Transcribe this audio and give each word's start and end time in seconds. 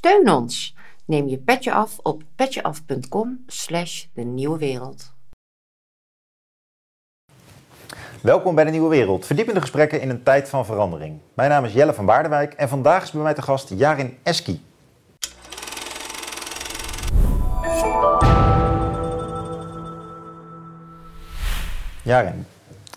Steun 0.00 0.30
ons. 0.30 0.76
Neem 1.04 1.28
je 1.28 1.38
petje 1.38 1.72
af 1.72 1.98
op 2.02 2.22
petjeaf.com 2.34 3.44
slash 3.46 4.04
de 4.14 4.22
nieuwe 4.22 4.58
wereld. 4.58 5.12
Welkom 8.22 8.54
bij 8.54 8.64
de 8.64 8.70
Nieuwe 8.70 8.88
Wereld, 8.88 9.26
verdiepende 9.26 9.60
gesprekken 9.60 10.00
in 10.00 10.10
een 10.10 10.22
tijd 10.22 10.48
van 10.48 10.64
verandering. 10.64 11.18
Mijn 11.34 11.50
naam 11.50 11.64
is 11.64 11.72
Jelle 11.72 11.94
van 11.94 12.06
Baardewijk 12.06 12.52
en 12.52 12.68
vandaag 12.68 13.02
is 13.02 13.10
bij 13.10 13.22
mij 13.22 13.34
te 13.34 13.42
gast 13.42 13.68
Jarin 13.68 14.18
Eski. 14.22 14.62
Jarin, 22.02 22.46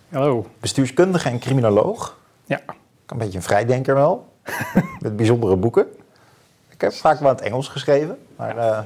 Hallo. 0.10 0.46
bestuurskundige 0.60 1.30
en 1.30 1.40
criminoloog. 1.40 2.20
Ja. 2.46 2.60
Een 3.06 3.18
beetje 3.18 3.38
een 3.38 3.44
vrijdenker 3.44 3.96
wel, 3.96 4.34
met 5.00 5.16
bijzondere 5.16 5.56
boeken. 5.56 6.02
Ik 6.84 6.90
heb 6.90 7.00
vaak 7.00 7.20
wel 7.20 7.30
in 7.30 7.36
het 7.36 7.46
Engels 7.46 7.68
geschreven, 7.68 8.18
maar, 8.36 8.58
eh, 8.58 8.80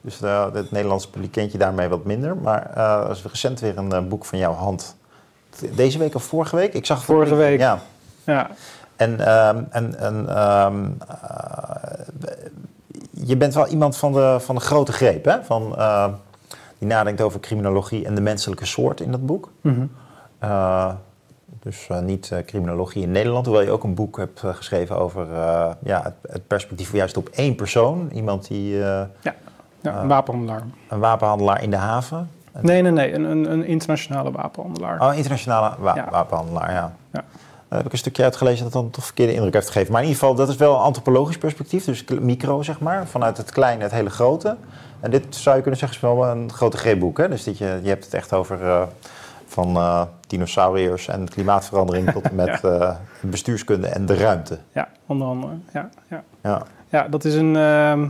dus 0.00 0.20
eh, 0.22 0.52
het 0.52 0.70
Nederlandse 0.70 1.10
publiek 1.10 1.32
kent 1.32 1.52
je 1.52 1.58
daarmee 1.58 1.88
wat 1.88 2.04
minder. 2.04 2.36
Maar 2.36 2.70
eh, 2.74 3.04
er 3.04 3.10
is 3.10 3.22
recent 3.22 3.60
weer 3.60 3.78
een 3.78 3.92
eh, 3.92 4.02
boek 4.02 4.24
van 4.24 4.38
jouw 4.38 4.52
hand. 4.52 4.96
Deze 5.74 5.98
week 5.98 6.14
of 6.14 6.22
vorige 6.22 6.56
week? 6.56 6.74
Ik 6.74 6.86
zag 6.86 7.04
Vorige 7.04 7.34
week. 7.34 7.58
Ja. 7.58 7.78
Ja. 8.24 8.50
En, 8.96 9.26
ehm, 9.26 9.62
en, 9.70 9.98
en 9.98 10.28
ehm, 10.28 10.84
eh, 11.08 12.04
je 13.10 13.36
bent 13.36 13.54
wel 13.54 13.66
iemand 13.66 13.96
van 13.96 14.12
de, 14.12 14.36
van 14.40 14.54
de 14.54 14.60
grote 14.60 14.92
greep, 14.92 15.24
hè? 15.24 15.44
Van, 15.44 15.76
die 16.78 16.88
nadenkt 16.88 17.20
over 17.20 17.40
criminologie 17.40 18.06
en 18.06 18.14
de 18.14 18.20
menselijke 18.20 18.66
soort 18.66 19.00
in 19.00 19.10
dat 19.10 19.26
boek. 19.26 19.50
Mhm. 19.60 19.86
Dus 21.60 21.86
eh, 21.88 21.98
niet 22.00 22.30
eh, 22.30 22.38
criminologie 22.44 23.02
in 23.02 23.10
Nederland, 23.10 23.46
hoewel 23.46 23.64
je 23.64 23.70
ook 23.70 23.84
een 23.84 23.94
boek 23.94 24.16
hebt 24.16 24.42
eh, 24.42 24.54
geschreven 24.54 24.98
over 24.98 25.26
ja, 25.82 26.02
het, 26.02 26.14
het 26.32 26.46
perspectief 26.46 26.92
juist 26.92 27.16
op 27.16 27.28
één 27.28 27.54
persoon. 27.54 28.08
Iemand 28.12 28.48
die 28.48 28.76
ja, 28.76 29.08
Ah. 29.84 30.00
een 30.02 30.08
wapenhandelaar. 30.08 30.62
een 30.88 30.98
wapenhandelaar 30.98 31.62
in 31.62 31.70
de 31.70 31.76
haven. 31.76 32.30
Nee, 32.60 32.82
nee, 32.82 32.92
nee. 32.92 33.14
Een, 33.14 33.24
een, 33.24 33.52
een 33.52 33.64
internationale 33.64 34.30
wapenhandelaar. 34.32 35.00
Oh, 35.00 35.14
internationale 35.14 35.74
wa- 35.78 35.94
Ja. 35.94 36.08
wapenhandelaar, 36.10 36.70
ja. 36.70 36.92
Ja. 37.12 37.24
Daar 37.68 37.78
heb 37.78 37.86
ik 37.86 37.92
een 37.92 37.98
stukje 37.98 38.22
uitgelezen 38.22 38.64
dat 38.64 38.72
dan 38.72 38.90
toch 38.90 39.04
verkeerde 39.04 39.32
indruk 39.34 39.52
heeft 39.54 39.66
gegeven. 39.66 39.92
Maar 39.92 40.02
in 40.02 40.08
ieder 40.08 40.22
geval, 40.22 40.36
dat 40.38 40.48
is 40.48 40.56
wel 40.56 40.74
een 40.74 40.80
antropologisch 40.80 41.38
perspectief, 41.38 41.84
dus 41.84 42.04
micro 42.20 42.62
zeg 42.62 42.80
maar, 42.80 43.06
vanuit 43.06 43.36
het 43.36 43.50
kleine 43.50 43.82
het 43.82 43.92
hele 43.92 44.10
grote. 44.10 44.56
En 45.00 45.10
dit 45.10 45.24
zou 45.36 45.56
je 45.56 45.62
kunnen 45.62 45.80
zeggen 45.80 45.98
is 45.98 46.04
wel 46.04 46.26
een 46.26 46.52
grote 46.52 46.76
greepboek, 46.76 47.18
hè? 47.18 47.28
Dus 47.28 47.44
dit 47.44 47.58
je, 47.58 47.78
je 47.82 47.88
hebt 47.88 48.04
het 48.04 48.14
echt 48.14 48.32
over 48.32 48.88
van 49.50 49.76
eh, 49.76 50.02
dinosauriërs 50.26 51.08
en 51.08 51.28
klimaatverandering 51.28 52.10
tot 52.10 52.22
en 52.22 52.34
met 52.44 52.64
eh, 52.64 52.96
bestuurskunde 53.20 53.86
en 53.86 54.06
de 54.06 54.14
ruimte. 54.14 54.58
Ja, 54.72 54.88
onder 55.06 55.26
andere. 55.26 55.52
Ja, 55.72 55.88
ja. 56.08 56.22
Ja. 56.42 56.62
ja 56.88 57.08
dat 57.08 57.24
is 57.24 57.34
een, 57.34 57.56
ehm, 57.56 58.04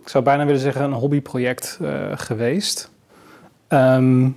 ik 0.00 0.08
zou 0.08 0.24
bijna 0.24 0.44
willen 0.44 0.60
zeggen, 0.60 0.84
een 0.84 0.92
hobbyproject 0.92 1.78
eh, 1.82 1.90
geweest. 2.14 2.90
Ehm, 3.68 4.28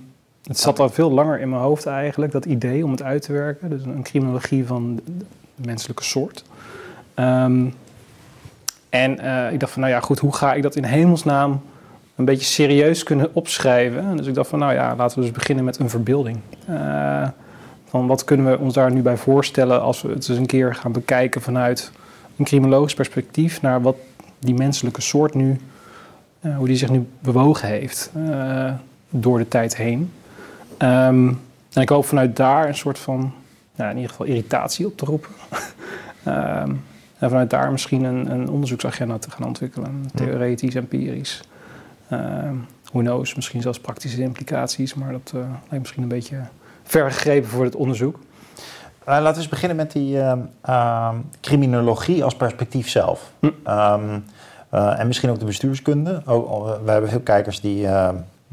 het 0.42 0.58
zat 0.58 0.78
al 0.78 0.88
veel 0.88 1.10
langer 1.10 1.40
in 1.40 1.48
mijn 1.48 1.62
hoofd 1.62 1.86
eigenlijk, 1.86 2.32
dat 2.32 2.44
idee 2.44 2.84
om 2.84 2.90
het 2.90 3.02
uit 3.02 3.22
te 3.22 3.32
werken. 3.32 3.70
Dus 3.70 3.84
een 3.84 4.02
criminologie 4.02 4.66
van 4.66 5.00
de 5.04 5.24
menselijke 5.54 6.04
soort. 6.04 6.44
Ehm, 7.14 7.66
en 8.88 9.10
ik 9.52 9.60
dacht 9.60 9.72
van, 9.72 9.80
nou 9.80 9.92
ja, 9.94 10.00
goed, 10.00 10.18
hoe 10.18 10.34
ga 10.34 10.54
ik 10.54 10.62
dat 10.62 10.76
in 10.76 10.84
hemelsnaam 10.84 11.62
een 12.16 12.24
beetje 12.24 12.46
serieus 12.46 13.02
kunnen 13.02 13.34
opschrijven? 13.34 14.16
Dus 14.16 14.26
ik 14.26 14.34
dacht 14.34 14.48
van, 14.48 14.58
nou 14.58 14.72
ja, 14.72 14.96
laten 14.96 15.18
we 15.18 15.24
dus 15.24 15.34
beginnen 15.34 15.64
met 15.64 15.78
een 15.78 15.90
verbeelding. 15.90 16.38
Eh, 16.66 17.28
van 17.88 18.06
wat 18.06 18.24
kunnen 18.24 18.50
we 18.50 18.58
ons 18.58 18.74
daar 18.74 18.92
nu 18.92 19.02
bij 19.02 19.16
voorstellen 19.16 19.82
als 19.82 20.02
we 20.02 20.08
het 20.08 20.28
eens 20.28 20.38
een 20.38 20.46
keer 20.46 20.74
gaan 20.74 20.92
bekijken 20.92 21.42
vanuit 21.42 21.92
een 22.36 22.44
criminologisch 22.44 22.94
perspectief 22.94 23.62
naar 23.62 23.82
wat 23.82 23.96
die 24.38 24.54
menselijke 24.54 25.00
soort 25.00 25.34
nu, 25.34 25.60
eh, 26.40 26.56
hoe 26.56 26.66
die 26.66 26.76
zich 26.76 26.90
nu 26.90 27.06
bewogen 27.20 27.68
heeft 27.68 28.10
eh, 28.14 28.72
door 29.10 29.38
de 29.38 29.48
tijd 29.48 29.76
heen. 29.76 30.12
Ehm, 30.78 31.28
en 31.72 31.82
ik 31.82 31.88
hoop 31.88 32.04
vanuit 32.04 32.36
daar 32.36 32.68
een 32.68 32.74
soort 32.74 32.98
van, 32.98 33.32
ja, 33.74 33.88
in 33.88 33.94
ieder 33.94 34.10
geval 34.10 34.26
irritatie 34.26 34.86
op 34.86 34.96
te 34.96 35.04
roepen. 35.04 35.30
Ehm, 36.22 36.70
en 37.18 37.28
vanuit 37.28 37.50
daar 37.50 37.72
misschien 37.72 38.04
een, 38.04 38.30
een 38.30 38.48
onderzoeksagenda 38.48 39.18
te 39.18 39.30
gaan 39.30 39.46
ontwikkelen, 39.46 40.10
theoretisch, 40.14 40.74
empirisch. 40.74 41.40
Ehm 42.12 42.56
who 42.92 43.00
knows, 43.00 43.34
misschien 43.34 43.62
zelfs 43.62 43.80
praktische 43.80 44.22
implicaties, 44.22 44.94
maar 44.94 45.12
dat 45.12 45.32
eh, 45.34 45.40
lijkt 45.40 45.78
misschien 45.78 46.02
een 46.02 46.08
beetje 46.08 46.40
ver 46.82 47.10
gegrepen 47.10 47.48
voor 47.48 47.64
het 47.64 47.74
onderzoek. 47.74 48.18
Eh, 49.04 49.06
laten 49.06 49.32
we 49.32 49.38
eens 49.38 49.48
beginnen 49.48 49.76
met 49.76 49.92
die 49.92 50.20
ehm, 50.20 50.38
ehm, 50.62 51.16
criminologie 51.40 52.24
als 52.24 52.36
perspectief 52.36 52.88
zelf. 52.88 53.32
Hm. 53.40 53.50
Eh, 53.64 55.00
en 55.00 55.06
misschien 55.06 55.30
ook 55.30 55.38
de 55.38 55.44
bestuurskunde. 55.44 56.22
Oh, 56.26 56.82
we 56.84 56.90
hebben 56.90 57.10
veel 57.10 57.20
kijkers 57.20 57.60
die 57.60 57.86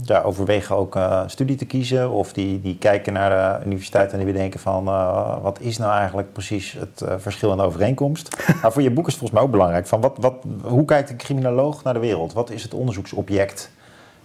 ja, 0.03 0.21
overwegen 0.21 0.75
ook 0.75 0.95
eh, 0.95 1.21
studie 1.27 1.55
te 1.55 1.65
kiezen. 1.65 2.09
Of 2.11 2.33
die, 2.33 2.61
die 2.61 2.77
kijken 2.77 3.13
naar 3.13 3.59
de 3.59 3.65
universiteit 3.65 4.11
en 4.11 4.17
die 4.17 4.27
bedenken 4.27 4.59
van... 4.59 4.87
eh, 4.87 5.35
wat 5.41 5.59
is 5.61 5.77
nou 5.77 5.91
eigenlijk 5.93 6.33
precies 6.33 6.71
het 6.79 7.01
eh, 7.01 7.13
verschil 7.17 7.51
en 7.51 7.57
de 7.57 7.63
overeenkomst? 7.63 8.37
maar 8.61 8.71
voor 8.73 8.81
je 8.81 8.91
boek 8.91 9.07
is 9.07 9.13
het 9.13 9.19
volgens 9.19 9.31
mij 9.39 9.41
ook 9.41 9.51
belangrijk. 9.51 9.87
Van 9.87 10.01
wat, 10.01 10.17
wat, 10.19 10.33
hoe 10.63 10.85
kijkt 10.85 11.09
een 11.09 11.17
criminoloog 11.17 11.83
naar 11.83 11.93
de 11.93 11.99
wereld? 11.99 12.33
Wat 12.33 12.49
is 12.49 12.63
het 12.63 12.73
onderzoeksobject? 12.73 13.71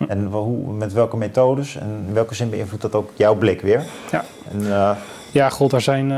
En 0.08 0.30
wa- 0.30 0.38
hoe, 0.38 0.72
met 0.72 0.92
welke 0.92 1.16
methodes? 1.16 1.76
En 1.76 2.04
in 2.08 2.14
welke 2.14 2.34
zin 2.34 2.50
beïnvloedt 2.50 2.82
dat 2.82 2.94
ook 2.94 3.10
jouw 3.14 3.34
blik 3.34 3.60
weer? 3.60 3.82
Ja. 4.10 4.24
En, 4.52 4.96
Ja, 5.32 5.48
god, 5.48 5.70
daar 5.70 5.80
zijn, 5.80 6.12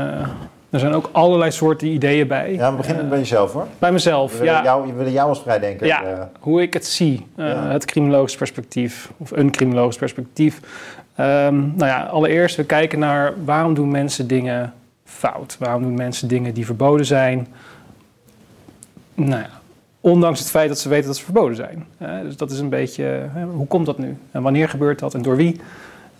er 0.77 0.83
zijn 0.83 0.93
ook 0.93 1.09
allerlei 1.11 1.51
soorten 1.51 1.87
ideeën 1.87 2.27
bij. 2.27 2.53
Ja, 2.53 2.71
we 2.71 2.77
beginnen 2.77 3.03
Eh, 3.03 3.09
bij 3.09 3.17
jezelf 3.19 3.53
hoor. 3.53 3.67
bij 3.79 3.91
mezelf, 3.91 4.31
We 4.31 4.37
willen, 4.37 4.53
ja. 4.53 4.63
jou, 4.63 4.87
we 4.87 4.93
willen 4.93 5.11
jou 5.11 5.29
als 5.29 5.41
vrijdenker. 5.41 5.87
Ja. 5.87 6.03
eh, 6.03 6.19
Hoe 6.39 6.61
ik 6.61 6.73
het 6.73 6.85
zie, 6.85 7.25
eh, 7.35 7.47
Ja. 7.47 7.67
het 7.71 7.85
criminologisch 7.85 8.35
perspectief, 8.35 9.11
of 9.17 9.31
een 9.31 9.51
criminologisch 9.51 9.97
perspectief. 9.97 10.59
Ehm, 11.15 11.55
nou 11.55 11.85
ja, 11.85 12.03
allereerst, 12.03 12.55
we 12.55 12.63
kijken 12.65 12.99
naar 12.99 13.33
waarom 13.45 13.73
doen 13.73 13.91
mensen 13.91 14.27
dingen 14.27 14.73
fout? 15.05 15.55
Waarom 15.59 15.81
doen 15.83 15.93
mensen 15.95 16.27
dingen 16.27 16.53
die 16.53 16.65
verboden 16.65 17.05
zijn? 17.05 17.47
Nou 19.13 19.29
ja, 19.41 19.49
ondanks 20.01 20.39
het 20.39 20.49
feit 20.49 20.67
dat 20.69 20.79
ze 20.79 20.89
weten 20.89 21.07
dat 21.07 21.17
ze 21.17 21.23
verboden 21.23 21.55
zijn. 21.55 21.85
Dus 22.23 22.37
dat 22.37 22.51
is 22.51 22.59
een 22.59 22.69
beetje, 22.69 23.21
hoe 23.53 23.67
komt 23.67 23.85
dat 23.85 23.97
nu? 23.97 24.17
En 24.31 24.41
wanneer 24.41 24.69
gebeurt 24.69 24.99
dat 24.99 25.13
en 25.13 25.21
door 25.21 25.35
wie? 25.35 25.61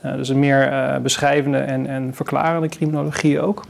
Dus 0.02 0.30
een 0.30 0.40
meer 0.40 1.00
beschrijvende 1.02 1.58
en, 1.58 1.88
en 1.88 2.12
verklarende 2.14 2.68
criminologie 2.70 3.42
ook. 3.42 3.64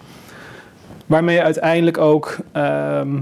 Waarmee 1.07 1.35
je 1.35 1.44
uiteindelijk 1.44 1.97
ook 1.97 2.38
ehm, 2.51 3.19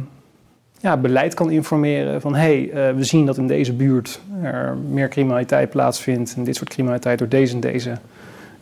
ja, 0.80 0.98
beleid 0.98 1.34
kan 1.34 1.52
informeren 1.52 2.22
van 2.22 2.36
hé, 2.36 2.70
hey, 2.70 2.90
eh, 2.90 2.96
we 2.96 3.04
zien 3.04 3.26
dat 3.26 3.38
in 3.38 3.48
deze 3.48 3.74
buurt 3.74 4.22
er 4.42 4.78
meer 4.90 5.10
criminaliteit 5.10 5.70
plaatsvindt 5.70 6.36
en 6.36 6.44
dit 6.44 6.56
soort 6.56 6.70
criminaliteit 6.70 7.20
door 7.20 7.28
deze 7.28 7.54
en 7.54 7.60
deze 7.60 7.98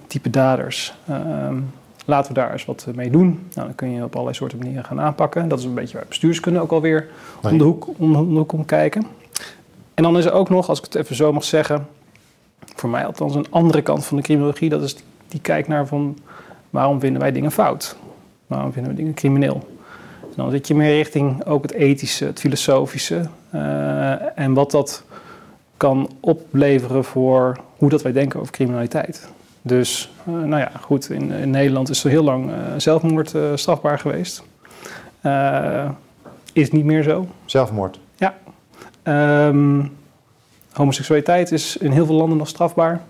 type 0.07 0.29
daders. 0.29 0.93
Ehm, 1.07 1.55
laten 2.05 2.33
we 2.33 2.39
daar 2.39 2.51
eens 2.51 2.65
wat 2.65 2.87
mee 2.95 3.09
doen. 3.09 3.47
Nou, 3.53 3.67
dan 3.67 3.75
kun 3.75 3.91
je 3.91 4.03
op 4.03 4.13
allerlei 4.13 4.35
soorten 4.35 4.57
manieren 4.57 4.85
gaan 4.85 5.01
aanpakken. 5.01 5.47
Dat 5.47 5.59
is 5.59 5.65
een 5.65 5.73
beetje 5.73 5.97
waar 5.97 6.05
bestuurskunde 6.07 6.59
ook 6.59 6.71
alweer 6.71 7.07
om 7.41 7.57
de 7.57 7.63
hoek 7.63 7.87
om, 7.97 8.15
om 8.15 8.29
de 8.29 8.37
hoek 8.37 8.51
om 8.51 8.65
kijken. 8.65 9.05
En 9.93 10.03
dan 10.03 10.17
is 10.17 10.25
er 10.25 10.31
ook 10.31 10.49
nog, 10.49 10.69
als 10.69 10.77
ik 10.77 10.85
het 10.85 10.95
even 10.95 11.15
zo 11.15 11.33
mag 11.33 11.43
zeggen, 11.43 11.87
voor 12.75 12.89
mij 12.89 13.05
althans 13.05 13.35
een 13.35 13.47
andere 13.49 13.81
kant 13.81 14.05
van 14.05 14.17
de 14.17 14.23
criminologie. 14.23 14.69
Dat 14.69 14.83
is 14.83 14.95
die, 15.27 15.41
kijkt 15.41 15.67
naar 15.67 15.87
van 15.87 16.17
waarom 16.69 16.99
vinden 16.99 17.21
wij 17.21 17.31
dingen 17.31 17.51
fout? 17.51 17.95
Waarom 18.47 18.73
vinden 18.73 18.91
we 18.91 18.97
dingen 18.97 19.13
crimineel? 19.13 19.67
En 20.21 20.43
dan 20.43 20.51
zit 20.51 20.67
je 20.67 20.75
meer 20.75 20.95
richting 20.95 21.45
ook 21.45 21.63
het 21.63 21.71
ethische, 21.71 22.25
het 22.25 22.39
filosofische. 22.39 23.27
eh, 23.49 24.39
en 24.39 24.53
wat 24.53 24.71
dat 24.71 25.03
kan 25.77 26.09
opleveren 26.19 27.03
voor 27.03 27.59
hoe 27.77 27.89
dat 27.89 28.01
wij 28.01 28.11
denken 28.11 28.39
over 28.39 28.51
criminaliteit. 28.51 29.27
Dus, 29.61 30.11
eh, 30.25 30.33
nou 30.33 30.57
ja, 30.57 30.71
goed, 30.81 31.09
in, 31.09 31.31
in 31.31 31.49
Nederland 31.49 31.89
is 31.89 32.03
er 32.03 32.09
heel 32.09 32.23
lang 32.23 32.51
eh, 32.51 32.57
zelfmoord 32.77 33.33
strafbaar 33.55 33.99
geweest. 33.99 34.43
Is 36.53 36.71
niet 36.71 36.85
meer 36.85 37.03
zo. 37.03 37.27
zelfmoord. 37.45 37.99
Ehm, 39.03 39.85
homoseksualiteit 40.71 41.51
is 41.51 41.77
in 41.77 41.91
heel 41.91 42.05
veel 42.05 42.15
landen 42.15 42.37
nog 42.37 42.47
strafbaar. 42.47 43.01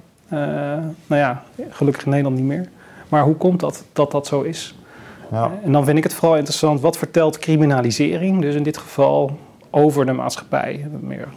Nou 1.08 1.22
ja, 1.22 1.44
gelukkig 1.70 2.04
in 2.04 2.10
Nederland 2.10 2.36
niet 2.36 2.46
meer. 2.46 2.70
Maar 3.10 3.24
hoe 3.24 3.36
komt 3.36 3.60
dat 3.60 3.84
dat 3.94 4.12
dat 4.12 4.28
zo 4.28 4.42
is? 4.42 4.76
Ja. 5.34 5.52
En 5.64 5.72
dan 5.72 5.86
vind 5.86 5.98
ik 5.98 6.04
het 6.04 6.14
vooral 6.14 6.38
interessant, 6.38 6.82
wat 6.82 6.98
vertelt 6.98 7.38
criminalisering, 7.38 8.42
dus 8.42 8.56
in 8.56 8.64
dit 8.64 8.78
geval 8.78 9.38
over 9.70 10.06
de 10.06 10.12
maatschappij? 10.12 10.88
Meer 11.00 11.28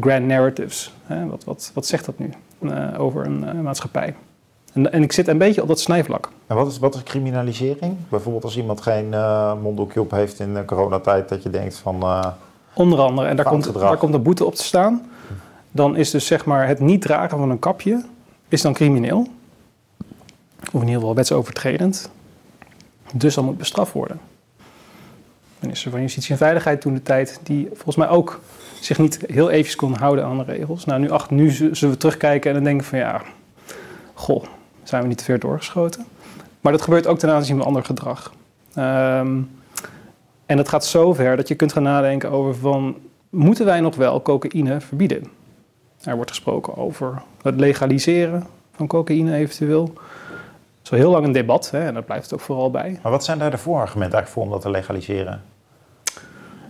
grand 0.00 0.26
narratives. 0.26 0.94
Hè? 1.04 1.26
Wat, 1.26 1.44
wat, 1.44 1.70
wat 1.74 1.86
zegt 1.86 2.04
dat 2.04 2.18
nu 2.18 2.30
eh, 2.58 3.00
over 3.00 3.26
een 3.26 3.48
eh, 3.48 3.60
maatschappij? 3.60 4.14
En, 4.72 4.92
en 4.92 5.02
ik 5.02 5.12
zit 5.12 5.28
een 5.28 5.38
beetje 5.38 5.62
op 5.62 5.68
dat 5.68 5.80
snijvlak. 5.80 6.30
En 6.46 6.56
wat 6.56 6.66
is, 6.66 6.78
wat 6.78 6.94
is 6.94 7.02
criminalisering? 7.02 7.96
Bijvoorbeeld 8.08 8.44
als 8.44 8.56
iemand 8.56 8.80
geen 8.80 9.14
eh 9.14 9.52
monddoekje 9.62 10.00
op 10.00 10.10
heeft 10.10 10.40
in 10.40 10.54
de 10.54 10.64
coronatijd, 10.64 11.28
dat 11.28 11.42
je 11.42 11.50
denkt 11.50 11.76
van... 11.76 12.24
Onder 12.74 12.98
andere, 12.98 13.28
en 13.28 13.36
daar 13.36 13.44
komt, 13.44 13.74
daar 13.74 13.96
komt 13.96 14.14
een 14.14 14.22
boete 14.22 14.44
op 14.44 14.54
te 14.54 14.64
staan. 14.64 15.02
Dan 15.70 15.96
is 15.96 16.10
dus 16.10 16.26
zeg 16.26 16.44
maar 16.44 16.66
het 16.66 16.80
niet 16.80 17.00
dragen 17.00 17.38
van 17.38 17.50
een 17.50 17.58
kapje, 17.58 18.04
is 18.48 18.62
dan 18.62 18.72
crimineel. 18.72 19.26
Of 20.72 20.80
in 20.80 20.80
ieder 20.80 20.94
geval 20.94 21.14
wetsovertredend. 21.14 22.10
Dus 23.16 23.34
dan 23.34 23.44
moet 23.44 23.58
bestraft 23.58 23.92
worden. 23.92 24.20
minister 25.58 25.90
van 25.90 26.00
Justitie 26.00 26.30
en 26.30 26.38
Veiligheid 26.38 26.80
toen 26.80 26.94
de 26.94 27.02
tijd, 27.02 27.40
die 27.42 27.68
volgens 27.72 27.96
mij 27.96 28.08
ook 28.08 28.40
zich 28.80 28.98
niet 28.98 29.24
heel 29.26 29.50
eventjes 29.50 29.76
kon 29.76 29.96
houden 29.96 30.24
aan 30.24 30.38
de 30.38 30.44
regels. 30.44 30.84
Nou, 30.84 31.00
nu, 31.00 31.10
ach, 31.10 31.30
nu 31.30 31.50
zullen 31.50 31.90
we 31.90 31.96
terugkijken 31.96 32.50
en 32.50 32.56
dan 32.56 32.64
denken 32.64 32.86
van 32.86 32.98
ja, 32.98 33.22
goh, 34.14 34.44
zijn 34.82 35.02
we 35.02 35.08
niet 35.08 35.18
te 35.18 35.24
ver 35.24 35.38
doorgeschoten. 35.38 36.04
Maar 36.60 36.72
dat 36.72 36.82
gebeurt 36.82 37.06
ook 37.06 37.18
ten 37.18 37.30
aanzien 37.30 37.56
van 37.56 37.66
ander 37.66 37.84
gedrag. 37.84 38.32
Ehm, 38.74 39.40
en 40.46 40.56
dat 40.56 40.68
gaat 40.68 40.84
zo 40.84 41.14
ver 41.14 41.36
dat 41.36 41.48
je 41.48 41.54
kunt 41.54 41.72
gaan 41.72 41.82
nadenken 41.82 42.30
over 42.30 42.54
van, 42.54 42.96
moeten 43.30 43.64
wij 43.64 43.80
nog 43.80 43.96
wel 43.96 44.22
cocaïne 44.22 44.80
verbieden? 44.80 45.26
Er 46.02 46.14
wordt 46.14 46.30
gesproken 46.30 46.76
over 46.76 47.22
het 47.42 47.60
legaliseren 47.60 48.46
van 48.76 48.86
cocaïne 48.86 49.34
eventueel. 49.34 49.92
Dat 50.84 50.92
is 50.92 50.98
heel 50.98 51.10
lang 51.10 51.26
een 51.26 51.32
debat 51.32 51.70
hè, 51.70 51.86
en 51.86 51.94
daar 51.94 52.02
blijft 52.02 52.24
het 52.24 52.34
ook 52.34 52.40
vooral 52.40 52.70
bij. 52.70 52.98
Maar 53.02 53.12
wat 53.12 53.24
zijn 53.24 53.38
daar 53.38 53.50
de 53.50 53.58
voorargumenten 53.58 54.18
eigenlijk 54.18 54.32
voor 54.32 54.42
om 54.42 54.50
dat 54.50 54.60
te 54.60 54.78
legaliseren? 54.78 55.42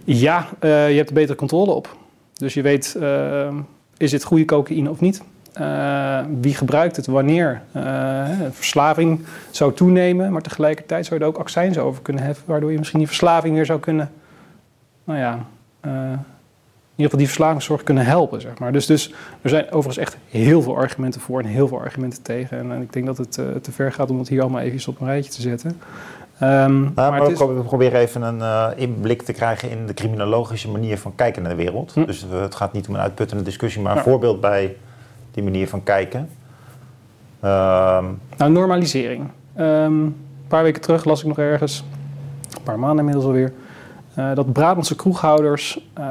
Ja, 0.04 0.46
uh, 0.60 0.90
je 0.90 0.96
hebt 0.96 1.08
er 1.08 1.14
betere 1.14 1.38
controle 1.38 1.72
op. 1.72 1.96
Dus 2.32 2.54
je 2.54 2.62
weet, 2.62 2.96
uh, 2.98 3.54
is 3.96 4.10
dit 4.10 4.24
goede 4.24 4.44
cocaïne 4.44 4.90
of 4.90 5.00
niet? 5.00 5.22
Uh, 5.60 6.20
wie 6.40 6.54
gebruikt 6.54 6.96
het, 6.96 7.06
wanneer? 7.06 7.62
verslaving 8.50 9.24
zou 9.50 9.72
toenemen, 9.72 10.32
maar 10.32 10.42
tegelijkertijd 10.42 11.06
zou 11.06 11.18
je 11.18 11.26
er 11.26 11.32
ook 11.32 11.38
accijns 11.38 11.78
over 11.78 12.02
kunnen 12.02 12.22
heffen, 12.22 12.44
waardoor 12.46 12.72
je 12.72 12.78
misschien 12.78 12.98
die 12.98 13.08
verslaving 13.08 13.54
weer 13.54 13.66
zou 13.66 13.80
kunnen, 13.80 14.12
nou 15.04 15.18
ja, 15.18 15.46
ieder 16.96 17.04
geval 17.04 17.18
die 17.18 17.26
verslavingszorg 17.26 17.82
kunnen 17.82 18.04
helpen. 18.04 18.40
Zeg 18.40 18.58
maar. 18.58 18.72
dus, 18.72 18.86
dus 18.86 19.12
er 19.42 19.50
zijn 19.50 19.64
overigens 19.64 19.96
echt 19.96 20.16
heel 20.28 20.62
veel 20.62 20.76
argumenten 20.76 21.20
voor 21.20 21.40
en 21.40 21.46
heel 21.46 21.68
veel 21.68 21.80
argumenten 21.80 22.22
tegen. 22.22 22.58
En, 22.58 22.72
en 22.72 22.82
ik 22.82 22.92
denk 22.92 23.06
dat 23.06 23.18
het 23.18 23.36
uh, 23.36 23.46
te 23.62 23.72
ver 23.72 23.92
gaat 23.92 24.10
om 24.10 24.18
het 24.18 24.28
hier 24.28 24.40
allemaal 24.40 24.60
even 24.60 24.92
op 24.92 25.00
een 25.00 25.06
rijtje 25.06 25.32
te 25.32 25.40
zetten. 25.40 25.70
Um, 25.70 25.78
nou, 26.40 26.92
maar, 26.94 27.10
maar 27.10 27.30
is... 27.30 27.38
we 27.38 27.62
proberen 27.64 28.00
even 28.00 28.22
een 28.22 28.38
uh, 28.38 28.68
inblik 28.76 29.22
te 29.22 29.32
krijgen 29.32 29.70
in 29.70 29.86
de 29.86 29.94
criminologische 29.94 30.70
manier 30.70 30.98
van 30.98 31.14
kijken 31.14 31.42
naar 31.42 31.50
de 31.50 31.62
wereld. 31.62 31.92
Hm. 31.92 32.04
Dus 32.04 32.26
uh, 32.32 32.40
het 32.40 32.54
gaat 32.54 32.72
niet 32.72 32.88
om 32.88 32.94
een 32.94 33.00
uitputtende 33.00 33.44
discussie, 33.44 33.82
maar 33.82 33.96
een 33.96 34.02
voorbeeld 34.02 34.40
bij 34.40 34.76
die 35.30 35.42
manier 35.42 35.68
van 35.68 35.82
kijken. 35.82 36.20
Um... 36.20 38.20
Nou, 38.36 38.50
normalisering. 38.50 39.28
Um, 39.58 39.64
een 39.64 40.16
paar 40.48 40.62
weken 40.62 40.82
terug 40.82 41.04
las 41.04 41.20
ik 41.20 41.26
nog 41.26 41.38
ergens, 41.38 41.84
een 42.56 42.62
paar 42.62 42.78
maanden 42.78 42.98
inmiddels 42.98 43.26
alweer 43.26 43.52
uh, 44.18 44.34
dat 44.34 44.52
Brabantse 44.52 44.96
kroeghouders, 44.96 45.80
uh, 45.98 46.04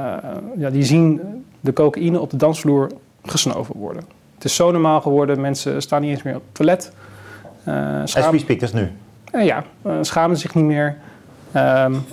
ja, 0.57 0.69
die 0.69 0.83
zien 0.83 1.21
de 1.59 1.73
cocaïne 1.73 2.19
op 2.19 2.29
de 2.29 2.37
dansvloer 2.37 2.91
gesnoven 3.23 3.75
worden. 3.77 4.03
Het 4.35 4.43
is 4.45 4.55
zo 4.55 4.71
normaal 4.71 5.01
geworden, 5.01 5.41
mensen 5.41 5.81
staan 5.81 6.01
niet 6.01 6.09
eens 6.09 6.23
meer 6.23 6.35
op 6.35 6.43
het 6.45 6.55
toilet. 6.55 6.93
Uh, 7.67 8.01
As 8.01 8.13
we 8.13 8.37
speak, 8.37 8.59
dat 8.59 8.73
is 8.73 8.73
nu? 8.73 8.91
ja, 9.43 9.63
schamen 10.01 10.37
zich 10.37 10.55
niet 10.55 10.65
meer. 10.65 10.97
Um, 11.55 12.05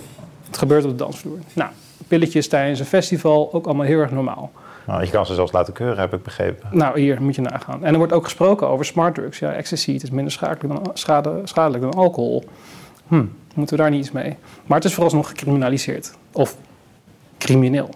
het 0.47 0.57
gebeurt 0.57 0.83
op 0.83 0.89
de 0.89 0.95
dansvloer. 0.95 1.37
Nou, 1.53 1.69
pilletjes 2.07 2.47
tijdens 2.47 2.79
een 2.79 2.85
festival, 2.85 3.53
ook 3.53 3.65
allemaal 3.65 3.85
heel 3.85 3.99
erg 3.99 4.11
normaal. 4.11 4.51
Nou, 4.87 5.03
je 5.03 5.09
kan 5.09 5.25
ze 5.25 5.33
zelfs 5.33 5.51
laten 5.51 5.73
keuren, 5.73 5.99
heb 5.99 6.13
ik 6.13 6.23
begrepen. 6.23 6.69
Nou, 6.71 6.99
hier 6.99 7.21
moet 7.21 7.35
je 7.35 7.41
nagaan. 7.41 7.85
En 7.85 7.91
er 7.91 7.97
wordt 7.97 8.13
ook 8.13 8.23
gesproken 8.23 8.67
over 8.67 8.85
smart 8.85 9.15
drugs. 9.15 9.39
Ja, 9.39 9.53
ecstasy, 9.53 9.93
het 9.93 10.03
is 10.03 10.09
minder 10.09 10.31
schadelijk 10.31 10.83
dan, 10.83 10.91
schade, 10.93 11.41
schadelijk 11.43 11.83
dan 11.83 11.93
alcohol. 11.93 12.43
Hm, 13.07 13.25
moeten 13.55 13.75
we 13.75 13.81
daar 13.81 13.91
niet 13.91 13.99
iets 13.99 14.11
mee? 14.11 14.37
Maar 14.65 14.77
het 14.77 14.87
is 14.87 14.93
vooralsnog 14.93 15.29
gecriminaliseerd. 15.29 16.13
Of 16.31 16.55
crimineel. 17.37 17.89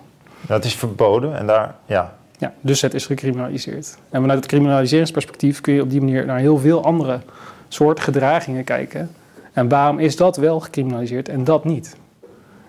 Het 0.48 0.66
is 0.66 0.76
verboden 0.76 1.38
en 1.38 1.48
daar, 1.48 1.76
ja. 1.86 2.16
Ja, 2.38 2.54
dus 2.62 2.82
het 2.82 2.94
is 2.94 3.06
gecriminaliseerd. 3.06 3.98
En 4.10 4.22
vanuit 4.22 4.40
het 4.40 4.48
criminaliseringsperspectief 4.48 5.62
kun 5.62 5.74
je 5.74 5.82
op 5.82 5.90
die 5.90 6.00
manier 6.00 6.26
naar 6.26 6.40
heel 6.40 6.58
veel 6.58 6.84
andere 6.84 7.20
soorten 7.68 8.04
gedragingen 8.04 8.64
kijken. 8.64 9.12
En 9.54 9.70
waarom 9.70 10.00
is 10.00 10.16
dat 10.16 10.38
wel 10.38 10.60
gecriminaliseerd 10.60 11.30
en 11.30 11.44
dat 11.44 11.66
niet? 11.66 11.96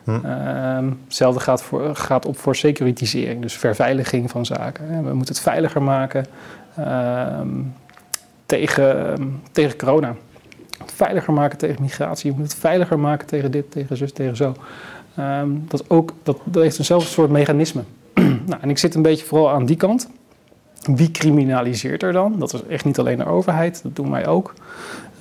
Hm. 0.04 0.10
Ehm, 0.24 0.90
hetzelfde 1.04 1.40
gaat, 1.40 1.62
voor, 1.62 1.96
gaat 1.96 2.26
op 2.26 2.38
voor 2.38 2.56
securitisering, 2.56 3.42
dus 3.42 3.56
verveiliging 3.56 4.30
van 4.30 4.46
zaken. 4.46 5.04
We 5.04 5.14
moeten 5.14 5.34
het 5.34 5.42
veiliger 5.42 5.82
maken 5.82 6.26
ehm, 6.76 7.48
tegen, 8.46 9.40
tegen 9.52 9.76
corona 9.76 10.14
veiliger 10.84 11.32
maken 11.32 11.58
tegen 11.58 11.82
migratie. 11.82 12.30
Je 12.30 12.36
moet 12.36 12.46
het 12.46 12.60
veiliger 12.60 12.98
maken 12.98 13.26
tegen 13.26 13.50
dit, 13.50 13.70
tegen 13.70 13.96
zus, 13.96 14.12
tegen 14.12 14.36
zo. 14.36 14.54
Ehm, 15.16 15.48
dat, 15.68 15.90
ook, 15.90 16.12
dat, 16.22 16.38
dat 16.44 16.62
heeft 16.62 16.78
eenzelfde 16.78 17.08
soort 17.08 17.30
mechanisme. 17.30 17.82
nou, 18.46 18.60
en 18.60 18.70
ik 18.70 18.78
zit 18.78 18.94
een 18.94 19.02
beetje 19.02 19.26
vooral 19.26 19.50
aan 19.50 19.66
die 19.66 19.76
kant. 19.76 20.08
Wie 20.86 21.10
criminaliseert 21.10 22.02
er 22.02 22.12
dan? 22.12 22.34
Dat 22.38 22.52
is 22.52 22.62
echt 22.68 22.84
niet 22.84 22.98
alleen 22.98 23.18
de 23.18 23.26
overheid, 23.26 23.82
dat 23.82 23.96
doen 23.96 24.10
wij 24.10 24.26
ook. 24.26 24.54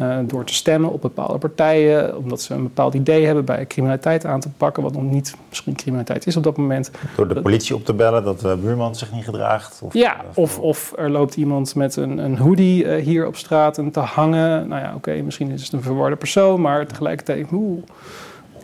Uh, 0.01 0.17
door 0.27 0.43
te 0.43 0.53
stemmen 0.53 0.91
op 0.91 1.01
bepaalde 1.01 1.37
partijen, 1.37 2.17
omdat 2.17 2.41
ze 2.41 2.53
een 2.53 2.63
bepaald 2.63 2.93
idee 2.93 3.25
hebben 3.25 3.45
bij 3.45 3.67
criminaliteit 3.67 4.25
aan 4.25 4.39
te 4.39 4.49
pakken, 4.49 4.83
wat 4.83 4.93
nog 4.93 5.03
niet 5.03 5.35
misschien 5.49 5.75
criminaliteit 5.75 6.27
is 6.27 6.37
op 6.37 6.43
dat 6.43 6.57
moment. 6.57 6.91
Door 7.15 7.27
de 7.27 7.41
politie 7.41 7.75
op 7.75 7.85
te 7.85 7.93
bellen 7.93 8.23
dat 8.23 8.39
de 8.39 8.57
buurman 8.61 8.95
zich 8.95 9.11
niet 9.11 9.23
gedraagt? 9.23 9.79
Of, 9.83 9.93
ja, 9.93 10.15
of, 10.33 10.59
of 10.59 10.93
er 10.97 11.09
loopt 11.09 11.35
iemand 11.35 11.75
met 11.75 11.95
een, 11.95 12.17
een 12.17 12.37
hoodie 12.37 12.83
uh, 12.83 13.03
hier 13.03 13.27
op 13.27 13.35
straat 13.35 13.77
en 13.77 13.91
te 13.91 13.99
hangen. 13.99 14.67
Nou 14.67 14.81
ja, 14.81 14.93
oké, 14.95 15.21
misschien 15.21 15.51
is 15.51 15.63
het 15.63 15.73
een 15.73 15.81
verwarde 15.81 16.15
persoon, 16.15 16.61
maar 16.61 16.87
tegelijkertijd, 16.87 17.47
oeh, 17.51 17.83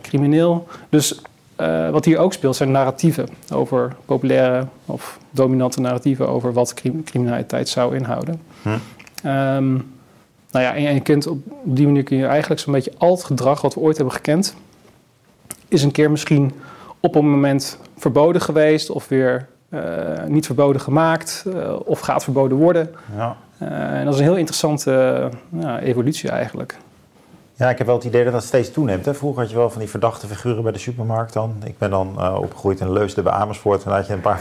crimineel. 0.02 0.66
Dus 0.88 1.22
uh, 1.62 1.90
wat 1.90 2.04
hier 2.04 2.18
ook 2.18 2.32
speelt 2.32 2.56
zijn 2.56 2.70
narratieven 2.70 3.28
over 3.52 3.96
populaire 4.04 4.66
of 4.86 5.18
dominante 5.30 5.80
narratieven 5.80 6.28
over 6.28 6.52
wat 6.52 6.74
criminaliteit 7.04 7.68
zou 7.68 7.96
inhouden. 7.96 8.40
Hm. 8.62 8.68
Um, 8.68 9.94
nou 10.50 10.64
ja, 10.64 10.74
en 10.74 10.94
je 10.94 11.00
kunt 11.00 11.26
op 11.26 11.38
die 11.62 11.86
manier 11.86 12.02
kun 12.02 12.16
je 12.16 12.26
eigenlijk 12.26 12.60
zo'n 12.60 12.72
beetje 12.72 12.92
al 12.98 13.10
het 13.10 13.24
gedrag 13.24 13.60
wat 13.60 13.74
we 13.74 13.80
ooit 13.80 13.96
hebben 13.96 14.14
gekend, 14.14 14.54
is 15.68 15.82
een 15.82 15.90
keer 15.90 16.10
misschien 16.10 16.52
op 17.00 17.14
een 17.14 17.30
moment 17.30 17.78
verboden 17.96 18.42
geweest 18.42 18.90
of 18.90 19.08
weer 19.08 19.48
uh, 19.68 19.80
niet 20.26 20.46
verboden 20.46 20.80
gemaakt 20.80 21.44
uh, 21.46 21.76
of 21.84 22.00
gaat 22.00 22.24
verboden 22.24 22.58
worden. 22.58 22.94
Ja. 23.16 23.36
En 23.58 24.04
dat 24.04 24.14
is 24.14 24.20
een 24.20 24.26
heel 24.26 24.36
interessante 24.36 25.28
evolutie 25.80 26.30
eigenlijk. 26.30 26.76
Ja, 27.62 27.70
ik 27.70 27.78
heb 27.78 27.86
wel 27.86 27.96
het 27.96 28.04
idee 28.04 28.24
dat 28.24 28.32
dat 28.32 28.44
steeds 28.44 28.70
toeneemt. 28.70 29.04
Hè. 29.04 29.14
Vroeger 29.14 29.40
had 29.40 29.50
je 29.50 29.56
wel 29.56 29.70
van 29.70 29.80
die 29.80 29.90
verdachte 29.90 30.26
figuren 30.26 30.62
bij 30.62 30.72
de 30.72 30.78
supermarkt 30.78 31.32
dan. 31.32 31.54
Ik 31.64 31.78
ben 31.78 31.90
dan 31.90 32.14
uh, 32.18 32.38
opgegroeid 32.40 32.80
in 32.80 32.92
Leusden 32.92 33.24
bij 33.24 33.32
Amersfoort. 33.32 33.82
En 33.82 33.88
dan 33.88 33.98
had 33.98 34.06
je 34.06 34.12
een 34.12 34.20
paar 34.20 34.40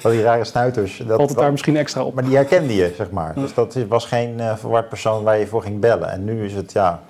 van 0.00 0.10
die 0.10 0.22
rare 0.28 0.44
snuiters. 0.44 0.96
Dat, 0.96 1.16
Valt 1.16 1.28
het 1.28 1.38
daar 1.38 1.50
misschien 1.50 1.76
extra 1.76 2.02
op. 2.02 2.14
Maar 2.14 2.24
die 2.24 2.34
herkende 2.34 2.74
je, 2.74 2.92
zeg 2.96 3.10
maar. 3.10 3.34
Dus 3.34 3.54
dat 3.54 3.78
was 3.88 4.04
geen 4.04 4.38
uh, 4.38 4.56
verward 4.56 4.88
persoon 4.88 5.22
waar 5.22 5.38
je 5.38 5.46
voor 5.46 5.62
ging 5.62 5.80
bellen. 5.80 6.10
En 6.10 6.24
nu 6.24 6.44
is 6.44 6.54
het, 6.54 6.72
ja, 6.72 7.00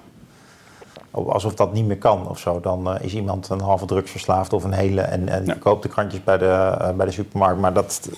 alsof 1.11 1.55
dat 1.55 1.73
niet 1.73 1.87
meer 1.87 1.99
kan 1.99 2.29
of 2.29 2.38
zo. 2.38 2.61
Dan 2.61 2.88
uh, 2.88 2.94
is 3.00 3.14
iemand 3.14 3.49
een 3.49 3.61
halve 3.61 3.87
drugsverslaafd 3.87 4.53
of 4.53 4.64
een 4.64 4.73
hele... 4.73 5.00
en, 5.00 5.29
en 5.29 5.44
die 5.44 5.53
ja. 5.53 5.58
koopt 5.61 5.82
de 5.82 5.88
krantjes 5.88 6.25
bij 6.25 6.38
de, 6.38 6.76
bij 6.96 7.06
de 7.06 7.12
supermarkt. 7.12 7.61
Maar 7.61 7.73
dat, 7.73 8.11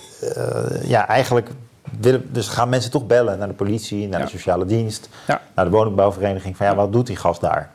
ja, 0.83 1.07
eigenlijk 1.07 1.49
dus 2.31 2.47
gaan 2.47 2.69
mensen 2.69 2.91
toch 2.91 3.07
bellen 3.07 3.37
naar 3.37 3.47
de 3.47 3.53
politie, 3.53 4.07
naar 4.07 4.21
de 4.21 4.27
sociale 4.27 4.65
dienst, 4.65 5.09
naar 5.55 5.65
de 5.65 5.71
woningbouwvereniging. 5.71 6.57
Van 6.57 6.65
ja, 6.65 6.75
wat 6.75 6.91
doet 6.91 7.07
die 7.07 7.15
gast 7.15 7.41
daar? 7.41 7.71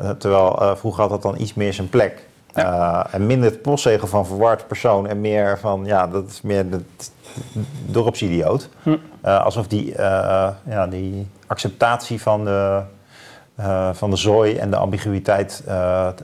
Uh, 0.00 0.10
terwijl 0.10 0.62
uh, 0.62 0.76
vroeger 0.76 1.00
had 1.00 1.10
dat 1.10 1.22
dan 1.22 1.40
iets 1.40 1.54
meer 1.54 1.72
zijn 1.72 1.88
plek. 1.88 2.24
Uh, 2.56 3.04
en 3.10 3.26
minder 3.26 3.50
het 3.50 3.62
postzegel 3.62 4.08
van 4.08 4.26
verward 4.26 4.66
persoon 4.66 5.06
en 5.06 5.20
meer 5.20 5.58
van 5.58 5.84
ja, 5.84 6.06
dat 6.06 6.28
is 6.28 6.42
meer 6.42 6.70
de 6.70 6.80
dorpsidioot. 7.86 8.68
Hm. 8.82 8.96
alsof 9.22 9.66
die, 9.66 9.94
ja, 10.68 10.86
die 10.90 11.28
acceptatie 11.46 12.22
van 12.22 12.44
de, 12.44 12.82
van 13.92 14.10
de 14.10 14.16
zooi 14.16 14.56
en 14.56 14.70
de 14.70 14.76
ambiguïteit 14.76 15.62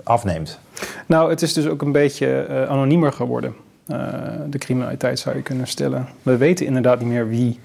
afneemt. 0.02 0.58
Nou, 1.06 1.30
het 1.30 1.42
is 1.42 1.52
dus 1.52 1.66
ook 1.66 1.82
een 1.82 1.92
beetje 1.92 2.66
anoniemer 2.68 3.12
geworden. 3.12 3.54
Eh, 3.86 3.98
de 4.46 4.58
criminaliteit 4.58 5.18
zou 5.18 5.36
je 5.36 5.42
kunnen 5.42 5.66
stellen. 5.66 6.08
We 6.22 6.36
weten 6.36 6.66
inderdaad 6.66 6.98
niet 6.98 7.08
meer 7.08 7.28
wie 7.28 7.60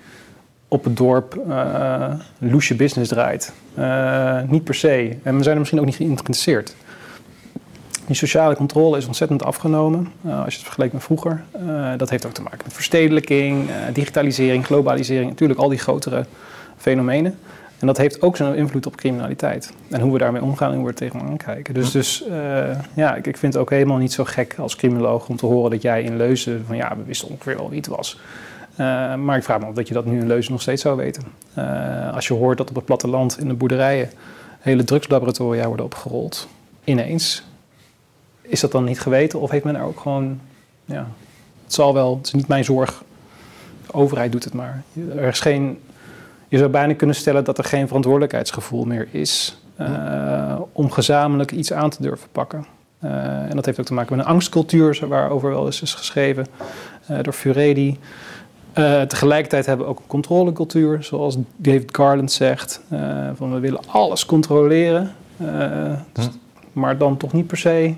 op 0.68 0.84
het 0.84 0.98
dorp 0.98 1.44
uh, 1.48 2.14
loesje 2.38 2.76
business 2.76 3.10
draait. 3.10 3.54
Uh, 3.80 4.42
niet 4.48 4.64
per 4.64 4.76
se. 4.76 5.18
En 5.24 5.38
we 5.38 5.44
zijn 5.44 5.54
er 5.54 5.60
misschien 5.60 5.80
ook 5.80 5.86
niet 5.86 5.96
geïnteresseerd. 5.96 6.76
Die 8.06 8.16
sociale 8.16 8.56
controle 8.56 8.98
is 8.98 9.06
ontzettend 9.06 9.44
afgenomen 9.44 10.12
als 10.22 10.54
je 10.54 10.58
het 10.58 10.62
vergelijkt 10.62 10.94
met 10.94 11.04
vroeger. 11.04 11.44
dat 11.98 12.10
heeft 12.10 12.26
ook 12.26 12.34
te 12.34 12.42
maken 12.42 12.60
met 12.64 12.74
verstedelijking, 12.74 13.70
digitalisering, 13.94 14.66
globalisering. 14.66 15.30
Natuurlijk 15.30 15.60
al 15.60 15.70
die 15.70 15.80
grotere 15.80 16.26
fenomenen. 16.78 17.38
En 17.80 17.88
dat 17.88 17.98
heeft 17.98 18.22
ook 18.22 18.36
zijn 18.36 18.56
invloed 18.56 18.86
op 18.86 18.96
criminaliteit. 18.96 19.74
En 19.90 20.02
hoe 20.02 20.14
we 20.14 20.18
daarmee 20.18 20.42
omgaan 20.42 20.70
en 20.70 20.76
hoe 20.76 20.86
we 20.86 20.92
er 20.92 20.98
tegenaan 20.98 21.38
kijken. 21.38 21.74
Dus, 21.74 21.92
dus 21.92 22.24
uh, 22.30 22.80
ja, 22.94 23.16
ik, 23.16 23.28
ik 23.28 23.38
vind 23.38 23.54
het 23.54 23.62
ook 23.62 23.70
helemaal 23.70 23.98
niet 23.98 24.14
zo 24.14 24.24
gek 24.24 24.56
als 24.58 24.76
criminoloog 24.76 25.28
om 25.28 25.36
te 25.36 25.46
horen 25.46 25.72
dat 25.72 25.82
jij 25.82 26.04
in 26.04 26.18
Leuzen 26.18 26.64
van 26.66 26.76
ja, 26.76 26.98
we 26.98 27.04
wisten 27.04 27.30
ongeveer 27.30 27.58
wel 27.58 27.70
wie 27.70 27.78
het 27.78 27.88
was. 27.88 28.20
Uh, 28.72 29.16
maar 29.16 29.38
ik 29.38 29.44
vraag 29.44 29.60
me 29.60 29.66
af 29.66 29.74
dat 29.74 29.88
je 29.88 29.94
dat 29.94 30.06
nu 30.06 30.20
in 30.20 30.28
Leuzen 30.28 30.52
nog 30.52 30.62
steeds 30.62 30.82
zou 30.82 30.98
weten. 30.98 31.24
Uh, 31.58 32.14
als 32.14 32.28
je 32.28 32.34
hoort 32.34 32.58
dat 32.58 32.70
op 32.70 32.76
het 32.76 32.86
platteland 32.86 33.40
in 33.40 33.48
de 33.48 33.54
boerderijen 33.54 34.10
hele 34.60 34.84
drugslaboratoria 34.84 35.68
worden 35.68 35.86
opgerold, 35.86 36.48
ineens. 36.84 37.44
Is 38.42 38.60
dat 38.60 38.72
dan 38.72 38.84
niet 38.84 39.00
geweten 39.00 39.40
of 39.40 39.52
heeft 39.52 39.64
men 39.64 39.76
er 39.76 39.84
ook 39.84 40.00
gewoon, 40.00 40.40
ja, 40.86 41.08
het 41.64 41.74
zal 41.74 41.94
wel, 41.94 42.18
het 42.18 42.26
is 42.26 42.34
niet 42.34 42.48
mijn 42.48 42.64
zorg. 42.64 43.04
De 43.86 43.94
overheid 43.94 44.32
doet 44.32 44.44
het 44.44 44.54
maar. 44.54 44.84
Er 45.16 45.28
is 45.28 45.40
geen 45.40 45.80
je 46.48 46.58
zou 46.58 46.70
bijna 46.70 46.94
kunnen 46.94 47.16
stellen 47.16 47.44
dat 47.44 47.58
er 47.58 47.64
geen 47.64 47.88
verantwoordelijkheidsgevoel 47.88 48.86
meer 48.86 49.08
is 49.12 49.62
uh, 49.80 50.60
om 50.72 50.92
gezamenlijk 50.92 51.52
iets 51.52 51.74
aan 51.74 51.90
te 51.90 52.02
durven 52.02 52.28
pakken. 52.32 52.66
Uh, 53.04 53.12
en 53.50 53.56
dat 53.56 53.66
heeft 53.66 53.80
ook 53.80 53.86
te 53.86 53.94
maken 53.94 54.16
met 54.16 54.26
een 54.26 54.32
angstcultuur, 54.32 55.00
waarover 55.08 55.50
wel 55.50 55.66
eens 55.66 55.82
is 55.82 55.94
geschreven 55.94 56.46
uh, 57.12 57.18
door 57.22 57.34
Furedi. 57.34 58.00
Tegelijkertijd 59.08 59.66
hebben 59.66 59.86
we 59.86 59.92
ook 59.92 60.00
een 60.00 60.08
controlecultuur, 60.08 61.04
zoals 61.04 61.38
David 61.56 61.96
Garland 61.96 62.32
zegt. 62.32 62.82
van 63.36 63.54
we 63.54 63.60
willen 63.60 63.80
alles 63.88 64.26
controleren, 64.26 65.12
dus, 66.14 66.26
hm. 66.26 66.32
maar 66.72 66.98
dan 66.98 67.18
toch 67.18 67.34
niet 67.34 67.48
per 67.48 67.58
se 67.58 67.94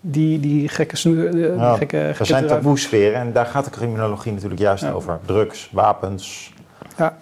die, 0.00 0.40
die 0.40 0.68
gekke 0.68 0.96
snoer. 0.96 1.36
Ja, 1.36 1.76
gekke, 1.76 1.98
er 1.98 2.26
zijn 2.26 2.46
taboe-sferen 2.46 3.20
en 3.20 3.32
daar 3.32 3.46
gaat 3.46 3.64
de 3.64 3.70
criminologie 3.70 4.32
natuurlijk 4.32 4.60
juist 4.60 4.82
ja. 4.82 4.90
over. 4.90 5.18
Drugs, 5.26 5.68
wapens, 5.72 6.52
ja. 7.00 7.16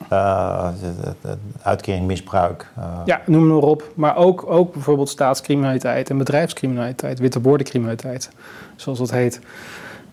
Uh, 1.25 1.33
uitkering, 1.63 2.07
misbruik. 2.07 2.67
Uh. 2.79 2.85
Ja, 3.05 3.21
noem 3.27 3.47
maar 3.47 3.57
op. 3.57 3.93
Maar 3.95 4.17
ook, 4.17 4.51
ook 4.51 4.73
bijvoorbeeld 4.73 5.09
staatscriminaliteit 5.09 6.11
en 6.11 6.19
bedrijfscriminaliteit, 6.19 7.19
witte 7.19 7.41
bordencriminaliteit, 7.41 8.31
zoals 8.77 8.99
dat 8.99 9.11
heet. 9.11 9.41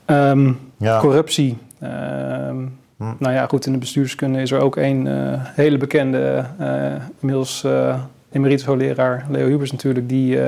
Um, 0.05 0.59
ja. 0.77 0.99
Corruptie. 0.99 1.57
Um, 1.83 2.77
hm. 2.97 3.13
Nou 3.19 3.33
ja, 3.33 3.45
goed, 3.47 3.65
in 3.65 3.71
de 3.71 3.77
bestuurskunde 3.77 4.41
is 4.41 4.51
er 4.51 4.59
ook 4.59 4.75
een 4.75 5.05
uh, 5.05 5.33
hele 5.37 5.77
bekende, 5.77 6.45
inmiddels 7.19 7.65
emeritus 8.31 8.65
hoogleraar, 8.65 9.25
Leo 9.29 9.47
Hubers 9.47 9.71
natuurlijk, 9.71 10.09
die 10.09 10.39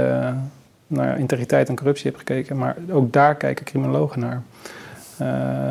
naar 0.88 1.20
integriteit 1.20 1.70
en 1.70 1.76
corruptie 1.76 2.06
heeft 2.06 2.18
gekeken. 2.18 2.58
Maar 2.58 2.76
ook 2.92 3.14
daar 3.14 3.36
kijken 3.36 3.66
criminologen 3.66 4.20
naar. 4.20 4.42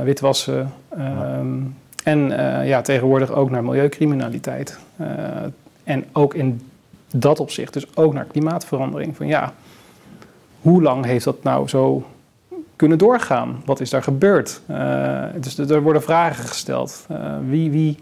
witwassen. 0.04 0.72
Um, 0.98 1.74
en 2.06 2.30
uh, 2.30 2.68
ja, 2.68 2.80
tegenwoordig 2.80 3.32
ook 3.32 3.50
naar 3.50 3.64
milieucriminaliteit. 3.64 4.78
Uh, 5.00 5.06
en 5.84 6.04
ook 6.12 6.34
in 6.34 6.60
dat 7.10 7.40
opzicht, 7.40 7.72
dus 7.72 7.96
ook 7.96 8.12
naar 8.12 8.24
klimaatverandering. 8.24 9.16
Van 9.16 9.26
ja, 9.26 9.52
hoe 10.60 10.82
lang 10.82 11.04
heeft 11.04 11.24
dat 11.24 11.42
nou 11.42 11.68
zo 11.68 12.06
kunnen 12.76 12.98
doorgaan? 12.98 13.62
Wat 13.64 13.80
is 13.80 13.90
daar 13.90 14.02
gebeurd? 14.02 14.60
Uh, 14.70 15.24
dus 15.40 15.58
er 15.58 15.82
worden 15.82 16.02
vragen 16.02 16.44
gesteld. 16.44 17.06
wie, 17.48 17.70
wie, 17.70 17.98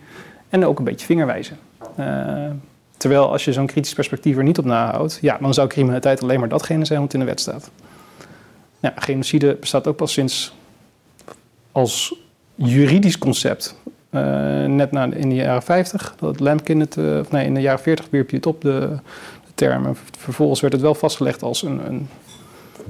en 0.49 0.67
ook 0.67 0.79
een 0.79 0.85
beetje 0.85 1.07
vingerwijzen. 1.07 1.59
terwijl 2.97 3.31
als 3.31 3.45
je 3.45 3.53
zo'n 3.53 3.67
kritisch 3.67 3.95
perspectief 3.95 4.37
er 4.37 4.43
niet 4.43 4.59
op 4.59 4.65
nahoudt, 4.65 5.19
ja, 5.21 5.39
dan 5.41 5.55
zou 5.55 5.69
criminaliteit 5.69 6.23
alleen 6.23 6.41
maar 6.41 6.49
datgene 6.49 6.85
zijn 6.85 7.01
wat 7.01 7.15
in 7.15 7.21
de 7.21 7.27
wet 7.27 7.41
staat. 7.41 7.71
Genocide 8.81 9.57
bestaat 9.61 9.87
ook 9.87 9.97
pas 9.97 10.13
sinds 10.13 10.55
als 11.73 12.15
juridisch 12.55 13.19
concept 13.19 13.83
net 14.67 14.91
na, 14.91 15.05
in 15.05 15.29
de 15.29 15.35
jaren 15.35 15.63
50, 15.63 16.15
dat 16.19 16.41
Lemkin 16.41 16.81
het, 16.81 16.97
uh, 16.97 17.19
of 17.19 17.31
nee, 17.31 17.47
in 17.47 17.55
de 17.55 17.61
jaren 17.61 17.81
40 17.81 18.07
wierp 18.11 18.31
je 18.31 18.37
het 18.37 18.47
op, 18.47 18.61
de, 18.61 18.99
de 19.45 19.53
term. 19.55 19.97
vervolgens 20.19 20.61
werd 20.61 20.73
het 20.73 20.83
wel 20.83 20.95
vastgelegd 20.95 21.43
als 21.43 21.63
een, 21.63 21.87
een... 21.87 22.09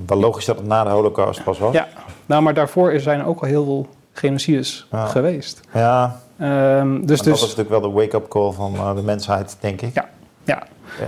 Wel 0.07 0.19
logisch 0.19 0.45
dat 0.45 0.57
het 0.57 0.67
na 0.67 0.85
de 0.85 0.91
holocaust 0.91 1.45
pas 1.45 1.59
was. 1.59 1.73
Ja, 1.73 1.89
nou, 2.27 2.43
maar 2.43 2.55
daarvoor 2.55 3.01
zijn 3.01 3.25
ook 3.25 3.41
al 3.41 3.49
heel 3.49 3.65
veel 3.65 3.89
genocides 4.13 4.87
ja. 4.91 5.07
geweest. 5.07 5.61
Ja, 5.75 6.21
um, 6.41 7.07
dus, 7.07 7.17
dat 7.17 7.27
dus, 7.27 7.41
was 7.41 7.41
natuurlijk 7.41 7.69
wel 7.69 7.81
de 7.81 7.91
wake-up 7.91 8.29
call 8.29 8.53
van 8.53 8.75
uh, 8.75 8.95
de 8.95 9.03
mensheid, 9.03 9.57
denk 9.61 9.81
ik. 9.81 9.95
Ja, 9.95 10.09
ja. 10.45 10.63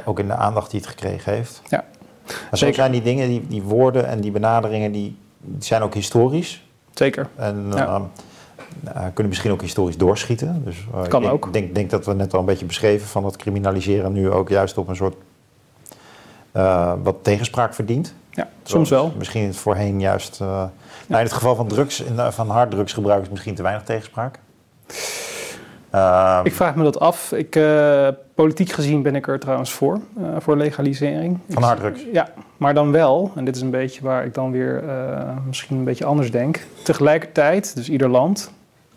Ook 0.04 0.18
in 0.18 0.26
de 0.26 0.34
aandacht 0.34 0.70
die 0.70 0.80
het 0.80 0.88
gekregen 0.88 1.32
heeft. 1.32 1.62
Ja. 1.68 1.84
Maar 2.26 2.58
zo 2.58 2.72
zijn 2.72 2.92
die 2.92 3.02
dingen, 3.02 3.28
die, 3.28 3.46
die 3.48 3.62
woorden 3.62 4.06
en 4.06 4.20
die 4.20 4.30
benaderingen, 4.30 4.92
die, 4.92 5.16
die 5.38 5.64
zijn 5.64 5.82
ook 5.82 5.94
historisch. 5.94 6.64
Zeker. 6.94 7.28
En 7.36 7.66
ja. 7.74 7.86
Uh, 7.86 8.00
kunnen 8.92 9.28
misschien 9.28 9.50
ook 9.50 9.60
historisch 9.60 9.96
doorschieten. 9.96 10.62
Dus, 10.64 10.76
uh, 10.94 11.02
kan 11.02 11.22
ik 11.22 11.30
ook. 11.30 11.46
Ik 11.46 11.52
denk, 11.52 11.74
denk, 11.74 11.90
dat 11.90 12.06
we 12.06 12.12
net 12.12 12.32
al 12.34 12.40
een 12.40 12.44
beetje 12.44 12.66
beschreven 12.66 13.06
van 13.06 13.22
dat 13.22 13.36
criminaliseren 13.36 14.12
nu 14.12 14.30
ook 14.30 14.48
juist 14.48 14.78
op 14.78 14.88
een 14.88 14.96
soort 14.96 15.16
uh, 16.56 16.92
wat 17.02 17.16
tegenspraak 17.22 17.74
verdient. 17.74 18.14
Ja, 18.30 18.48
soms 18.62 18.90
wel. 18.90 19.12
Misschien 19.18 19.54
voorheen 19.54 20.00
juist. 20.00 20.40
Nou, 20.40 20.70
in 21.08 21.16
het 21.16 21.32
geval 21.32 21.54
van 21.54 21.66
drugs, 21.66 22.04
van 22.28 22.50
harddrugsgebruik 22.50 23.22
is 23.22 23.28
misschien 23.28 23.54
te 23.54 23.62
weinig 23.62 23.84
tegenspraak. 23.84 24.38
Ehm, 25.90 26.46
ik 26.46 26.52
vraag 26.52 26.74
me 26.74 26.82
dat 26.82 27.00
af. 27.00 27.32
Ik, 27.32 27.60
politiek 28.34 28.72
gezien 28.72 29.02
ben 29.02 29.14
ik 29.14 29.28
er 29.28 29.38
trouwens 29.38 29.72
voor, 29.72 30.00
voor 30.38 30.56
legalisering. 30.56 31.38
Van 31.48 31.62
harddrugs? 31.62 32.00
Ja, 32.12 32.28
maar 32.56 32.74
dan 32.74 32.92
wel, 32.92 33.32
en 33.34 33.44
dit 33.44 33.56
is 33.56 33.62
een 33.62 33.70
beetje 33.70 34.02
waar 34.02 34.24
ik 34.24 34.34
dan 34.34 34.50
weer 34.50 34.84
misschien 35.46 35.76
een 35.76 35.84
beetje 35.84 36.04
anders 36.04 36.30
denk. 36.30 36.66
Tegelijkertijd, 36.82 37.76
dus 37.76 37.88
ieder 37.88 38.08
land, 38.08 38.50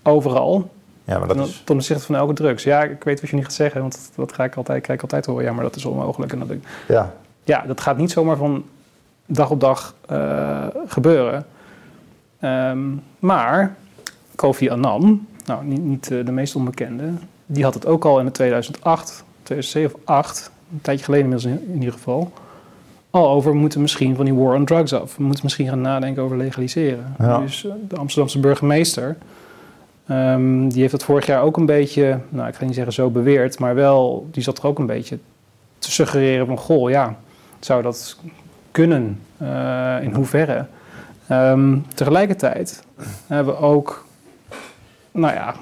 overal. 0.10 0.70
Ja, 1.04 1.20
maar 1.20 1.28
dat 1.28 1.48
is... 1.48 1.62
Ten 1.66 1.75
opzichte 1.75 2.04
van 2.04 2.16
elke 2.16 2.34
drugs. 2.34 2.63
Ja, 2.63 2.84
ik 2.84 3.04
weet 3.04 3.22
wat 3.22 3.30
je 3.30 3.36
niet 3.36 3.46
gaat 3.46 3.54
zeggen, 3.54 3.82
want 3.82 3.94
dat, 3.94 4.12
dat 4.16 4.34
ga 4.34 4.44
ik 4.44 4.56
altijd, 4.56 4.82
krijg 4.82 4.98
ik 4.98 5.04
altijd 5.04 5.25
horen. 5.25 5.44
Ja, 5.44 5.54
maar 5.54 5.63
dat 5.63 5.75
is 5.75 5.86
onmogelijk. 5.86 6.32
En 6.32 6.39
dat 6.39 6.50
ik... 6.50 6.63
ja. 6.88 7.13
ja, 7.44 7.63
dat 7.68 7.82
gaat 7.82 7.98
niet 7.98 8.12
zomaar 8.12 8.38
van 8.38 8.63
dag 9.25 9.50
op 9.50 9.60
dag 9.60 9.96
uh, 10.12 10.68
gebeuren. 10.88 11.46
Um, 12.42 13.04
maar 13.20 13.75
Kofi 14.36 14.70
Annan, 14.70 15.28
nou 15.46 15.66
niet, 15.66 15.84
niet 15.84 16.12
uh, 16.12 16.25
de 16.25 16.32
meest 16.32 16.56
onbekende, 16.56 17.12
die 17.46 17.63
had 17.63 17.74
het 17.74 17.86
ook 17.86 18.06
al 18.06 18.20
in 18.20 18.32
2008, 18.32 19.24
2007 19.44 19.96
of 19.96 20.01
2008, 20.04 20.51
een 20.72 20.82
tijdje 20.82 21.06
geleden 21.06 21.25
inmiddels 21.25 21.54
in, 21.54 21.68
in 21.74 21.80
ieder 21.80 21.94
geval, 21.94 22.32
al 23.10 23.30
over, 23.30 23.51
we 23.51 23.58
moeten 23.58 23.82
misschien 23.82 24.16
van 24.16 24.25
die 24.25 24.34
war 24.34 24.56
on 24.56 24.66
drugs 24.66 24.94
af. 24.94 25.16
We 25.16 25.24
moeten 25.24 25.44
misschien 25.44 25.68
gaan 25.68 25.82
nadenken 25.82 26.24
over 26.24 26.38
legaliseren. 26.38 27.16
Ja. 27.20 27.39
Dus 27.39 27.63
uh, 27.63 27.72
de 27.88 27.96
Amsterdamse 27.96 28.39
burgemeester, 28.39 29.18
um, 30.10 30.70
die 30.70 30.80
heeft 30.80 30.92
dat 30.92 31.04
vorig 31.04 31.25
jaar 31.25 31.42
ook 31.42 31.58
een 31.58 31.66
beetje, 31.66 32.20
nou 32.30 32.48
ik 32.48 32.56
ga 32.56 32.66
niet 32.66 32.75
zeggen 32.75 32.94
zo 32.94 33.10
beweerd, 33.10 33.60
maar 33.60 33.75
wel, 33.75 34.28
die 34.32 34.44
zat 34.44 34.58
er 34.58 34.68
ook 34.68 34.80
een 34.80 34.86
beetje 34.86 35.18
te 35.80 35.92
suggereren 35.92 36.46
van, 36.46 36.58
goh 36.58 36.89
ja, 36.89 37.18
zou 37.60 37.82
dat 37.82 38.18
kunnen? 38.72 39.20
Uh, 39.42 39.98
in 40.01 40.13
hoeverre? 40.13 40.66
Um, 41.32 41.86
tegelijkertijd 41.96 42.84
hebben 43.28 43.54
we 43.54 43.60
ook, 43.60 44.06
nou 45.12 45.34
ja, 45.34 45.56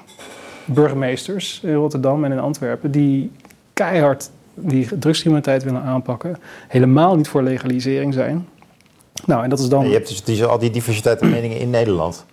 burgemeesters 0.64 1.60
in 1.62 1.74
Rotterdam 1.74 2.24
en 2.24 2.32
in 2.32 2.38
Antwerpen 2.38 2.90
die 2.90 3.32
keihard 3.72 4.30
die 4.54 4.98
drugscriminaliteit 4.98 5.62
willen 5.62 5.82
aanpakken, 5.82 6.36
helemaal 6.68 7.16
niet 7.16 7.28
voor 7.28 7.42
legalisering 7.42 8.14
zijn. 8.14 8.48
Nou, 9.24 9.44
en 9.44 9.50
dat 9.50 9.58
is 9.58 9.68
dan. 9.68 9.86
je 9.86 9.92
hebt 9.92 10.08
dus 10.08 10.24
die, 10.24 10.44
al 10.44 10.58
die 10.58 10.70
diversiteit 10.70 11.18
van 11.18 11.30
meningen 11.30 11.58
in 11.58 11.70
Nederland. 11.70 12.24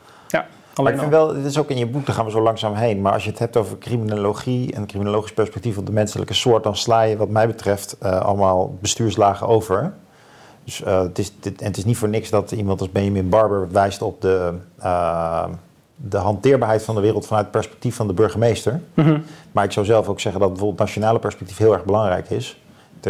Ik 0.83 0.97
vind 0.97 1.11
wel, 1.11 1.33
dit 1.33 1.45
is 1.45 1.57
ook 1.57 1.69
in 1.69 1.77
je 1.77 1.87
boek, 1.87 2.05
daar 2.05 2.15
gaan 2.15 2.25
we 2.25 2.31
zo 2.31 2.41
langzaam 2.41 2.73
heen. 2.73 3.01
Maar 3.01 3.13
als 3.13 3.23
je 3.23 3.29
het 3.29 3.39
hebt 3.39 3.57
over 3.57 3.77
criminologie 3.77 4.73
en 4.73 4.85
criminologisch 4.85 5.33
perspectief 5.33 5.77
op 5.77 5.85
de 5.85 5.91
menselijke 5.91 6.33
soort, 6.33 6.63
dan 6.63 6.75
sla 6.75 7.01
je, 7.01 7.17
wat 7.17 7.29
mij 7.29 7.47
betreft, 7.47 7.97
uh, 8.03 8.19
allemaal 8.21 8.77
bestuurslagen 8.81 9.47
over. 9.47 9.93
Dus 10.63 10.81
uh, 10.81 11.01
het, 11.01 11.19
is, 11.19 11.31
dit, 11.39 11.61
en 11.61 11.67
het 11.67 11.77
is 11.77 11.85
niet 11.85 11.97
voor 11.97 12.09
niks 12.09 12.29
dat 12.29 12.51
iemand 12.51 12.79
als 12.79 12.91
Benjamin 12.91 13.29
Barber 13.29 13.71
wijst 13.71 14.01
op 14.01 14.21
de. 14.21 14.53
Uh, 14.79 15.45
de 15.97 16.17
hanteerbaarheid 16.17 16.83
van 16.83 16.95
de 16.95 17.01
wereld 17.01 17.25
vanuit 17.25 17.45
het 17.45 17.53
perspectief 17.53 17.95
van 17.95 18.07
de 18.07 18.13
burgemeester. 18.13 18.81
Mm 18.93 19.03
-hmm. 19.03 19.23
Maar 19.51 19.63
ik 19.63 19.71
zou 19.71 19.85
zelf 19.85 20.07
ook 20.07 20.19
zeggen 20.19 20.41
dat 20.41 20.49
bijvoorbeeld 20.49 20.79
het 20.79 20.87
nationale 20.87 21.19
perspectief 21.19 21.57
heel 21.57 21.73
erg 21.73 21.85
belangrijk 21.85 22.29
is. 22.29 22.59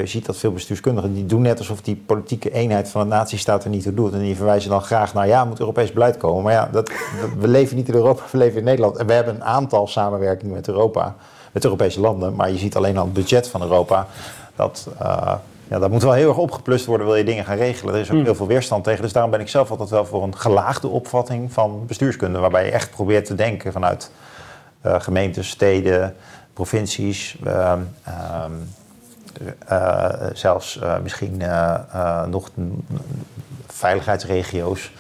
Je 0.01 0.07
ziet 0.07 0.25
dat 0.25 0.37
veel 0.37 0.51
bestuurskundigen 0.51 1.13
die 1.13 1.25
doen 1.25 1.41
net 1.41 1.59
alsof 1.59 1.81
die 1.81 2.03
politieke 2.05 2.51
eenheid 2.51 2.89
van 2.89 3.01
de 3.01 3.15
natiestaat 3.15 3.63
er 3.63 3.69
niet 3.69 3.83
toe 3.83 3.93
doet. 3.93 4.13
En 4.13 4.19
die 4.19 4.35
verwijzen 4.35 4.69
dan 4.69 4.81
graag 4.81 5.13
naar 5.13 5.27
ja, 5.27 5.45
moet 5.45 5.59
Europees 5.59 5.91
beleid 5.91 6.17
komen. 6.17 6.43
Maar 6.43 6.53
ja, 6.53 6.69
dat, 6.71 6.91
we 7.39 7.47
leven 7.47 7.75
niet 7.75 7.87
in 7.87 7.93
Europa, 7.93 8.21
we 8.31 8.37
leven 8.37 8.57
in 8.57 8.63
Nederland. 8.63 8.97
En 8.97 9.07
we 9.07 9.13
hebben 9.13 9.35
een 9.35 9.43
aantal 9.43 9.87
samenwerkingen 9.87 10.55
met 10.55 10.67
Europa, 10.67 11.15
met 11.51 11.63
Europese 11.63 11.99
landen. 11.99 12.35
Maar 12.35 12.51
je 12.51 12.57
ziet 12.57 12.75
alleen 12.75 12.97
al 12.97 13.03
het 13.03 13.13
budget 13.13 13.47
van 13.47 13.61
Europa. 13.61 14.07
Dat, 14.55 14.87
uh, 15.01 15.33
ja, 15.67 15.79
dat 15.79 15.89
moet 15.91 16.03
wel 16.03 16.13
heel 16.13 16.27
erg 16.27 16.37
opgeplust 16.37 16.85
worden, 16.85 17.07
wil 17.07 17.15
je 17.15 17.23
dingen 17.23 17.45
gaan 17.45 17.57
regelen. 17.57 17.93
Er 17.93 17.99
is 17.99 18.11
ook 18.11 18.17
Mm. 18.17 18.23
heel 18.23 18.35
veel 18.35 18.47
weerstand 18.47 18.83
tegen. 18.83 19.01
Dus 19.01 19.13
daarom 19.13 19.31
ben 19.31 19.39
ik 19.39 19.49
zelf 19.49 19.71
altijd 19.71 19.89
wel 19.89 20.05
voor 20.05 20.23
een 20.23 20.37
gelaagde 20.37 20.87
opvatting 20.87 21.53
van 21.53 21.85
bestuurskunde. 21.87 22.39
Waarbij 22.39 22.65
je 22.65 22.71
echt 22.71 22.91
probeert 22.91 23.25
te 23.25 23.35
denken 23.35 23.71
vanuit 23.71 24.11
uh, 24.85 24.99
gemeentes, 24.99 25.49
steden, 25.49 26.15
provincies. 26.53 27.37
Uh, 27.45 27.73
uh, 29.71 30.09
zelfs 30.33 30.79
uh, 30.83 30.99
misschien 31.03 31.41
nog 32.29 32.49
veiligheidsregio's. 33.67 34.91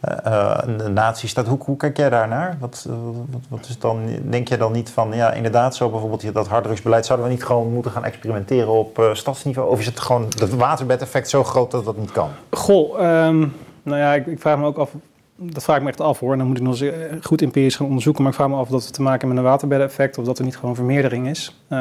een 0.00 0.92
natiestaat. 0.92 1.46
Hoe, 1.46 1.58
hoe 1.64 1.76
kijk 1.76 1.96
jij 1.96 2.10
daarnaar? 2.10 2.56
Wat, 2.60 2.86
wat, 3.30 3.40
wat, 3.48 3.66
is 3.68 3.78
dan, 3.78 4.00
denk 4.22 4.48
je 4.48 4.56
dan 4.56 4.72
niet 4.72 4.90
van, 4.90 5.12
ja, 5.12 5.32
inderdaad, 5.32 5.74
zo 5.74 5.90
bijvoorbeeld 5.90 6.34
dat 6.34 6.48
harddrugsbeleid, 6.48 7.06
zouden 7.06 7.28
we 7.28 7.32
niet 7.32 7.44
gewoon 7.44 7.72
moeten 7.72 7.92
gaan 7.92 8.04
experimenteren 8.04 8.72
op 8.72 9.10
stadsniveau? 9.12 9.70
Of 9.70 9.78
is 9.78 9.86
het 9.86 10.00
gewoon 10.00 10.26
dat 10.28 10.50
waterbedeffect 10.50 11.28
zo 11.28 11.44
groot 11.44 11.70
dat 11.70 11.84
dat 11.84 11.96
niet 11.96 12.12
kan? 12.12 12.30
Goh, 12.50 13.00
um, 13.26 13.54
nou 13.82 13.98
ja, 13.98 14.14
ik, 14.14 14.26
ik 14.26 14.40
vraag 14.40 14.58
me 14.58 14.64
ook 14.64 14.78
af 14.78 14.90
dat 15.42 15.62
vraag 15.62 15.76
ik 15.76 15.82
me 15.82 15.88
echt 15.88 16.00
af 16.00 16.18
hoor. 16.18 16.36
Dan 16.36 16.46
moet 16.46 16.56
ik 16.56 16.62
nog 16.62 16.80
eens 16.80 16.92
goed 17.22 17.42
empirisch 17.42 17.76
gaan 17.76 17.86
onderzoeken. 17.86 18.22
Maar 18.22 18.32
ik 18.32 18.38
vraag 18.38 18.48
me 18.48 18.54
af 18.54 18.62
of 18.62 18.68
dat 18.68 18.84
het 18.84 18.92
te 18.92 19.02
maken 19.02 19.20
heeft 19.20 19.34
met 19.34 19.44
een 19.44 19.50
waterbedeffect 19.50 20.18
of 20.18 20.24
dat 20.24 20.38
er 20.38 20.44
niet 20.44 20.56
gewoon 20.56 20.74
vermeerdering 20.74 21.28
is. 21.28 21.56
Uh, 21.68 21.78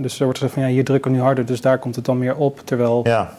dus 0.00 0.18
er 0.18 0.24
wordt 0.24 0.38
gezegd 0.38 0.54
van 0.54 0.62
ja, 0.62 0.68
hier 0.68 0.84
drukken 0.84 1.10
we 1.10 1.16
nu 1.16 1.22
harder, 1.22 1.46
dus 1.46 1.60
daar 1.60 1.78
komt 1.78 1.96
het 1.96 2.04
dan 2.04 2.18
meer 2.18 2.36
op. 2.36 2.60
Terwijl 2.64 3.00
ja. 3.04 3.32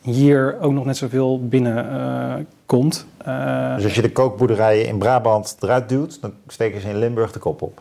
hier 0.00 0.56
ook 0.60 0.72
nog 0.72 0.84
net 0.84 0.96
zoveel 0.96 1.48
binnen 1.48 1.86
uh, 1.92 2.34
komt. 2.66 3.06
Uh, 3.28 3.74
dus 3.74 3.84
als 3.84 3.94
je 3.94 4.02
de 4.02 4.12
kookboerderijen 4.12 4.86
in 4.86 4.98
Brabant 4.98 5.56
eruit 5.60 5.88
duwt, 5.88 6.20
dan 6.20 6.32
steken 6.46 6.80
ze 6.80 6.88
in 6.88 6.98
Limburg 6.98 7.32
de 7.32 7.38
kop 7.38 7.62
op. 7.62 7.80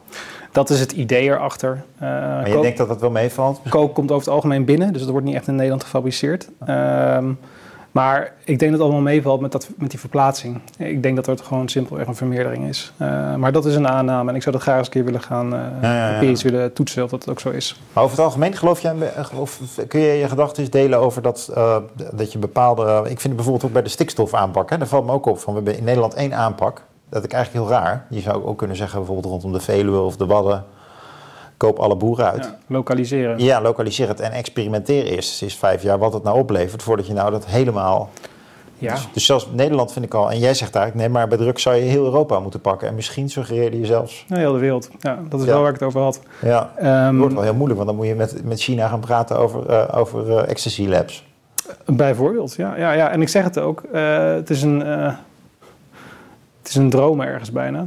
Dat 0.52 0.70
is 0.70 0.80
het 0.80 0.92
idee 0.92 1.24
erachter. 1.24 1.84
maar 2.00 2.48
je 2.48 2.54
kook, 2.54 2.62
denkt 2.62 2.78
dat 2.78 2.88
dat 2.88 3.02
wel 3.02 3.12
meevalt? 3.12 3.62
Kook 3.70 3.94
komt 3.94 4.12
over 4.12 4.26
het 4.26 4.34
algemeen 4.34 4.66
binnen, 4.66 4.94
dus 4.94 5.02
dat 5.02 5.12
wordt 5.12 5.26
niet 5.26 5.36
echt 5.36 5.48
in 5.48 5.56
Nederland 5.56 5.84
gefabriceerd. 5.84 6.50
Uh, 6.68 7.18
Maar 8.00 8.34
ik 8.44 8.60
denk 8.60 8.72
dat 8.72 8.72
het 8.72 8.82
allemaal 8.82 9.02
meevalt 9.02 9.42
met, 9.42 9.52
dat, 9.52 9.70
met 9.78 9.90
die 9.90 10.00
verplaatsing. 10.00 10.62
Ik 10.78 11.04
denk 11.04 11.16
dat 11.16 11.26
het 11.26 11.42
gewoon 11.42 11.70
simpelweg 11.70 12.08
een 12.08 12.16
vermeerdering 12.16 12.68
is. 12.68 12.94
Uh, 12.98 13.36
maar 13.36 13.52
dat 13.52 13.66
is 13.66 13.76
een 13.76 13.88
aanname 13.88 14.30
en 14.30 14.36
ik 14.36 14.42
zou 14.42 14.56
dat 14.56 14.64
graag 14.64 14.78
eens 14.78 14.86
een 14.86 14.94
keer 14.94 15.04
willen 15.04 15.22
gaan 15.22 15.54
uh, 15.54 15.60
ja, 15.82 16.22
ja, 16.22 16.34
willen 16.36 16.74
toetsen 16.74 17.04
of 17.04 17.10
dat 17.10 17.30
ook 17.30 17.40
zo 17.40 17.50
is. 17.50 17.82
Maar 17.94 18.04
over 18.04 18.16
het 18.16 18.26
algemeen 18.26 18.54
geloof 18.54 18.82
jij, 18.82 18.96
of 19.36 19.60
kun 19.88 20.00
je 20.00 20.14
je 20.14 20.30
gedachten 20.30 20.72
delen 20.72 21.00
over 21.00 21.22
dat, 21.22 21.52
uh, 21.58 21.78
dat 22.14 22.32
je 22.32 22.40
bepaalde... 22.40 23.00
ik 23.00 23.06
vind 23.06 23.24
het 23.24 23.36
bijvoorbeeld 23.36 23.66
ook 23.66 23.74
bij 23.74 23.84
de 23.84 23.90
stikstofaanpak, 23.90 24.70
hè, 24.70 24.78
daar 24.78 24.88
valt 24.88 25.06
me 25.06 25.12
ook 25.12 25.26
op 25.26 25.40
van, 25.40 25.54
we 25.54 25.60
hebben 25.60 25.78
in 25.78 25.84
Nederland 25.84 26.14
één 26.14 26.34
aanpak. 26.34 26.84
Dat 27.10 27.24
ik 27.24 27.34
eigenlijk 27.34 27.66
heel 27.66 27.76
raar. 27.78 28.06
Je 28.10 28.20
zou 28.20 28.46
ook 28.46 28.58
kunnen 28.58 28.76
zeggen 28.78 28.98
bijvoorbeeld 28.98 29.32
rondom 29.34 29.52
de 29.52 29.60
Veluwe 29.60 30.00
of 30.00 30.16
de 30.16 30.26
Wadden 30.26 30.66
koop 31.60 31.80
alle 31.80 31.96
boeren 31.96 32.32
uit. 32.32 32.44
Ja, 32.44 32.58
lokaliseren. 32.68 33.40
Ja, 33.40 33.62
lokaliseer 33.62 34.08
het 34.08 34.20
en 34.20 34.32
experimenteer 34.32 35.04
eerst 35.04 35.42
eens 35.42 35.56
vijf 35.56 35.82
jaar 35.84 35.98
wat 35.98 36.14
het 36.14 36.24
nou 36.24 36.40
oplevert 36.40 36.84
voordat 36.84 37.08
je 37.08 37.14
nou 37.14 37.32
dat 37.32 37.46
helemaal... 37.46 38.10
Ja. 38.78 38.94
Dus, 38.94 39.08
dus, 39.14 39.26
zelfs 39.26 39.48
Nederland 39.52 39.92
vind 39.92 40.06
ik 40.06 40.14
al, 40.14 40.32
en 40.32 40.40
jij 40.40 40.54
zegt 40.54 40.76
eigenlijk, 40.76 41.06
nee, 41.06 41.18
maar 41.18 41.28
bij 41.28 41.38
druk 41.38 41.60
zou 41.60 41.76
je 41.76 41.82
heel 41.82 42.04
Europa 42.04 42.40
moeten 42.40 42.62
pakken. 42.62 42.88
En 42.88 42.96
misschien 42.96 43.30
suggereerde 43.30 43.80
je 43.80 43.86
zelfs. 43.86 44.26
Nee, 44.28 44.40
heel 44.40 44.54
de 44.54 44.60
wereld. 44.60 44.90
Ja, 45.00 45.20
dat 45.30 45.40
is 45.40 45.46
wel 45.46 45.60
waar 45.62 45.74
ik 45.74 45.80
het 45.80 45.88
over 45.88 46.02
had. 46.02 46.22
Ja, 46.42 46.72
um, 46.80 46.86
het 46.86 47.18
wordt 47.18 47.34
wel 47.34 47.44
heel 47.44 47.54
moeilijk, 47.54 47.76
want 47.76 47.90
dan 47.90 47.98
moet 47.98 48.08
je 48.08 48.16
met, 48.16 48.46
met 48.46 48.62
China 48.62 48.88
gaan 48.88 49.00
praten 49.00 49.38
over, 49.38 49.70
uh, 49.70 49.98
over 49.98 50.28
uh, 50.28 50.50
ecstasy 50.50 50.88
labs. 50.88 51.28
Bijvoorbeeld, 51.86 52.56
ja. 52.56 52.76
ja, 52.76 52.92
ja. 52.92 53.10
En 53.10 53.22
ik 53.22 53.30
zeg 53.30 53.44
het 53.44 53.60
ook, 53.60 53.84
uh, 53.94 54.34
het, 54.34 54.50
is 54.50 54.62
een, 54.62 54.80
het 54.80 55.18
is 56.64 56.76
een 56.76 56.90
droom 56.90 57.22
ergens 57.22 57.52
bijna. 57.52 57.86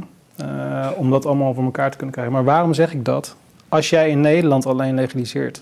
om 0.95 1.09
dat 1.09 1.25
allemaal 1.25 1.53
voor 1.53 1.63
elkaar 1.63 1.91
te 1.91 1.97
kunnen 1.97 2.15
krijgen. 2.15 2.33
Maar 2.33 2.43
waarom 2.43 2.73
zeg 2.73 2.93
ik 2.93 3.05
dat? 3.05 3.35
Als 3.73 3.89
jij 3.89 4.09
in 4.09 4.21
Nederland 4.21 4.65
alleen 4.65 4.95
legaliseert, 4.95 5.61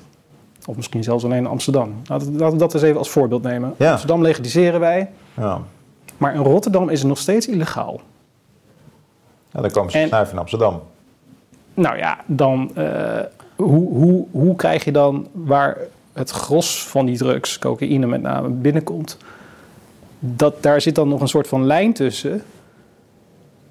of 0.65 0.75
misschien 0.75 1.03
zelfs 1.03 1.23
alleen 1.23 1.37
in 1.37 1.47
Amsterdam. 1.47 2.01
Laten 2.05 2.33
we 2.33 2.55
dat 2.55 2.73
eens 2.73 2.83
even 2.83 2.97
als 2.97 3.09
voorbeeld 3.09 3.43
nemen. 3.43 3.73
Ja. 3.77 3.91
Amsterdam 3.91 4.21
legaliseren 4.21 4.79
wij, 4.79 5.09
ja. 5.37 5.61
maar 6.17 6.33
in 6.33 6.41
Rotterdam 6.41 6.89
is 6.89 6.99
het 6.99 7.07
nog 7.07 7.17
steeds 7.17 7.47
illegaal. 7.47 8.01
Ja, 9.51 9.61
dan 9.61 9.71
komen 9.71 9.91
ze 9.91 10.03
snuiven 10.07 10.33
in 10.33 10.39
Amsterdam. 10.39 10.81
Nou 11.73 11.97
ja, 11.97 12.19
dan 12.25 12.71
uh, 12.77 13.19
hoe, 13.55 13.93
hoe, 13.93 14.25
hoe 14.31 14.55
krijg 14.55 14.83
je 14.83 14.91
dan 14.91 15.27
waar 15.31 15.77
het 16.13 16.29
gros 16.29 16.87
van 16.87 17.05
die 17.05 17.17
drugs, 17.17 17.59
cocaïne 17.59 18.05
met 18.05 18.21
name, 18.21 18.49
binnenkomt? 18.49 19.17
Dat, 20.19 20.63
daar 20.63 20.81
zit 20.81 20.95
dan 20.95 21.07
nog 21.07 21.21
een 21.21 21.27
soort 21.27 21.47
van 21.47 21.65
lijn 21.65 21.93
tussen. 21.93 22.43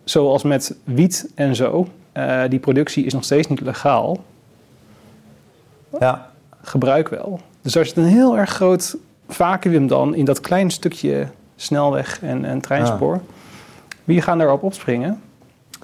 Zoals 0.04 0.42
met 0.42 0.76
wiet 0.84 1.30
en 1.34 1.56
zo. 1.56 1.88
Uh, 2.14 2.42
die 2.48 2.58
productie 2.58 3.04
is 3.04 3.12
nog 3.12 3.24
steeds 3.24 3.48
niet 3.48 3.60
legaal. 3.60 4.18
Ja. 6.00 6.30
Gebruik 6.62 7.08
wel. 7.08 7.40
Dus 7.62 7.74
er 7.74 7.86
zit 7.86 7.96
een 7.96 8.04
heel 8.04 8.38
erg 8.38 8.50
groot 8.50 8.96
vacuüm 9.28 9.86
dan 9.86 10.14
in 10.14 10.24
dat 10.24 10.40
kleine 10.40 10.70
stukje 10.70 11.26
snelweg 11.56 12.22
en, 12.22 12.44
en 12.44 12.60
treinspoor. 12.60 13.14
Ja. 13.14 13.20
Wie 14.04 14.22
gaan 14.22 14.38
daarop 14.38 14.62
opspringen? 14.62 15.20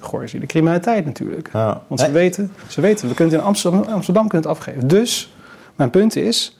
Gooien 0.01 0.29
ze 0.29 0.39
de 0.39 0.45
criminaliteit 0.45 1.05
natuurlijk. 1.05 1.49
Ja. 1.53 1.81
Want 1.87 1.99
ze, 1.99 2.11
weten, 2.11 2.51
ze 2.67 2.81
weten, 2.81 3.07
we 3.07 3.13
kunnen 3.13 3.33
het 3.33 3.43
in 3.43 3.47
Amsterdam, 3.47 3.81
Amsterdam 3.81 4.27
kunnen 4.27 4.49
het 4.49 4.57
afgeven. 4.57 4.87
Dus, 4.87 5.33
mijn 5.75 5.89
punt 5.89 6.15
is, 6.15 6.59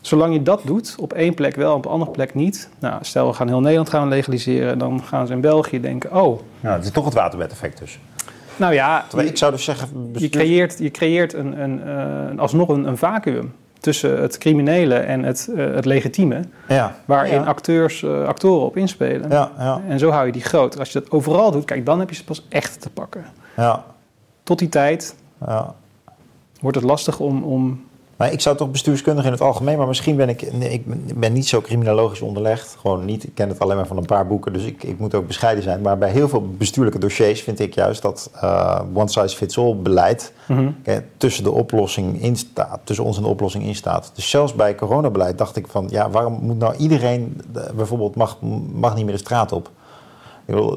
zolang 0.00 0.32
je 0.32 0.42
dat 0.42 0.62
doet, 0.64 0.94
op 0.98 1.12
één 1.12 1.34
plek 1.34 1.56
wel, 1.56 1.74
op 1.74 1.84
een 1.84 1.90
andere 1.90 2.10
plek 2.10 2.34
niet. 2.34 2.68
Nou, 2.78 2.98
stel 3.00 3.26
we 3.26 3.32
gaan 3.32 3.48
heel 3.48 3.60
Nederland 3.60 3.88
gaan 3.88 4.08
legaliseren, 4.08 4.78
dan 4.78 5.02
gaan 5.02 5.26
ze 5.26 5.32
in 5.32 5.40
België 5.40 5.80
denken, 5.80 6.22
oh... 6.22 6.40
Ja, 6.60 6.72
het 6.72 6.84
is 6.84 6.90
toch 6.90 7.04
het 7.04 7.14
waterbedeffect 7.14 7.78
dus. 7.78 7.98
Nou 8.58 8.74
ja, 8.74 9.04
ik 9.16 9.36
zou 9.36 9.52
dus 9.52 9.64
zeggen... 9.64 10.10
Je 10.12 10.28
creëert, 10.28 10.78
je 10.78 10.90
creëert 10.90 11.32
een, 11.32 11.60
een, 11.60 11.80
uh, 12.34 12.40
alsnog 12.40 12.68
een, 12.68 12.84
een 12.84 12.96
vacuüm 12.96 13.54
tussen 13.80 14.20
het 14.20 14.38
criminele 14.38 14.94
en 14.94 15.22
het, 15.22 15.48
uh, 15.50 15.74
het 15.74 15.84
legitieme. 15.84 16.40
Ja. 16.68 16.94
Waarin 17.04 17.46
Acteurs, 17.46 18.02
uh, 18.02 18.26
actoren 18.26 18.66
op 18.66 18.76
inspelen. 18.76 19.30
Ja, 19.30 19.50
ja. 19.58 19.80
En 19.88 19.98
zo 19.98 20.10
hou 20.10 20.26
je 20.26 20.32
die 20.32 20.42
groot. 20.42 20.78
Als 20.78 20.92
je 20.92 21.00
dat 21.00 21.10
overal 21.10 21.50
doet, 21.50 21.64
kijk, 21.64 21.86
dan 21.86 21.98
heb 21.98 22.08
je 22.08 22.16
ze 22.16 22.24
pas 22.24 22.46
echt 22.48 22.80
te 22.80 22.90
pakken. 22.90 23.24
Ja. 23.56 23.84
Tot 24.42 24.58
die 24.58 24.68
tijd 24.68 25.14
ja. 25.46 25.74
wordt 26.60 26.76
het 26.76 26.86
lastig 26.86 27.20
om, 27.20 27.42
om 27.42 27.84
maar 28.18 28.32
ik 28.32 28.40
zou 28.40 28.56
toch 28.56 28.70
bestuurskundig 28.70 29.24
in 29.24 29.30
het 29.30 29.40
algemeen, 29.40 29.78
maar 29.78 29.86
misschien 29.86 30.16
ben 30.16 30.28
ik, 30.28 30.52
nee, 30.52 30.70
ik 30.70 30.82
ben 31.18 31.32
niet 31.32 31.48
zo 31.48 31.60
criminologisch 31.60 32.20
onderlegd. 32.20 32.76
Gewoon 32.80 33.04
niet. 33.04 33.24
Ik 33.24 33.34
ken 33.34 33.48
het 33.48 33.58
alleen 33.58 33.76
maar 33.76 33.86
van 33.86 33.96
een 33.96 34.04
paar 34.04 34.26
boeken, 34.26 34.52
dus 34.52 34.64
ik, 34.64 34.82
ik 34.82 34.98
moet 34.98 35.14
ook 35.14 35.26
bescheiden 35.26 35.62
zijn. 35.62 35.80
Maar 35.80 35.98
bij 35.98 36.10
heel 36.10 36.28
veel 36.28 36.48
bestuurlijke 36.48 36.98
dossiers 36.98 37.42
vind 37.42 37.60
ik 37.60 37.74
juist 37.74 38.02
dat 38.02 38.30
uh, 38.34 38.80
one 38.92 39.08
size 39.08 39.36
fits 39.36 39.58
all 39.58 39.76
beleid 39.76 40.32
mm 40.46 40.76
tussen 41.16 41.44
de 41.44 41.50
oplossing 41.50 42.22
in 42.22 42.36
staat, 42.36 42.80
tussen 42.84 43.04
ons 43.04 43.16
en 43.16 43.22
de 43.22 43.28
oplossing 43.28 43.64
in 43.64 43.74
staat. 43.74 44.10
Dus 44.14 44.30
zelfs 44.30 44.54
bij 44.54 44.74
coronabeleid 44.74 45.38
dacht 45.38 45.56
ik 45.56 45.66
van, 45.66 45.86
ja, 45.90 46.10
waarom 46.10 46.38
moet 46.42 46.58
nou 46.58 46.76
iedereen 46.76 47.40
bijvoorbeeld 47.74 48.14
mag, 48.14 48.40
mag 48.72 48.94
niet 48.94 49.04
meer 49.04 49.14
de 49.14 49.20
straat 49.20 49.52
op? 49.52 49.70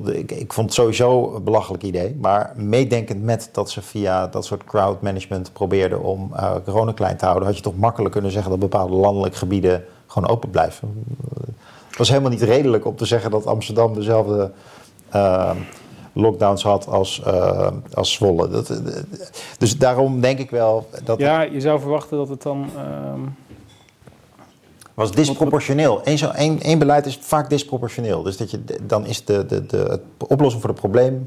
Ik, 0.06 0.32
ik, 0.32 0.54
vond 0.54 0.66
het 0.66 0.76
sowieso 0.76 1.36
een 1.36 1.44
belachelijk 1.44 1.84
idee. 1.84 2.18
Maar 2.22 2.54
meedenkend 2.56 3.24
met 3.24 3.50
dat 3.52 3.70
ze 3.70 3.82
via 3.82 4.28
dat 4.28 4.46
soort 4.46 4.64
crowdmanagement 4.64 5.54
probeerden 5.54 6.04
om 6.04 6.32
uh, 6.34 6.56
corona 6.66 6.92
klein 6.92 7.18
te 7.18 7.26
houden, 7.26 7.48
had 7.48 7.58
je 7.58 7.64
toch 7.64 7.78
makkelijk 7.78 8.14
kunnen 8.14 8.32
zeggen 8.32 8.52
dat 8.52 8.60
bepaalde 8.60 8.96
landelijke 8.96 9.38
gebieden 9.38 9.84
gewoon 10.08 10.30
open 10.30 10.50
blijven. 10.50 11.06
Het 11.88 11.98
was 11.98 12.10
helemaal 12.10 12.30
niet 12.30 12.42
redelijk 12.42 12.86
om 12.86 12.96
te 12.96 13.06
zeggen 13.06 13.32
dat 13.32 13.46
Amsterdam 13.46 13.94
dezelfde 13.94 14.52
uh, 15.16 15.52
lockdowns 16.14 16.64
had 16.64 16.88
als, 16.88 17.22
uh, 17.28 17.68
als 17.94 18.14
Zwolle. 18.14 18.50
Dat, 18.50 18.82
dus 19.58 19.78
daarom 19.78 20.22
denk 20.22 20.40
ik 20.40 20.50
wel 20.50 20.88
dat. 21.04 21.20
Ja, 21.20 21.42
je 21.42 21.62
zou 21.62 21.80
verwachten 21.80 22.18
dat 22.18 22.30
het 22.30 22.42
dan. 22.42 22.70
Was 24.94 25.12
disproportioneel. 25.12 26.02
Eén, 26.34 26.80
beleid 26.80 27.06
is 27.06 27.18
vaak 27.22 27.50
disproportioneel. 27.50 28.24
Dus 28.24 28.38
dat 28.38 28.52
je, 28.52 28.64
dan 28.82 29.06
is 29.06 29.26
de, 29.26 29.46
de, 29.46 29.66
de, 29.66 30.00
oplossing 30.18 30.62
voor 30.62 30.72
het 30.72 30.80
probleem 30.80 31.26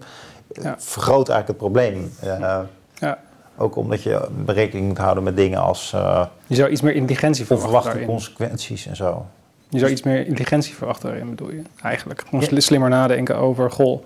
ja. 0.63 0.75
vergroot 0.79 1.29
eigenlijk 1.29 1.49
het 1.49 1.57
probleem. 1.57 2.13
Uh, 2.25 2.61
ja. 2.95 3.19
Ook 3.57 3.77
omdat 3.77 4.03
je 4.03 4.29
berekening 4.45 4.87
moet 4.87 4.99
houden 4.99 5.23
met 5.23 5.37
dingen 5.37 5.61
als... 5.61 5.93
Uh, 5.95 6.27
je 6.47 6.55
zou 6.55 6.71
iets 6.71 6.81
meer 6.81 6.95
intelligentie 6.95 7.45
verwachten 7.45 7.75
Onverwachte 7.75 8.07
consequenties 8.07 8.87
en 8.87 8.97
zo. 8.97 9.27
Je 9.69 9.79
zou 9.79 9.91
iets 9.91 10.03
meer 10.03 10.27
intelligentie 10.27 10.75
verwachten 10.75 11.09
daarin, 11.09 11.31
bedoel 11.31 11.51
je? 11.51 11.63
Eigenlijk. 11.83 12.25
Gewoon 12.29 12.63
slimmer 12.63 12.89
nadenken 12.89 13.37
over... 13.37 13.71
Goh, 13.71 14.05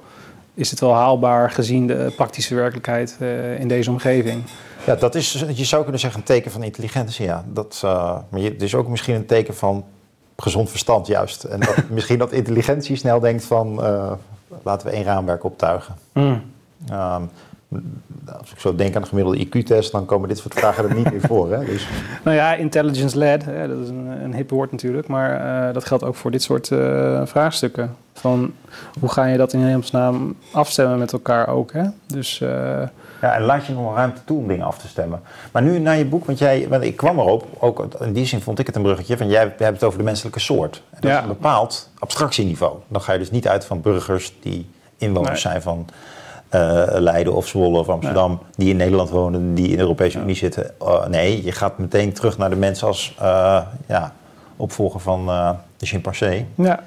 is 0.55 0.71
het 0.71 0.81
wel 0.81 0.94
haalbaar 0.94 1.51
gezien 1.51 1.87
de 1.87 2.12
praktische 2.16 2.55
werkelijkheid 2.55 3.16
uh, 3.21 3.61
in 3.61 3.68
deze 3.68 3.90
omgeving? 3.90 4.44
Ja, 4.88 4.94
dat 4.94 5.14
is, 5.14 5.44
je 5.55 5.64
zou 5.64 5.83
kunnen 5.83 6.01
zeggen, 6.01 6.20
een 6.20 6.27
teken 6.27 6.51
van 6.51 6.62
intelligentie. 6.62 7.24
Ja. 7.24 7.44
Dat, 7.46 7.83
uh, 7.85 8.18
maar 8.29 8.40
het 8.40 8.62
is 8.62 8.74
ook 8.74 8.88
misschien 8.88 9.14
een 9.14 9.27
teken 9.27 9.55
van 9.55 9.85
gezond 10.37 10.70
verstand, 10.70 11.07
juist. 11.07 11.44
En 11.44 11.61
dat, 11.61 11.77
misschien 11.90 12.18
dat 12.18 12.33
intelligentie 12.33 12.96
snel 12.96 13.20
denkt 13.20 13.44
van, 13.44 13.85
uh, 13.85 14.12
laten 14.62 14.87
we 14.87 14.92
één 14.92 15.05
raamwerk 15.05 15.44
optuigen. 15.44 15.96
Mm. 16.12 16.42
Um, 16.92 17.31
als 18.38 18.52
ik 18.52 18.59
zo 18.59 18.74
denk 18.74 18.96
aan 18.96 19.02
de 19.02 19.09
gemiddelde 19.09 19.46
IQ-test, 19.46 19.92
dan 19.92 20.07
komen 20.07 20.28
dit 20.28 20.38
soort 20.38 20.54
vragen 20.54 20.88
er 20.88 20.94
niet 20.94 21.12
in 21.12 21.20
voor. 21.20 21.52
Hè? 21.52 21.64
Dus... 21.64 21.88
Nou 22.24 22.37
ja, 22.37 22.54
intelligence-led, 22.54 23.44
dat 23.44 23.78
is 23.78 23.88
een, 23.88 24.07
een 24.07 24.35
hip 24.35 24.50
woord 24.50 24.70
natuurlijk, 24.70 25.07
maar 25.07 25.66
uh, 25.68 25.74
dat 25.74 25.85
geldt 25.85 26.04
ook 26.04 26.14
voor 26.14 26.31
dit 26.31 26.42
soort 26.42 26.70
uh, 26.70 27.22
vraagstukken. 27.24 27.96
Van 28.12 28.52
hoe 29.00 29.09
ga 29.09 29.24
je 29.24 29.37
dat 29.37 29.52
in 29.52 29.61
hemelsnaam 29.61 30.37
afstemmen 30.52 30.98
met 30.98 31.12
elkaar 31.12 31.48
ook? 31.48 31.72
Hè? 31.72 31.85
Dus 32.07 32.40
uh, 32.40 32.48
ja, 33.20 33.35
en 33.35 33.42
laat 33.42 33.66
je 33.66 33.72
nog 33.72 33.94
ruimte 33.94 34.20
toe 34.24 34.38
om 34.38 34.48
dingen 34.48 34.66
af 34.66 34.78
te 34.78 34.88
stemmen. 34.88 35.20
Maar 35.52 35.62
nu 35.62 35.78
naar 35.78 35.96
je 35.96 36.04
boek, 36.04 36.24
want 36.24 36.38
jij, 36.38 36.68
want 36.68 36.83
ik 36.83 36.96
kwam 36.96 37.18
erop, 37.18 37.46
ook 37.59 37.94
in 38.00 38.12
die 38.12 38.26
zin 38.26 38.40
vond 38.40 38.59
ik 38.59 38.66
het 38.66 38.76
een 38.76 38.83
bruggetje, 38.83 39.16
van 39.16 39.28
jij 39.28 39.40
hebt 39.40 39.61
het 39.61 39.85
over 39.85 39.98
de 39.98 40.04
menselijke 40.04 40.40
soort. 40.40 40.83
En 40.90 41.00
dat 41.00 41.11
is 41.11 41.18
een 41.18 41.26
bepaald 41.28 41.90
abstractieniveau. 41.98 42.76
Dan 42.88 43.00
ga 43.00 43.12
je 43.12 43.18
dus 43.18 43.31
niet 43.31 43.48
uit 43.48 43.64
van 43.64 43.81
burgers 43.81 44.33
die 44.40 44.70
inwoners 44.96 45.40
zijn 45.40 45.62
van 45.62 45.88
uh, 46.54 46.84
Leiden 46.88 47.34
of 47.34 47.46
Zwolle 47.46 47.78
of 47.78 47.88
Amsterdam, 47.88 48.40
die 48.56 48.70
in 48.70 48.76
Nederland 48.76 49.11
wonen, 49.11 49.54
die 49.54 49.68
in 49.68 49.76
de 49.76 49.82
Europese 49.82 50.18
Unie 50.18 50.37
zitten. 50.37 50.70
Uh, 50.82 51.06
nee, 51.06 51.44
je 51.44 51.52
gaat 51.52 51.78
meteen 51.78 52.12
terug 52.12 52.38
naar 52.38 52.50
de 52.50 52.56
mensen 52.56 52.87
als 52.87 53.16
uh, 53.22 53.61
ja, 53.87 54.12
opvolger 54.56 55.00
van 55.00 55.26
de 55.76 55.87
chimpansee. 55.87 56.46
Ja. 56.54 56.80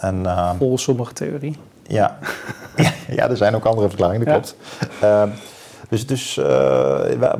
en, 0.00 0.26
Volgens 0.58 0.82
sommige 0.82 1.12
theorie. 1.12 1.56
Ja. 1.86 2.18
ja, 3.08 3.28
er 3.28 3.36
zijn 3.36 3.54
ook 3.54 3.64
andere 3.64 3.88
verklaringen, 3.88 4.26
dat 4.26 4.34
klopt. 4.34 4.56
Dus, 5.88 6.06
dus 6.06 6.34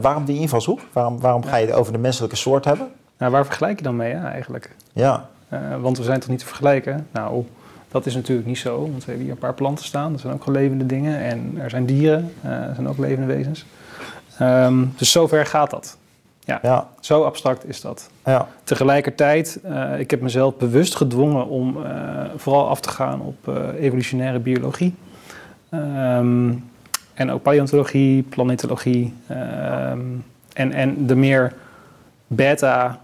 waarom 0.01 0.25
die 0.25 0.41
invalshoek? 0.41 0.81
Waarom, 0.93 1.21
waarom 1.21 1.45
ga 1.45 1.57
je 1.57 1.67
het 1.67 1.75
over 1.75 1.93
de 1.93 1.99
menselijke 1.99 2.37
soort 2.37 2.65
hebben? 2.65 2.89
Nou, 3.19 3.33
waar 3.33 3.45
vergelijk 3.45 3.79
je 3.79 3.85
dan 3.85 3.97
mee 3.97 4.15
hè, 4.15 4.29
eigenlijk? 4.29 4.77
Ja. 4.93 5.29
Want 5.81 5.99
we 5.99 6.05
zijn 6.05 6.21
toch 6.21 6.29
niet 6.29 6.39
te 6.39 6.47
vergelijken? 6.47 7.07
Nou, 7.13 7.45
dat 7.95 8.07
is 8.07 8.15
natuurlijk 8.15 8.47
niet 8.47 8.59
zo, 8.59 8.81
want 8.81 8.99
we 8.99 9.05
hebben 9.05 9.23
hier 9.23 9.33
een 9.33 9.39
paar 9.39 9.55
planten 9.55 9.85
staan. 9.85 10.13
Dat 10.13 10.21
zijn 10.21 10.33
ook 10.33 10.43
gewoon 10.43 10.61
levende 10.61 10.87
dingen. 10.87 11.19
En 11.19 11.59
er 11.59 11.71
zijn 11.71 11.87
dieren, 11.87 12.33
uh, 12.45 12.51
er 12.51 12.75
zijn 12.75 12.89
ook 12.89 12.99
levende 12.99 13.35
wezens. 13.35 13.65
Um, 14.41 14.93
dus 14.97 15.11
zover 15.11 15.47
gaat 15.47 15.71
dat. 15.71 15.97
Ja, 16.41 16.59
ja, 16.63 16.89
zo 17.01 17.23
abstract 17.25 17.69
is 17.69 17.81
dat. 17.81 18.11
Ja. 18.25 18.49
Tegelijkertijd, 18.65 19.61
uh, 19.65 19.99
ik 19.99 20.11
heb 20.11 20.21
mezelf 20.21 20.57
bewust 20.57 20.95
gedwongen 20.95 21.47
om 21.47 21.77
uh, 21.77 21.85
vooral 22.37 22.69
af 22.69 22.81
te 22.81 22.89
gaan 22.89 23.21
op 23.21 23.49
uh, 23.49 23.57
evolutionaire 23.79 24.39
biologie. 24.39 24.95
Um, 25.71 26.71
en 27.15 27.31
ook 27.31 27.43
paleontologie, 27.43 28.23
planetologie 28.23 29.15
um, 29.31 30.25
en, 30.53 30.73
en 30.73 31.07
de 31.07 31.15
meer 31.15 31.53
beta 32.27 33.01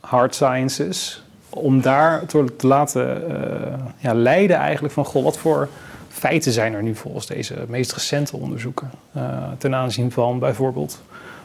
hard 0.00 0.34
sciences. 0.34 1.24
Om 1.50 1.80
daar 1.80 2.26
te, 2.26 2.56
te 2.56 2.66
laten 2.66 3.30
eh, 3.30 3.78
ja, 3.98 4.14
leiden 4.14 4.56
eigenlijk 4.56 4.94
van... 4.94 5.04
Goh, 5.04 5.24
wat 5.24 5.38
voor 5.38 5.68
feiten 6.08 6.52
zijn 6.52 6.74
er 6.74 6.82
nu 6.82 6.94
volgens 6.94 7.26
deze 7.26 7.54
meest 7.68 7.92
recente 7.92 8.36
onderzoeken... 8.36 8.90
Uh, 9.16 9.22
ten 9.58 9.74
aanzien 9.74 10.10
van 10.12 10.38
bijvoorbeeld 10.38 11.00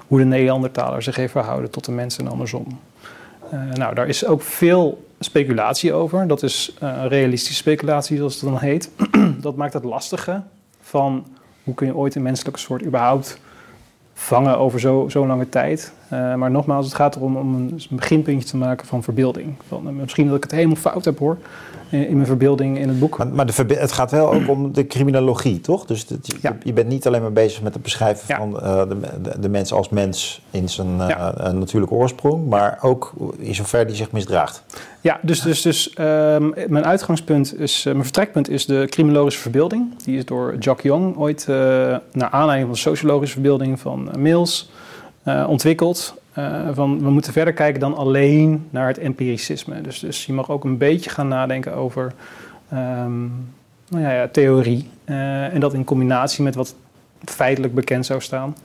hoe 0.07 0.17
de 0.17 0.25
Neandertaler 0.25 1.01
zich 1.01 1.15
heeft 1.15 1.31
verhouden 1.31 1.69
tot 1.69 1.85
de 1.85 1.91
mensen 1.91 2.25
en 2.25 2.31
andersom. 2.31 2.79
Uh, 3.53 3.73
nou, 3.73 3.95
daar 3.95 4.07
is 4.07 4.25
ook 4.25 4.41
veel 4.41 5.07
speculatie 5.19 5.93
over. 5.93 6.27
Dat 6.27 6.43
is 6.43 6.75
realistische 7.07 7.55
speculatie, 7.55 8.17
zoals 8.17 8.33
het 8.33 8.43
dan 8.43 8.59
heet. 8.59 8.89
dat 9.41 9.55
maakt 9.55 9.73
het 9.73 9.83
lastige 9.83 10.41
van 10.81 11.25
hoe 11.63 11.73
kun 11.73 11.87
je 11.87 11.95
ooit 11.95 12.15
een 12.15 12.21
menselijke 12.21 12.59
soort 12.59 12.85
überhaupt 12.85 13.39
vangen 14.17 14.58
over 14.58 14.80
zo'n 14.80 15.12
zo 15.12 15.28
lange 15.28 15.49
tijd. 15.49 15.93
Uh, 16.13 16.36
maar 16.36 16.51
nogmaals, 16.51 16.86
het 16.86 16.95
gaat 16.95 17.15
erom 17.15 17.38
om 17.38 17.56
een 17.56 17.82
beginpuntje 17.89 18.49
te 18.49 18.58
maken 18.58 18.88
van 18.88 19.04
verbeelding. 19.04 19.56
Van, 19.67 19.88
uh, 19.88 19.93
misschien 19.93 20.28
dat 20.28 20.36
ik 20.36 20.43
het 20.43 20.51
helemaal 20.51 20.75
fout 20.75 21.06
heb 21.06 21.19
hoor, 21.19 21.38
in, 21.95 22.08
in 22.08 22.15
mijn 22.15 22.27
verbeelding 22.27 22.77
in 22.77 22.88
het 22.88 22.99
boek. 22.99 23.17
Maar, 23.17 23.27
maar 23.27 23.45
de 23.45 23.73
het 23.73 23.91
gaat 23.91 24.12
wel 24.12 24.34
ook 24.34 24.49
om 24.49 24.73
de 24.73 24.88
criminologie, 24.88 25.62
toch? 25.62 25.86
Dus 25.86 26.05
je, 26.08 26.17
ja. 26.41 26.58
je, 26.63 26.73
bent 26.73 26.88
niet 26.88 27.08
alleen 27.08 27.21
maar 27.21 27.31
bezig 27.31 27.62
met 27.62 27.73
het 27.73 27.84
beschrijven 27.84 28.25
ja. 28.27 28.38
van 28.38 28.53
uh, 28.53 28.88
de, 28.88 28.97
de, 29.21 29.39
de, 29.39 29.49
mens 29.49 29.73
als 29.73 29.89
mens 29.89 30.41
in 30.51 30.69
zijn 30.69 30.97
ja. 30.97 31.51
natuurlijke 31.51 31.95
oorsprong, 31.95 32.47
maar 32.49 32.77
ook 32.81 33.13
in 33.38 33.55
zover 33.55 33.88
die 33.88 33.95
zich 33.95 34.12
misdraagt. 34.12 34.63
Ja, 35.01 35.19
dus, 35.21 35.41
dus, 35.41 35.62
dus 35.62 35.93
ehm, 35.93 36.49
mijn 36.67 36.86
uitgangspunt 36.86 37.60
is, 37.60 37.84
mijn 37.84 38.03
vertrekpunt 38.03 38.49
is 38.49 38.65
de 38.65 38.86
criminologische 38.89 39.41
verbeelding. 39.41 40.03
Die 40.03 40.17
is 40.17 40.25
door 40.25 40.55
Jacques 40.60 40.91
Jong 40.91 41.17
ooit 41.17 41.47
naar 42.12 42.29
aanleiding 42.29 42.62
van 42.62 42.71
de 42.71 42.89
sociologische 42.89 43.34
verbeelding 43.34 43.79
van 43.79 44.10
Mills 44.17 44.69
ontwikkeld. 45.47 46.15
Uh, 46.37 46.69
van 46.73 46.99
we 46.99 47.09
moeten 47.09 47.33
verder 47.33 47.53
kijken 47.53 47.79
dan 47.79 47.95
alleen 47.95 48.67
naar 48.69 48.87
het 48.87 48.97
empiricisme. 48.97 49.81
Dus, 49.81 49.99
dus 49.99 50.25
je 50.25 50.33
mag 50.33 50.49
ook 50.49 50.63
een 50.63 50.77
beetje 50.77 51.09
gaan 51.09 51.27
nadenken 51.27 51.73
over 51.73 52.13
um, 52.73 53.31
nou 53.87 54.03
ja, 54.03 54.11
ja, 54.11 54.27
theorie. 54.27 54.89
Uh, 55.05 55.53
en 55.53 55.59
dat 55.59 55.73
in 55.73 55.83
combinatie 55.83 56.43
met 56.43 56.55
wat 56.55 56.75
feitelijk 57.25 57.73
bekend 57.73 58.05
zou 58.05 58.21
staan. 58.21 58.55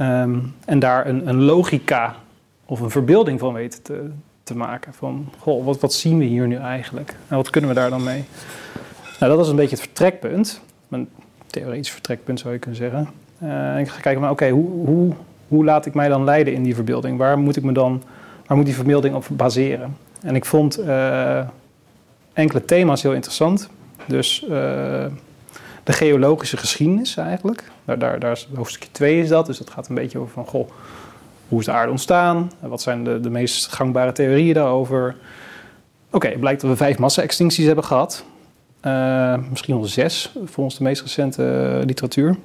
Um, 0.00 0.54
en 0.64 0.78
daar 0.78 1.06
een, 1.06 1.28
een, 1.28 1.42
logica 1.42 2.14
of 2.64 2.80
een 2.80 2.90
verbeelding 2.90 3.40
van 3.40 3.52
weten 3.52 3.82
te, 3.82 4.10
te 4.42 4.56
maken. 4.56 4.94
Van, 4.94 5.28
goh, 5.38 5.64
wat, 5.64 5.80
wat 5.80 5.92
zien 5.92 6.18
we 6.18 6.24
hier 6.24 6.46
nu 6.46 6.56
eigenlijk? 6.56 7.16
En 7.28 7.36
wat 7.36 7.50
kunnen 7.50 7.70
we 7.70 7.76
daar 7.76 7.90
dan 7.90 8.02
mee? 8.02 8.24
Nou, 9.20 9.36
dat 9.36 9.44
is 9.44 9.50
een 9.50 9.56
beetje 9.56 9.76
het 9.76 9.84
vertrekpunt. 9.84 10.60
Een 10.88 11.08
theoretisch 11.46 11.90
vertrekpunt 11.90 12.40
zou 12.40 12.52
je 12.52 12.58
kunnen 12.58 12.78
zeggen. 12.78 13.08
Uh, 13.42 13.78
ik 13.78 13.88
ga 13.88 14.00
kijken, 14.00 14.20
maar 14.20 14.30
oké, 14.30 14.48
hoe, 14.48 14.86
hoe 14.86 15.12
hoe 15.50 15.64
laat 15.64 15.86
ik 15.86 15.94
mij 15.94 16.08
dan 16.08 16.24
leiden 16.24 16.54
in 16.54 16.62
die 16.62 16.74
verbeelding? 16.74 17.18
Waar 17.18 17.38
moet 17.38 17.56
ik 17.56 17.62
me 17.62 17.72
dan, 17.72 18.02
waar 18.46 18.56
moet 18.56 18.66
die 18.66 18.74
verbeelding 18.74 19.14
op 19.14 19.26
baseren? 19.30 19.96
En 20.22 20.34
ik 20.34 20.44
vond 20.44 20.80
uh, 20.80 21.40
enkele 22.32 22.64
thema's 22.64 23.02
heel 23.02 23.12
interessant. 23.12 23.68
Dus 24.06 24.42
uh, 24.42 24.48
de 25.84 25.92
geologische 25.92 26.56
geschiedenis 26.56 27.16
eigenlijk. 27.16 27.64
Daar, 27.84 27.98
daar, 27.98 28.18
daar 28.18 28.32
is, 28.32 28.48
hoofdstukje 28.54 28.88
2 28.92 29.20
is 29.20 29.28
dat. 29.28 29.46
Dus 29.46 29.58
dat 29.58 29.70
gaat 29.70 29.88
een 29.88 29.94
beetje 29.94 30.18
over 30.18 30.32
van, 30.32 30.46
goh, 30.46 30.70
hoe 31.48 31.58
is 31.58 31.64
de 31.64 31.72
aarde 31.72 31.90
ontstaan? 31.90 32.52
Wat 32.60 32.82
zijn 32.82 33.04
de, 33.04 33.20
de 33.20 33.30
meest 33.30 33.66
gangbare 33.66 34.12
theorieën 34.12 34.54
daarover? 34.54 35.16
Oké, 36.10 36.28
het 36.28 36.40
blijkt 36.40 36.60
dat 36.60 36.70
we 36.70 36.76
vijf 36.76 36.98
massa-extincties 36.98 37.66
hebben 37.66 37.84
gehad. 37.84 38.24
Uh, 38.86 39.36
misschien 39.50 39.74
wel 39.74 39.84
zes, 39.84 40.32
volgens 40.44 40.78
de 40.78 40.84
meest 40.84 41.02
recente 41.02 41.82
literatuur. 41.84 42.36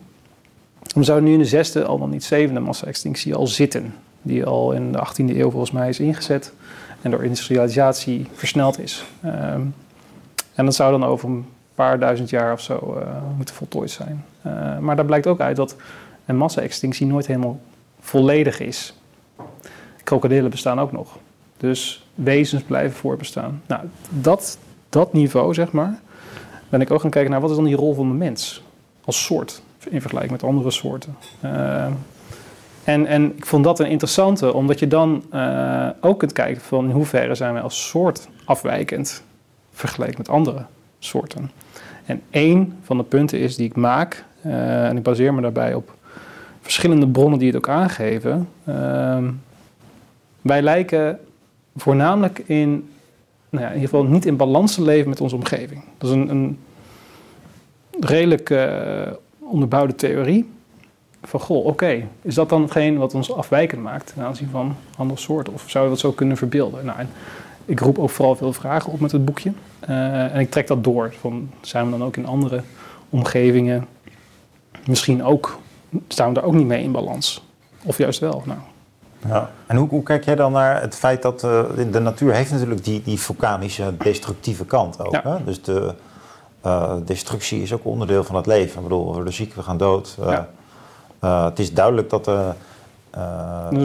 We 0.93 1.03
zouden 1.03 1.27
nu 1.27 1.33
in 1.33 1.39
de 1.39 1.45
zesde, 1.45 1.85
al 1.85 1.99
dan 1.99 2.09
niet 2.09 2.23
zevende 2.23 2.59
massa-extinctie 2.59 3.35
al 3.35 3.47
zitten. 3.47 3.93
Die 4.21 4.45
al 4.45 4.71
in 4.71 4.91
de 4.91 5.07
18e 5.07 5.37
eeuw 5.37 5.49
volgens 5.49 5.71
mij 5.71 5.89
is 5.89 5.99
ingezet 5.99 6.53
en 7.01 7.11
door 7.11 7.23
industrialisatie 7.23 8.27
versneld 8.33 8.79
is. 8.79 9.05
Um, 9.25 9.73
en 10.53 10.65
dat 10.65 10.75
zou 10.75 10.91
dan 10.91 11.09
over 11.09 11.29
een 11.29 11.45
paar 11.75 11.99
duizend 11.99 12.29
jaar 12.29 12.53
of 12.53 12.61
zo 12.61 12.97
uh, 12.97 13.07
moeten 13.37 13.55
voltooid 13.55 13.91
zijn. 13.91 14.25
Uh, 14.45 14.77
maar 14.77 14.95
daar 14.95 15.05
blijkt 15.05 15.27
ook 15.27 15.39
uit 15.39 15.55
dat 15.55 15.75
een 16.25 16.37
massa-extinctie 16.37 17.05
nooit 17.05 17.27
helemaal 17.27 17.59
volledig 17.99 18.59
is. 18.59 18.93
Krokodillen 20.03 20.49
bestaan 20.49 20.79
ook 20.79 20.91
nog. 20.91 21.17
Dus 21.57 22.07
wezens 22.15 22.63
blijven 22.63 22.97
voortbestaan. 22.97 23.61
Nou, 23.67 23.81
dat, 24.09 24.57
dat 24.89 25.13
niveau, 25.13 25.53
zeg 25.53 25.71
maar, 25.71 25.99
ben 26.69 26.81
ik 26.81 26.91
ook 26.91 27.01
gaan 27.01 27.09
kijken 27.09 27.31
naar 27.31 27.41
wat 27.41 27.49
is 27.49 27.55
dan 27.55 27.65
die 27.65 27.75
rol 27.75 27.93
van 27.93 28.07
de 28.07 28.13
mens 28.13 28.63
als 29.05 29.23
soort 29.23 29.61
in 29.89 30.01
vergelijking 30.01 30.31
met 30.33 30.43
andere 30.43 30.71
soorten. 30.71 31.17
Uh, 31.45 31.85
en, 32.83 33.05
en 33.05 33.37
ik 33.37 33.45
vond 33.45 33.63
dat 33.63 33.79
een 33.79 33.89
interessante, 33.89 34.53
omdat 34.53 34.79
je 34.79 34.87
dan 34.87 35.23
uh, 35.33 35.89
ook 36.01 36.19
kunt 36.19 36.33
kijken 36.33 36.61
van 36.61 36.85
in 36.85 36.91
hoeverre 36.91 37.35
zijn 37.35 37.53
wij 37.53 37.61
als 37.61 37.87
soort 37.87 38.27
afwijkend 38.45 39.23
vergeleken 39.71 40.15
met 40.17 40.29
andere 40.29 40.65
soorten. 40.99 41.51
En 42.05 42.21
één 42.29 42.77
van 42.81 42.97
de 42.97 43.03
punten 43.03 43.39
is 43.39 43.55
die 43.55 43.65
ik 43.65 43.75
maak, 43.75 44.23
uh, 44.45 44.87
en 44.87 44.97
ik 44.97 45.03
baseer 45.03 45.33
me 45.33 45.41
daarbij 45.41 45.73
op 45.73 45.93
verschillende 46.61 47.07
bronnen 47.07 47.39
die 47.39 47.47
het 47.47 47.57
ook 47.57 47.69
aangeven. 47.69 48.49
Ehm, 48.65 49.31
wij 50.41 50.61
lijken 50.61 51.19
voornamelijk 51.75 52.39
in, 52.45 52.89
nou 53.49 53.63
ja, 53.63 53.69
in 53.69 53.75
ieder 53.75 53.89
geval 53.89 54.05
niet 54.05 54.25
in 54.25 54.35
balans 54.35 54.75
te 54.75 54.81
leven 54.81 55.09
met 55.09 55.21
onze 55.21 55.35
omgeving. 55.35 55.83
Dat 55.97 56.09
is 56.09 56.15
een, 56.15 56.29
een 56.29 56.59
redelijk 57.99 58.49
onderbouwde 59.51 59.95
theorie. 59.95 60.53
Van 61.23 61.39
goh, 61.39 61.65
oké, 61.65 62.07
is 62.21 62.35
dat 62.35 62.49
dan 62.49 62.61
hetgeen 62.61 62.97
wat 62.97 63.13
ons 63.13 63.33
afwijkend 63.33 63.81
maakt 63.81 64.13
ten 64.13 64.23
aanzien 64.23 64.49
van 64.49 64.75
andere 64.97 65.19
soorten? 65.19 65.53
Of 65.53 65.69
zouden 65.69 65.93
we 65.93 66.01
dat 66.01 66.11
zo 66.11 66.17
kunnen 66.17 66.37
verbeelden? 66.37 66.85
Nou, 66.85 66.99
en 66.99 67.09
ik 67.65 67.79
roep 67.79 67.99
ook 67.99 68.09
vooral 68.09 68.35
veel 68.35 68.53
vragen 68.53 68.91
op 68.91 68.99
met 68.99 69.11
het 69.11 69.25
boekje. 69.25 69.51
Uh, 69.89 70.33
en 70.33 70.39
ik 70.39 70.51
trek 70.51 70.67
dat 70.67 70.83
door. 70.83 71.13
Van, 71.19 71.49
zijn 71.61 71.85
we 71.85 71.91
dan 71.91 72.03
ook 72.03 72.17
in 72.17 72.25
andere 72.25 72.61
omgevingen 73.09 73.87
misschien 74.87 75.23
ook, 75.23 75.59
staan 76.07 76.27
we 76.27 76.33
daar 76.33 76.43
ook 76.43 76.53
niet 76.53 76.67
mee 76.67 76.83
in 76.83 76.91
balans? 76.91 77.43
Of 77.83 77.97
juist 77.97 78.19
wel? 78.19 78.43
Nou. 78.45 78.59
Ja. 79.27 79.51
En 79.65 79.75
hoe, 79.75 79.89
hoe, 79.89 80.03
kijk 80.03 80.25
jij 80.25 80.35
dan 80.35 80.51
naar 80.51 80.81
het 80.81 80.95
feit 80.95 81.21
dat 81.21 81.43
uh, 81.43 81.63
de 81.91 81.99
natuur 81.99 82.33
heeft 82.33 82.51
natuurlijk 82.51 82.83
die, 82.83 83.01
die 83.01 83.19
vulkanische 83.19 83.93
destructieve 83.97 84.65
kant 84.65 84.99
ook. 84.99 85.11
Ja. 85.11 85.21
Hè? 85.23 85.43
Dus 85.43 85.61
de, 85.61 85.93
destructie 87.05 87.61
is 87.61 87.73
ook 87.73 87.85
onderdeel 87.85 88.23
van 88.23 88.35
het 88.35 88.45
leven. 88.45 88.77
Ik 88.77 88.83
bedoel, 88.83 89.07
we 89.07 89.13
worden 89.13 89.33
ziek, 89.33 89.53
we 89.53 89.61
gaan 89.61 89.77
dood. 89.77 90.17
Ja. 90.19 90.47
uh, 91.23 91.45
het 91.45 91.59
is 91.59 91.73
duidelijk 91.73 92.09
dat 92.09 92.25
de 92.25 92.51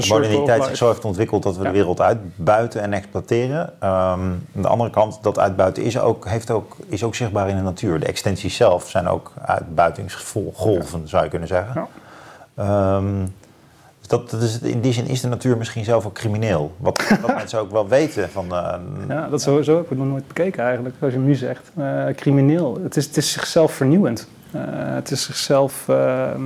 moderniteit 0.08 0.64
zich 0.64 0.76
zo 0.76 0.86
heeft 0.86 1.04
ontwikkeld 1.04 1.42
dat 1.42 1.56
we 1.56 1.62
ja. 1.62 1.68
de 1.68 1.74
wereld 1.76 2.00
uitbuiten 2.00 2.82
en 2.82 2.92
exploiteren. 2.92 3.60
Um, 3.60 3.70
aan 3.80 4.42
de 4.52 4.68
andere 4.68 4.90
kant, 4.90 5.18
dat 5.22 5.38
uitbuiten 5.38 5.82
is 5.82 5.98
ook, 5.98 6.28
heeft 6.28 6.50
ook, 6.50 6.76
is 6.86 7.04
ook 7.04 7.14
zichtbaar 7.14 7.48
in 7.48 7.56
de 7.56 7.62
natuur. 7.62 8.00
De 8.00 8.06
extensies 8.06 8.56
zelf 8.56 8.88
zijn 8.88 9.08
ook 9.08 9.32
uitbuitingsgolven, 9.42 11.08
zou 11.08 11.24
je 11.24 11.30
kunnen 11.30 11.48
zeggen. 11.48 11.86
Um, 12.58 13.34
dat, 14.10 14.30
dat 14.30 14.42
is, 14.42 14.58
in 14.58 14.80
die 14.80 14.92
zin 14.92 15.06
is 15.06 15.20
de 15.20 15.28
natuur 15.28 15.56
misschien 15.56 15.84
zelf 15.84 16.06
ook 16.06 16.12
crimineel. 16.12 16.72
Wat, 16.76 17.08
wat 17.20 17.34
mensen 17.40 17.60
ook 17.60 17.70
wel 17.70 17.88
weten. 17.88 18.30
Van, 18.30 18.44
uh, 18.44 18.74
ja, 19.08 19.28
dat 19.28 19.42
sowieso. 19.42 19.72
Ik 19.72 19.78
heb 19.78 19.88
het 19.88 19.98
nog 19.98 20.06
nooit 20.06 20.26
bekeken 20.26 20.64
eigenlijk, 20.64 20.94
zoals 20.98 21.14
je 21.14 21.20
nu 21.20 21.34
zegt. 21.34 21.70
Uh, 21.78 22.04
crimineel. 22.14 22.78
Het 22.82 22.96
is, 22.96 23.06
het 23.06 23.16
is 23.16 23.32
zichzelf 23.32 23.72
vernieuwend. 23.72 24.28
Uh, 24.54 24.62
het 24.72 25.10
is 25.10 25.22
zichzelf... 25.22 25.88
Ehm, 25.88 26.42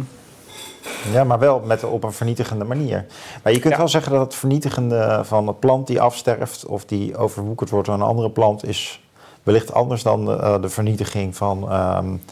ja, 1.12 1.24
maar 1.24 1.38
wel 1.38 1.60
met, 1.60 1.84
op 1.84 2.04
een 2.04 2.12
vernietigende 2.12 2.64
manier. 2.64 3.06
Maar 3.42 3.52
je 3.52 3.58
kunt 3.58 3.72
ja. 3.72 3.78
wel 3.78 3.88
zeggen 3.88 4.12
dat 4.12 4.20
het 4.20 4.34
vernietigende 4.34 5.20
van 5.22 5.48
een 5.48 5.58
plant 5.58 5.86
die 5.86 6.00
afsterft... 6.00 6.66
of 6.66 6.84
die 6.84 7.16
overwoekerd 7.16 7.70
wordt 7.70 7.86
door 7.86 7.96
een 7.96 8.02
andere 8.02 8.30
plant... 8.30 8.66
is 8.66 9.00
wellicht 9.42 9.72
anders 9.72 10.02
dan 10.02 10.24
de, 10.24 10.58
de 10.60 10.68
vernietiging 10.68 11.36
van... 11.36 11.72
Um, 11.72 12.22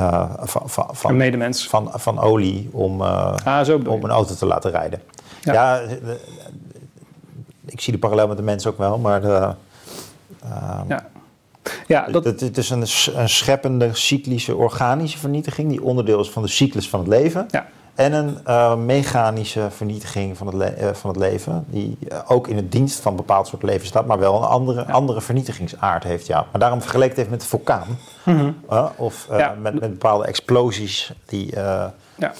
uh, 0.00 0.30
van, 0.38 0.70
van, 0.70 0.88
van, 0.92 1.10
een 1.10 1.16
medemens. 1.16 1.68
Van, 1.68 1.90
van 1.94 2.18
olie 2.18 2.68
om, 2.72 3.00
uh, 3.00 3.34
ah, 3.44 3.68
om 3.68 4.04
een 4.04 4.10
auto 4.10 4.34
te 4.34 4.46
laten 4.46 4.70
rijden. 4.70 5.02
Ja, 5.40 5.52
ja 5.52 5.86
de, 5.86 6.20
ik 7.64 7.80
zie 7.80 7.92
de 7.92 7.98
parallel 7.98 8.28
met 8.28 8.36
de 8.36 8.42
mens 8.42 8.66
ook 8.66 8.78
wel, 8.78 8.98
maar 8.98 9.20
de, 9.20 9.54
uh, 10.44 10.80
ja. 10.88 11.06
Ja, 11.86 12.06
dat... 12.06 12.24
het, 12.24 12.40
het 12.40 12.58
is 12.58 12.70
een, 12.70 12.84
een, 13.14 13.28
scheppende, 13.28 13.90
cyclische, 13.92 14.56
organische 14.56 15.18
vernietiging 15.18 15.68
die 15.68 15.82
onderdeel 15.82 16.20
is 16.20 16.30
van 16.30 16.42
de 16.42 16.48
cyclus 16.48 16.88
van 16.88 17.00
het 17.00 17.08
leven. 17.08 17.46
Ja. 17.50 17.66
En 18.00 18.12
een 18.12 18.38
uh, 18.46 18.76
mechanische 18.76 19.70
vernietiging 19.70 20.36
van 20.36 20.46
het, 20.46 20.80
uh, 20.80 20.88
van 20.92 21.10
het 21.10 21.18
leven, 21.18 21.64
die 21.68 21.98
uh, 22.12 22.18
ook 22.26 22.48
in 22.48 22.56
het 22.56 22.72
dienst 22.72 23.00
van 23.00 23.10
een 23.10 23.16
bepaald 23.16 23.46
soort 23.46 23.62
leven 23.62 23.86
staat, 23.86 24.06
maar 24.06 24.18
wel 24.18 24.36
een 24.36 24.48
andere, 24.48 24.84
ja. 24.86 24.92
andere 24.92 25.20
vernietigingsaard 25.20 26.04
heeft. 26.04 26.26
Ja. 26.26 26.46
Maar 26.50 26.60
daarom 26.60 26.80
vergeleken 26.80 27.10
het 27.10 27.18
even 27.18 27.30
met 27.30 27.40
de 27.40 27.46
vulkaan. 27.46 27.86
-hmm. 28.22 28.56
of 28.96 29.26
ja. 29.30 29.54
met, 29.60 29.80
met 29.80 29.90
bepaalde 29.90 30.26
explosies 30.26 31.12
die. 31.26 31.54
ja. 31.54 32.32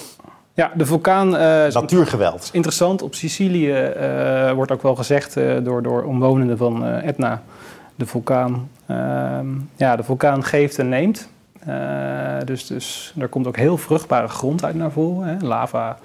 Ja, 0.55 0.71
de 0.75 0.87
vulkaan. 0.87 1.31
Natuurgeweld. 1.73 2.49
Interessant. 2.53 3.03
Op 3.03 3.15
Sicilië 3.15 3.93
wordt 4.55 4.73
ook 4.73 4.83
wel 4.83 4.95
gezegd 4.95 5.35
door, 5.65 5.83
door 5.83 6.03
omwonenden 6.03 6.57
van 6.57 6.87
Etna. 6.87 7.43
De 7.95 8.07
vulkaan. 8.07 8.71
Ehm, 8.87 9.47
ja, 9.77 9.97
de 9.97 10.03
vulkaan 10.03 10.45
geeft 10.45 10.79
en 10.79 10.89
neemt. 10.89 11.29
Uh, 11.69 12.37
dus, 12.45 12.67
dus 12.67 13.15
er 13.19 13.29
komt 13.29 13.47
ook 13.47 13.57
heel 13.57 13.77
vruchtbare 13.77 14.29
grond 14.29 14.65
uit 14.65 14.75
naar 14.75 14.91
voren. 14.91 15.29
Hè? 15.29 15.47
Lava 15.47 15.99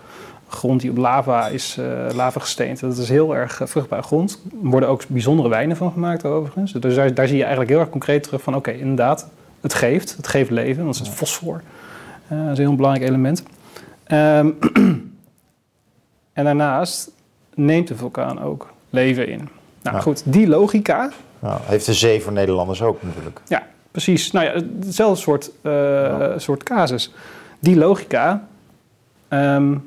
grond 0.48 0.82
die 0.82 0.90
op 0.90 0.98
lava 0.98 1.48
is, 1.48 1.78
uh, 1.80 2.08
lava 2.14 2.40
gesteend. 2.40 2.80
Dat 2.80 2.98
is 2.98 3.10
heel 3.10 3.36
erg 3.36 3.62
uh, 3.62 3.68
vruchtbare 3.68 4.02
grond. 4.02 4.42
Er 4.64 4.70
worden 4.70 4.90
ook 4.90 5.08
bijzondere 5.08 5.50
wijnen 5.50 5.78
van 5.78 5.92
gemaakt 5.92 6.26
overigens. 6.26 6.72
Dus 6.72 6.96
daar, 6.96 7.14
daar 7.14 7.28
zie 7.28 7.36
je 7.36 7.42
eigenlijk 7.42 7.72
heel 7.72 7.80
erg 7.80 7.90
concreet 7.90 8.24
terug 8.24 8.42
van... 8.42 8.56
oké, 8.56 8.72
inderdaad, 8.72 9.30
het 9.62 9.74
geeft. 9.74 10.16
Het 10.18 10.28
geeft 10.28 10.50
leven, 10.50 10.84
want 10.84 10.98
het 10.98 11.08
is 11.08 11.14
fosfor. 11.14 11.62
Dat 12.28 12.38
is 12.40 12.58
een 12.58 12.66
heel 12.66 12.76
belangrijk 12.76 13.10
element. 13.10 13.44
Um, 14.08 14.58
en 16.34 16.44
daarnaast 16.44 17.12
neemt 17.54 17.88
de 17.88 17.96
vulkaan 17.96 18.42
ook 18.42 18.74
leven 18.90 19.28
in. 19.28 19.50
Nou 19.82 19.96
Ja. 19.96 20.02
goed, 20.02 20.24
die 20.26 20.48
logica... 20.48 21.12
Nou, 21.40 21.60
heeft 21.64 21.86
de 21.86 21.94
zee 21.94 22.22
voor 22.22 22.34
Nederlanders 22.34 22.82
ook 22.82 23.04
natuurlijk. 23.04 23.42
Ja, 23.48 23.68
precies. 23.96 24.32
Nou 24.32 24.46
ja, 24.46 24.54
hetzelfde 24.86 25.22
soort, 25.22 25.52
eh, 25.62 26.32
soort 26.38 26.64
casus. 26.64 27.12
Die 27.60 27.76
logica, 27.76 28.48
ehm, 29.28 29.78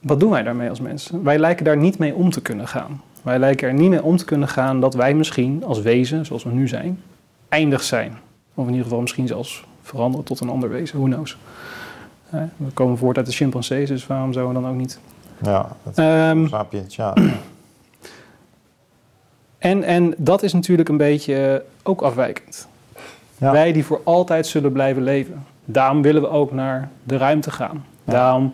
wat 0.00 0.20
doen 0.20 0.30
wij 0.30 0.42
daarmee 0.42 0.68
als 0.68 0.80
mensen? 0.80 1.22
Wij 1.22 1.38
lijken 1.38 1.64
daar 1.64 1.76
niet 1.76 1.98
mee 1.98 2.14
om 2.14 2.30
te 2.30 2.42
kunnen 2.42 2.68
gaan. 2.68 3.02
Wij 3.22 3.38
lijken 3.38 3.68
er 3.68 3.74
niet 3.74 3.90
mee 3.90 4.02
om 4.02 4.16
te 4.16 4.24
kunnen 4.24 4.48
gaan 4.48 4.80
dat 4.80 4.94
wij 4.94 5.14
misschien 5.14 5.64
als 5.64 5.80
wezen, 5.80 6.26
zoals 6.26 6.44
we 6.44 6.50
nu 6.50 6.68
zijn, 6.68 7.02
eindig 7.48 7.82
zijn. 7.82 8.18
Of 8.54 8.64
in 8.64 8.70
ieder 8.70 8.84
geval 8.84 9.00
misschien 9.00 9.26
zelfs 9.26 9.64
veranderen 9.82 10.26
tot 10.26 10.40
een 10.40 10.48
ander 10.48 10.68
wezen, 10.68 10.98
who 10.98 11.08
knows. 11.08 11.36
Eh, 12.30 12.42
we 12.56 12.70
komen 12.74 12.98
voort 12.98 13.16
uit 13.16 13.26
de 13.26 13.32
chimpansees, 13.32 13.88
dus 13.88 14.06
waarom 14.06 14.32
zouden 14.32 14.54
we 14.54 14.60
dan 14.60 14.70
ook 14.70 14.78
niet? 14.78 14.98
Ja, 15.42 15.76
dat 15.82 15.94
sapiens, 16.48 16.96
ja. 16.96 17.14
en, 19.58 19.82
en 19.82 20.14
dat 20.16 20.42
is 20.42 20.52
natuurlijk 20.52 20.88
een 20.88 20.96
beetje 20.96 21.64
ook 21.82 22.02
afwijkend. 22.02 22.68
Ja. 23.40 23.52
Wij 23.52 23.72
die 23.72 23.84
voor 23.84 24.00
altijd 24.04 24.46
zullen 24.46 24.72
blijven 24.72 25.02
leven. 25.02 25.46
Daarom 25.64 26.02
willen 26.02 26.22
we 26.22 26.28
ook 26.28 26.52
naar 26.52 26.88
de 27.02 27.16
ruimte 27.16 27.50
gaan. 27.50 27.84
Ja. 28.04 28.12
Daarom, 28.12 28.52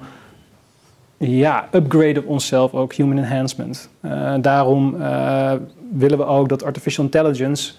ja, 1.16 1.68
upgraden 1.72 2.26
onszelf 2.26 2.74
ook, 2.74 2.92
human 2.92 3.18
enhancement. 3.18 3.88
Eh, 4.00 4.34
daarom 4.40 5.00
eh, 5.02 5.52
willen 5.92 6.18
we 6.18 6.24
ook 6.24 6.48
dat 6.48 6.64
artificial 6.64 7.04
intelligence 7.04 7.72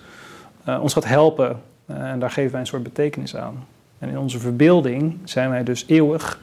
eh, 0.64 0.82
ons 0.82 0.94
gaat 0.94 1.06
helpen. 1.06 1.60
En 1.86 2.20
daar 2.20 2.32
geven 2.32 2.52
wij 2.52 2.60
een 2.62 2.68
soort 2.68 2.84
betekenis 2.84 3.36
aan. 3.36 3.66
En 4.00 4.10
in 4.10 4.18
onze 4.20 4.40
verbeelding 4.40 5.18
zijn 5.24 5.50
wij 5.50 5.64
dus 5.64 5.84
eeuwig 5.88 6.40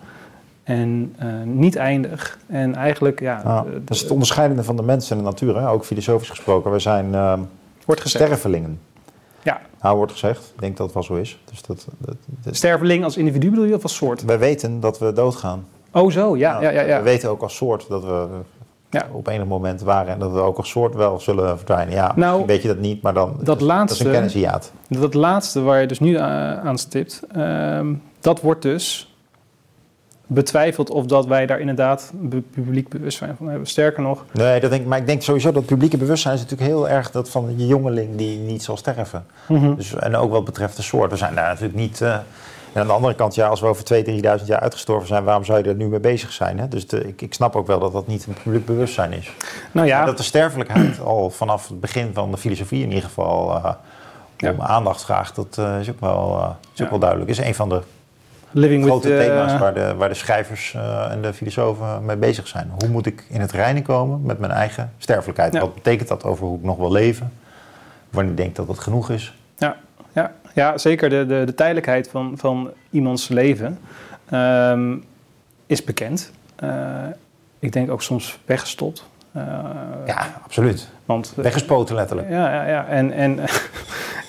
en 0.62 1.14
niet 1.44 1.76
eindig. 1.76 2.38
En 2.46 2.74
eigenlijk, 2.74 3.20
ja, 3.20 3.40
Ja, 3.44 3.62
de- 3.62 3.70
de- 3.70 3.84
dat 3.84 3.96
is 3.96 4.02
het 4.02 4.10
onderscheidende 4.10 4.62
van 4.64 4.76
de 4.76 4.82
mens 4.82 5.10
en 5.10 5.16
de 5.16 5.22
natuur, 5.22 5.56
hè? 5.60 5.68
ook 5.68 5.84
filosofisch 5.84 6.28
gesproken. 6.30 6.70
We 6.70 6.78
zijn 6.78 7.10
wordt 7.84 8.00
gezegd. 8.00 8.24
stervelingen. 8.24 8.80
Nou, 9.84 9.96
wordt 9.96 10.12
gezegd. 10.12 10.52
Ik 10.54 10.60
denk 10.60 10.76
dat 10.76 10.86
het 10.86 10.94
wel 10.94 11.02
zo 11.04 11.14
is. 11.14 11.38
Dus 11.50 11.62
dat, 11.62 11.86
dat, 11.98 12.14
dat- 12.26 12.56
Sterveling 12.56 13.04
als 13.04 13.16
individu 13.16 13.50
bedoel 13.50 13.64
je 13.64 13.74
of 13.74 13.82
als 13.82 13.94
soort? 13.94 14.24
wij 14.24 14.38
weten 14.38 14.80
dat 14.80 14.98
we 14.98 15.12
doodgaan. 15.12 15.66
Oh 15.92 16.10
zo, 16.10 16.36
ja, 16.36 16.52
Nou, 16.52 16.64
ja, 16.64 16.70
ja. 16.70 16.80
ja. 16.82 16.96
We 16.98 17.02
weten 17.04 17.30
ook 17.30 17.42
als 17.42 17.56
soort 17.56 17.88
dat 17.88 18.04
we 18.04 18.26
Ja. 18.90 19.06
op 19.12 19.26
enig 19.26 19.46
moment 19.46 19.80
waren 19.80 20.12
en 20.12 20.18
dat 20.18 20.32
we 20.32 20.38
ook 20.38 20.56
als 20.56 20.68
soort 20.68 20.94
wel 20.94 21.20
zullen 21.20 21.56
verdwijnen. 21.56 21.94
Ja, 21.94 22.12
Nou, 22.16 22.46
weet 22.46 22.62
je 22.62 22.68
dat 22.68 22.78
niet, 22.78 23.02
maar 23.02 23.14
dan 23.14 23.26
dat 23.28 23.36
dat 23.36 23.46
dat 23.46 23.60
is 23.60 23.64
laatste- 23.66 24.04
een 24.04 24.10
kennishiaat. 24.12 24.72
Dat 24.88 25.14
laatste 25.14 25.62
waar 25.62 25.80
je 25.80 25.86
dus 25.86 26.00
nu 26.00 26.16
aan 26.18 26.78
stipt, 26.78 27.22
ehm, 27.32 27.94
dat 28.20 28.40
wordt 28.40 28.62
dus 28.62 29.13
betwijfeld 30.34 30.90
of 30.90 31.06
dat 31.06 31.26
wij 31.26 31.46
daar 31.46 31.60
inderdaad 31.60 32.12
publiek 32.50 32.88
bewustzijn 32.88 33.34
van 33.36 33.48
hebben. 33.48 33.66
Sterker 33.66 34.02
nog, 34.02 34.24
Nee, 34.32 34.60
dat 34.60 34.70
denk, 34.70 34.82
ik- 34.82 34.88
maar 34.88 34.98
ik 34.98 35.06
denk 35.06 35.22
sowieso 35.22 35.52
dat 35.52 35.66
publieke 35.66 35.96
bewustzijn 35.96 36.34
is 36.34 36.40
natuurlijk 36.40 36.70
heel 36.70 36.88
erg 36.88 37.10
dat 37.10 37.30
van 37.30 37.54
je 37.56 37.66
jongeling 37.66 38.16
die 38.16 38.38
niet 38.38 38.62
zal 38.62 38.76
sterven. 38.76 39.26
Dus, 39.76 39.94
en 39.94 40.16
ook 40.16 40.30
wat 40.30 40.44
betreft 40.44 40.76
de 40.76 40.82
soort. 40.82 41.10
We 41.10 41.16
zijn 41.16 41.34
daar 41.34 41.48
natuurlijk 41.48 41.74
niet. 41.78 42.00
eh, 42.00 42.16
en 42.72 42.80
aan 42.80 42.86
de 42.86 42.92
andere 42.92 43.14
kant, 43.14 43.34
ja, 43.34 43.46
als 43.48 43.60
we 43.60 43.66
over 43.66 43.84
2.000, 43.84 44.04
3.000 44.04 44.48
jaar 44.48 44.60
uitgestorven 44.60 45.08
zijn, 45.08 45.24
waarom 45.24 45.44
zou 45.44 45.58
je 45.58 45.64
er 45.68 45.74
nu 45.74 45.86
mee 45.88 46.00
bezig 46.00 46.32
zijn? 46.32 46.58
Hè? 46.58 46.68
Dus 46.68 46.86
de, 46.86 47.08
ik, 47.08 47.22
ik 47.22 47.34
snap 47.34 47.56
ook 47.56 47.66
wel 47.66 47.78
dat 47.78 47.92
dat 47.92 48.06
niet 48.06 48.26
een 48.26 48.36
publiek 48.42 48.66
bewustzijn 48.66 49.12
is. 49.12 49.30
nou 49.72 49.86
ja, 49.86 49.96
Maar 49.96 50.06
dat 50.06 50.16
de 50.16 50.22
sterfelijkheid 50.22 51.00
al 51.00 51.30
vanaf 51.30 51.68
het 51.68 51.80
begin 51.80 52.10
van 52.14 52.30
de 52.30 52.36
filosofie 52.36 52.82
in 52.82 52.88
ieder 52.88 53.04
geval 53.04 53.54
eh, 53.54 53.64
om 53.64 53.74
Ja. 54.36 54.54
aandacht 54.58 55.04
vraagt, 55.04 55.36
dat 55.36 55.56
eh, 55.58 55.80
is 55.80 55.90
ook 55.90 56.00
wel, 56.00 56.36
is 56.74 56.80
ook 56.80 56.86
Ja. 56.86 56.90
wel 56.90 56.98
duidelijk. 56.98 57.30
is 57.30 57.38
een 57.38 57.54
van 57.54 57.68
de 57.68 57.80
living 58.54 58.82
with... 58.82 58.90
grote 58.90 59.16
eh, 59.16 59.26
thema's 59.26 59.58
waar 59.58 59.74
de, 59.74 59.94
waar 59.94 60.08
de 60.08 60.14
schrijvers 60.14 60.74
eh, 60.74 61.10
en 61.10 61.22
de 61.22 61.32
filosofen 61.32 62.04
mee 62.04 62.16
bezig 62.16 62.48
zijn. 62.48 62.70
Hoe 62.78 62.88
moet 62.88 63.06
ik 63.06 63.24
in 63.28 63.40
het 63.40 63.52
reinen 63.52 63.82
komen 63.82 64.22
met 64.22 64.38
mijn 64.38 64.52
eigen 64.52 64.92
sterfelijkheid? 64.98 65.52
Ja. 65.52 65.60
Wat 65.60 65.74
betekent 65.74 66.08
dat 66.08 66.24
over 66.24 66.46
hoe 66.46 66.56
ik 66.58 66.64
nog 66.64 66.76
wil 66.76 66.92
leven? 66.92 67.32
Wanneer 68.10 68.32
ik 68.32 68.36
denk 68.36 68.56
dat 68.56 68.68
het 68.68 68.78
genoeg 68.78 69.10
is? 69.10 69.34
Ja, 69.56 69.76
ja, 70.12 70.32
ja 70.54 70.78
zeker. 70.78 71.08
De, 71.08 71.26
de, 71.26 71.42
de 71.46 71.54
tijdelijkheid 71.54 72.08
van, 72.08 72.34
van 72.36 72.70
iemands 72.90 73.28
leven 73.28 73.78
ehm, 74.30 74.96
is 75.66 75.84
bekend. 75.84 76.30
Eh, 76.56 76.68
ik 77.58 77.72
denk 77.72 77.90
ook 77.90 78.02
soms 78.02 78.38
weggestopt. 78.44 79.04
Ja, 80.06 80.40
absoluut. 80.44 80.88
Want, 81.04 81.32
Weggespoten 81.36 81.94
letterlijk. 81.94 82.28
Ja, 82.30 82.52
ja, 82.52 82.66
ja. 82.66 82.86
En, 82.86 83.12
en, 83.12 83.38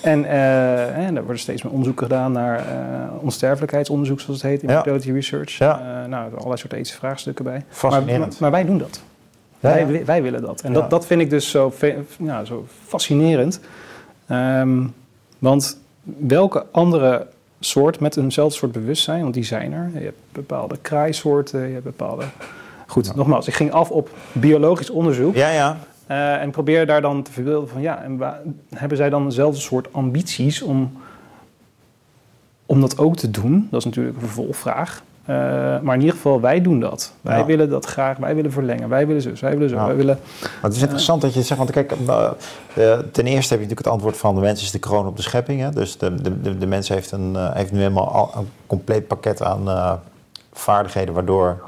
en, 0.06 0.24
eh, 0.24 1.06
en 1.06 1.16
er 1.16 1.22
worden 1.22 1.38
steeds 1.40 1.62
meer 1.62 1.72
onderzoeken 1.72 2.06
gedaan 2.06 2.32
naar 2.32 2.58
eh, 2.58 2.64
onsterfelijkheidsonderzoek, 3.20 4.20
zoals 4.20 4.42
het 4.42 4.50
heet, 4.50 4.62
in 4.62 4.68
Ja. 4.68 4.74
mortality 4.74 5.12
research. 5.12 5.50
Ja. 5.50 5.78
Eh, 5.78 6.08
nou, 6.08 6.30
allerlei 6.34 6.56
soorten 6.56 6.78
ethische 6.78 6.98
vraagstukken 6.98 7.44
bij. 7.44 7.52
Maar, 7.54 7.64
Fascinerend. 7.68 8.20
maar, 8.20 8.36
maar 8.40 8.50
wij 8.50 8.64
doen 8.64 8.78
dat. 8.78 9.00
Ja, 9.60 9.86
wij, 9.86 10.04
wij 10.04 10.22
willen 10.22 10.42
dat. 10.42 10.60
En 10.60 10.72
dat, 10.72 10.90
dat 10.90 11.06
vind 11.06 11.20
ik 11.20 11.30
dus 11.30 11.50
zo, 11.50 11.72
ja, 12.18 12.44
zo 12.44 12.66
fascinerend. 12.86 13.60
Ehm, 14.26 14.84
want 15.38 15.78
welke 16.18 16.66
andere 16.72 17.26
soort 17.60 18.00
met 18.00 18.16
eenzelfde 18.16 18.58
soort 18.58 18.72
bewustzijn, 18.72 19.22
want 19.22 19.34
die 19.34 19.44
zijn 19.44 19.72
er. 19.72 19.90
Je 19.94 20.04
hebt 20.04 20.18
bepaalde 20.32 20.76
kraaisoorten, 20.82 21.66
je 21.66 21.72
hebt 21.72 21.84
bepaalde... 21.84 22.24
Goed, 22.86 23.14
nogmaals, 23.14 23.46
ik 23.48 23.54
ging 23.54 23.72
af 23.72 23.90
op 23.90 24.10
biologisch 24.32 24.90
onderzoek. 24.90 25.34
Ja, 25.34 25.50
ja. 25.50 25.76
Eh, 26.06 26.40
en 26.42 26.50
probeer 26.50 26.86
daar 26.86 27.00
dan 27.00 27.22
te 27.22 27.32
verbeelden 27.32 27.68
van 27.68 27.80
ja, 27.80 28.02
en 28.02 28.20
hebben 28.74 28.96
zij 28.96 29.10
dan 29.10 29.24
dezelfde 29.24 29.60
soort 29.60 29.92
ambities 29.92 30.62
om, 30.62 30.92
om 32.66 32.80
dat 32.80 32.98
ook 32.98 33.16
te 33.16 33.30
doen? 33.30 33.68
Dat 33.70 33.78
is 33.80 33.84
natuurlijk 33.84 34.16
een 34.16 34.22
vervolgvraag. 34.22 35.02
Eh, 35.24 35.34
maar 35.80 35.94
in 35.94 36.00
ieder 36.00 36.14
geval, 36.14 36.40
wij 36.40 36.60
doen 36.62 36.80
dat. 36.80 37.12
Wij 37.20 37.38
Ja. 37.38 37.44
willen 37.44 37.70
dat 37.70 37.84
graag, 37.86 38.16
wij 38.16 38.34
willen 38.34 38.52
verlengen, 38.52 38.88
wij 38.88 39.06
willen 39.06 39.22
zus, 39.22 39.40
wij 39.40 39.52
willen 39.52 39.68
zo, 39.68 39.76
Ja. 39.76 39.86
wij 39.86 39.96
willen... 39.96 40.18
Maar 40.40 40.50
het 40.62 40.74
is 40.74 40.80
interessant 40.82 41.20
dat 41.20 41.32
je 41.32 41.38
het 41.38 41.46
zegt, 41.46 41.60
want 41.60 41.70
kijk, 41.72 41.92
eh, 41.92 42.24
eh, 42.74 42.98
ten 42.98 43.26
eerste 43.26 43.54
heb 43.54 43.62
je 43.62 43.68
natuurlijk 43.68 43.78
het 43.78 43.88
antwoord 43.88 44.16
van 44.16 44.34
de 44.34 44.40
mens 44.40 44.62
is 44.62 44.70
de 44.70 44.78
kroon 44.78 45.06
op 45.06 45.16
de 45.16 45.22
schepping. 45.22 45.60
Hè? 45.60 45.70
Dus 45.70 45.98
de, 45.98 46.14
de, 46.14 46.40
de, 46.40 46.58
de 46.58 46.66
mens 46.66 46.88
heeft, 46.88 47.12
een, 47.12 47.36
eh, 47.36 47.54
heeft 47.54 47.72
nu 47.72 47.78
helemaal 47.78 48.12
al, 48.12 48.30
een 48.36 48.48
compleet 48.66 49.06
pakket 49.06 49.42
aan 49.42 49.68
eh, 49.68 49.92
vaardigheden 50.52 51.14
waardoor 51.14 51.62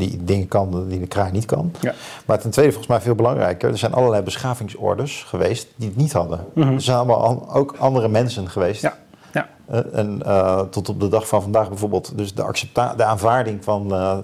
die 0.00 0.24
dingen 0.24 0.48
kan 0.48 0.88
die 0.88 1.00
de 1.00 1.06
kraai 1.06 1.32
niet 1.32 1.44
kan. 1.44 1.72
Ja. 1.80 1.94
Maar 2.26 2.38
ten 2.38 2.50
tweede, 2.50 2.72
volgens 2.72 2.92
mij 2.92 3.00
veel 3.00 3.14
belangrijker, 3.14 3.70
er 3.70 3.78
zijn 3.78 3.92
allerlei 3.92 4.22
beschavingsorders 4.22 5.22
geweest 5.22 5.68
die 5.76 5.88
het 5.88 5.96
niet 5.96 6.12
hadden. 6.12 6.44
Mhm. 6.54 6.72
Er 6.72 6.80
zijn 6.80 6.96
allemaal 6.96 7.54
ook 7.54 7.74
andere 7.78 8.08
mensen 8.08 8.48
geweest. 8.48 8.82
Ja, 8.82 8.98
ja. 9.32 9.48
Eh, 9.66 9.98
en 9.98 10.22
eh, 10.24 10.60
tot 10.60 10.88
op 10.88 11.00
de 11.00 11.08
dag 11.08 11.28
van 11.28 11.42
vandaag 11.42 11.68
bijvoorbeeld, 11.68 12.12
dus 12.16 12.34
de, 12.34 12.42
accepta 12.42 12.94
de 12.94 13.04
aanvaarding 13.04 13.64
van 13.64 13.94
eh, 13.94 14.18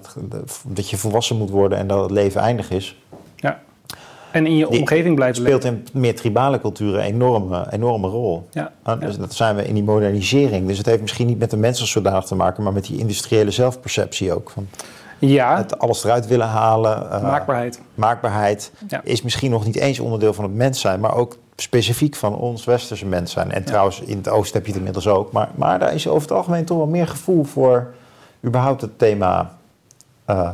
dat 0.65 0.89
je 0.89 0.97
volwassen 0.97 1.37
moet 1.37 1.49
worden 1.49 1.77
en 1.77 1.87
dat 1.87 2.01
het 2.01 2.11
leven 2.11 2.41
eindig 2.41 2.71
is, 2.71 2.95
ja. 3.35 3.59
En 4.31 4.45
in 4.45 4.57
je 4.57 4.69
omgeving 4.69 5.19
leven. 5.19 5.35
speelt 5.35 5.63
in 5.63 5.87
meer 5.93 6.15
tribale 6.15 6.59
culturen 6.59 6.99
een 6.99 7.05
enorme, 7.05 7.67
enorme 7.71 8.07
rol. 8.07 8.47
Ja, 8.51 8.71
En 8.83 8.99
dus 8.99 9.17
dat 9.17 9.33
zijn 9.33 9.55
we 9.55 9.67
in 9.67 9.73
die 9.73 9.83
modernisering. 9.83 10.67
Dus 10.67 10.77
het 10.77 10.85
heeft 10.85 11.01
misschien 11.01 11.27
niet 11.27 11.39
met 11.39 11.49
de 11.49 11.57
mens 11.57 11.79
als 11.79 11.91
zodanig 11.91 12.25
te 12.25 12.35
maken, 12.35 12.63
maar 12.63 12.73
met 12.73 12.85
die 12.85 12.99
industriële 12.99 13.51
zelfperceptie 13.51 14.33
ook. 14.33 14.49
Van 14.49 14.67
ja 15.19 15.57
het 15.57 15.79
alles 15.79 16.03
eruit 16.03 16.27
willen 16.27 16.47
halen. 16.47 17.11
eh, 17.11 17.21
maakbaarheid. 17.21 17.81
maakbaarheid 17.95 18.71
Ja. 18.87 19.01
is 19.03 19.21
misschien 19.21 19.51
nog 19.51 19.65
niet 19.65 19.75
eens 19.75 19.99
onderdeel 19.99 20.33
van 20.33 20.43
het 20.43 20.53
mens 20.53 20.79
zijn, 20.81 20.99
maar 20.99 21.13
ook 21.15 21.37
specifiek 21.55 22.15
van 22.15 22.35
ons 22.35 22.65
westerse 22.65 23.05
mens 23.05 23.31
zijn. 23.31 23.51
En 23.51 23.63
trouwens, 23.63 24.01
in 24.01 24.17
het 24.17 24.29
oosten 24.29 24.53
heb 24.55 24.61
je 24.65 24.67
het 24.71 24.77
inmiddels 24.77 25.07
ook. 25.07 25.31
Maar, 25.31 25.49
maar 25.55 25.79
daar 25.79 25.93
is 25.93 26.07
over 26.07 26.21
het 26.21 26.37
algemeen 26.37 26.65
toch 26.65 26.77
wel 26.77 26.87
meer 26.87 27.07
gevoel 27.07 27.43
voor 27.43 27.93
überhaupt 28.45 28.81
het 28.81 28.99
thema 28.99 29.51
eh, 30.25 30.49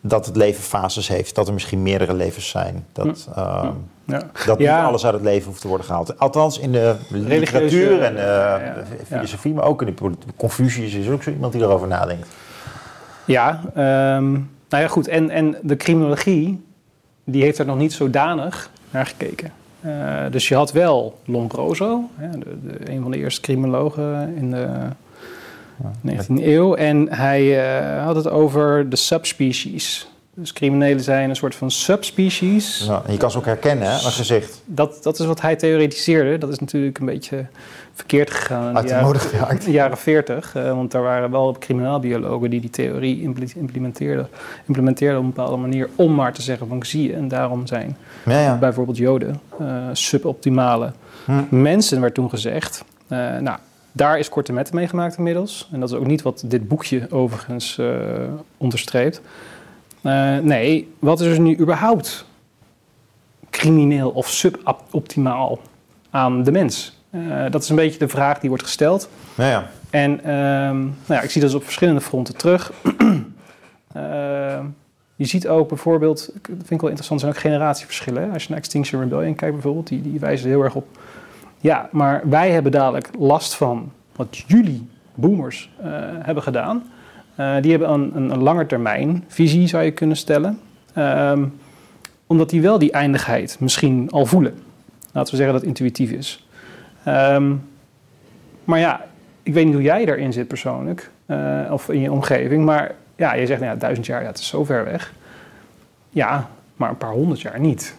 dat 0.00 0.26
het 0.26 0.36
leven 0.36 0.62
fases 0.62 1.08
heeft. 1.08 1.34
Dat 1.34 1.46
er 1.46 1.52
misschien 1.52 1.82
meerdere 1.82 2.14
levens 2.14 2.48
zijn. 2.48 2.86
Dat, 2.92 3.28
eh, 3.34 3.68
Ja. 4.04 4.22
dat 4.46 4.58
niet 4.58 4.68
alles 4.68 5.04
uit 5.04 5.14
het 5.14 5.22
leven 5.22 5.48
hoeft 5.48 5.60
te 5.60 5.68
worden 5.68 5.86
gehaald. 5.86 6.18
Althans 6.18 6.58
in 6.58 6.72
de 6.72 6.94
literatuur 7.10 8.02
en 8.02 8.14
de 8.14 8.82
filosofie, 9.06 9.54
maar 9.54 9.64
ook 9.64 9.82
in 9.82 9.94
de. 9.94 10.10
Confucius 10.36 10.94
is 10.94 11.08
ook 11.08 11.22
zo 11.22 11.30
iemand 11.30 11.52
die 11.52 11.62
erover 11.62 11.88
nadenkt. 11.88 12.28
Ja, 13.28 13.60
ehm, 13.74 14.32
nou 14.68 14.82
ja, 14.82 14.88
goed. 14.88 15.08
En, 15.08 15.30
en 15.30 15.56
de 15.62 15.76
criminologie, 15.76 16.64
die 17.24 17.42
heeft 17.42 17.58
er 17.58 17.66
nog 17.66 17.78
niet 17.78 17.92
zodanig 17.92 18.70
naar 18.90 19.06
gekeken. 19.06 19.52
Eh, 19.80 20.24
dus 20.30 20.48
je 20.48 20.54
had 20.54 20.72
wel 20.72 21.18
Lombroso, 21.24 22.10
hè, 22.16 22.30
de, 22.38 22.58
de, 22.62 22.90
een 22.90 23.02
van 23.02 23.10
de 23.10 23.18
eerste 23.18 23.40
criminologen 23.40 24.34
in 24.36 24.50
de 24.50 24.68
19e 26.06 26.42
eeuw. 26.42 26.74
En 26.74 27.08
hij 27.12 27.66
eh, 27.78 28.04
had 28.04 28.16
het 28.16 28.28
over 28.28 28.88
de 28.88 28.96
subspecies 28.96 30.08
Dus 30.34 30.52
criminelen 30.52 31.04
zijn 31.04 31.30
een 31.30 31.36
soort 31.36 31.54
van 31.54 31.70
subspecies. 31.70 32.84
Ja, 32.86 33.02
je 33.08 33.16
kan 33.16 33.30
ze 33.30 33.38
ook 33.38 33.44
herkennen, 33.44 33.86
hè, 33.86 33.92
aan 33.92 34.12
gezicht. 34.12 34.62
Dat, 34.64 35.02
dat 35.02 35.18
is 35.18 35.26
wat 35.26 35.40
hij 35.40 35.56
theoretiseerde. 35.56 36.38
Dat 36.38 36.50
is 36.50 36.58
natuurlijk 36.58 36.98
een 36.98 37.06
beetje 37.06 37.46
verkeerd 37.98 38.30
gegaan 38.30 38.68
in 38.70 38.76
Uit 38.76 38.88
de 38.88 38.94
jaren, 38.94 39.64
de 39.64 39.70
jaren 39.70 39.96
40. 39.96 40.54
eh, 40.54 40.72
want 40.74 40.90
daar 40.90 41.02
waren 41.02 41.30
wel 41.30 41.56
criminaalbiologen 41.58 42.50
die 42.50 42.60
die 42.60 42.70
theorie 42.70 43.22
impl- 43.22 43.56
implementeerden, 43.56 44.28
implementeerden 44.66 45.18
op 45.18 45.24
een 45.24 45.30
bepaalde 45.32 45.56
manier. 45.56 45.88
Om 45.94 46.14
maar 46.14 46.32
te 46.32 46.42
zeggen 46.42 46.68
van 46.68 46.84
zie 46.84 47.02
je. 47.08 47.14
En 47.14 47.28
daarom 47.28 47.66
zijn 47.66 47.96
Ja, 48.24 48.40
ja. 48.40 48.56
bijvoorbeeld 48.56 48.96
Joden 48.96 49.40
eh, 49.58 49.66
suboptimale 49.92 50.92
Hm. 51.24 51.32
mensen, 51.62 52.00
werd 52.00 52.14
toen 52.14 52.30
gezegd. 52.30 52.84
Eh, 53.08 53.18
nou, 53.36 53.58
daar 53.92 54.18
is 54.18 54.28
korte 54.28 54.52
metten 54.52 54.74
mee 54.74 54.88
gemaakt 54.88 55.16
inmiddels. 55.16 55.68
En 55.72 55.80
dat 55.80 55.88
is 55.90 55.94
ook 55.96 56.06
niet 56.06 56.22
wat 56.22 56.42
dit 56.46 56.68
boekje 56.68 57.06
overigens 57.10 57.80
onderstreept. 58.56 59.20
Nee, 60.42 60.92
wat 60.98 61.20
is 61.20 61.26
er 61.26 61.40
nu 61.40 61.58
überhaupt 61.58 62.24
crimineel 63.50 64.10
of 64.10 64.28
suboptimaal 64.28 65.58
aan 66.10 66.42
de 66.42 66.52
mens? 66.52 66.97
Eh, 67.10 67.20
dat 67.50 67.62
is 67.62 67.68
een 67.68 67.76
beetje 67.76 67.98
de 67.98 68.08
vraag 68.08 68.38
die 68.38 68.48
wordt 68.48 68.64
gesteld. 68.64 69.08
Ja, 69.34 69.48
ja. 69.48 69.70
En 69.90 70.24
ehm, 70.24 70.78
nou 70.80 70.92
ja, 71.06 71.20
ik 71.20 71.30
zie 71.30 71.40
dat 71.40 71.50
dus 71.50 71.58
op 71.58 71.64
verschillende 71.64 72.00
fronten 72.00 72.36
terug. 72.36 72.72
Ehm, 73.92 74.64
je 75.16 75.24
ziet 75.24 75.48
ook 75.48 75.68
bijvoorbeeld, 75.68 76.30
dat 76.32 76.56
vind 76.56 76.70
ik 76.70 76.80
wel 76.80 76.88
interessant, 76.88 77.20
zijn 77.20 77.32
ook 77.32 77.38
generatieverschillen. 77.38 78.32
Als 78.32 78.42
je 78.42 78.48
naar 78.48 78.58
Extinction 78.58 79.00
Rebellion 79.00 79.34
kijkt 79.34 79.54
bijvoorbeeld, 79.54 79.86
die, 79.86 80.02
die 80.02 80.20
wijzen 80.20 80.48
heel 80.48 80.62
erg 80.62 80.74
op. 80.74 80.86
Ja, 81.60 81.88
maar 81.92 82.22
wij 82.28 82.50
hebben 82.50 82.72
dadelijk 82.72 83.08
last 83.18 83.54
van 83.54 83.92
wat 84.16 84.44
jullie 84.46 84.88
boomers 85.14 85.70
eh, 85.80 85.90
hebben 86.18 86.42
gedaan. 86.42 86.82
Eh, 87.34 87.54
die 87.60 87.70
hebben 87.70 87.90
een, 87.90 88.16
een, 88.16 88.30
een 88.30 88.42
langetermijn 88.42 89.24
visie, 89.28 89.66
zou 89.66 89.84
je 89.84 89.90
kunnen 89.90 90.16
stellen. 90.16 90.58
Ehm, 90.94 91.44
omdat 92.26 92.50
die 92.50 92.62
wel 92.62 92.78
die 92.78 92.92
eindigheid 92.92 93.56
misschien 93.60 94.10
al 94.10 94.26
voelen. 94.26 94.54
Laten 95.12 95.30
we 95.30 95.36
zeggen 95.36 95.52
dat 95.52 95.60
het 95.60 95.70
intuïtief 95.70 96.10
is. 96.10 96.47
Ehm, 97.08 97.54
maar 98.64 98.78
ja, 98.78 99.06
ik 99.42 99.54
weet 99.54 99.64
niet 99.64 99.74
hoe 99.74 99.82
jij 99.82 100.04
daarin 100.04 100.32
zit 100.32 100.48
persoonlijk, 100.48 101.10
eh, 101.26 101.60
of 101.70 101.88
in 101.88 102.00
je 102.00 102.12
omgeving, 102.12 102.64
maar 102.64 102.94
ja, 103.16 103.34
je 103.34 103.46
zegt, 103.46 103.60
nou 103.60 103.72
ja, 103.72 103.78
duizend 103.78 104.06
jaar, 104.06 104.22
ja, 104.22 104.32
is 104.32 104.48
zo 104.48 104.64
ver 104.64 104.84
weg. 104.84 105.12
Ja, 106.10 106.48
maar 106.76 106.90
een 106.90 106.96
paar 106.96 107.10
honderd 107.10 107.40
jaar 107.40 107.60
niet. 107.60 107.94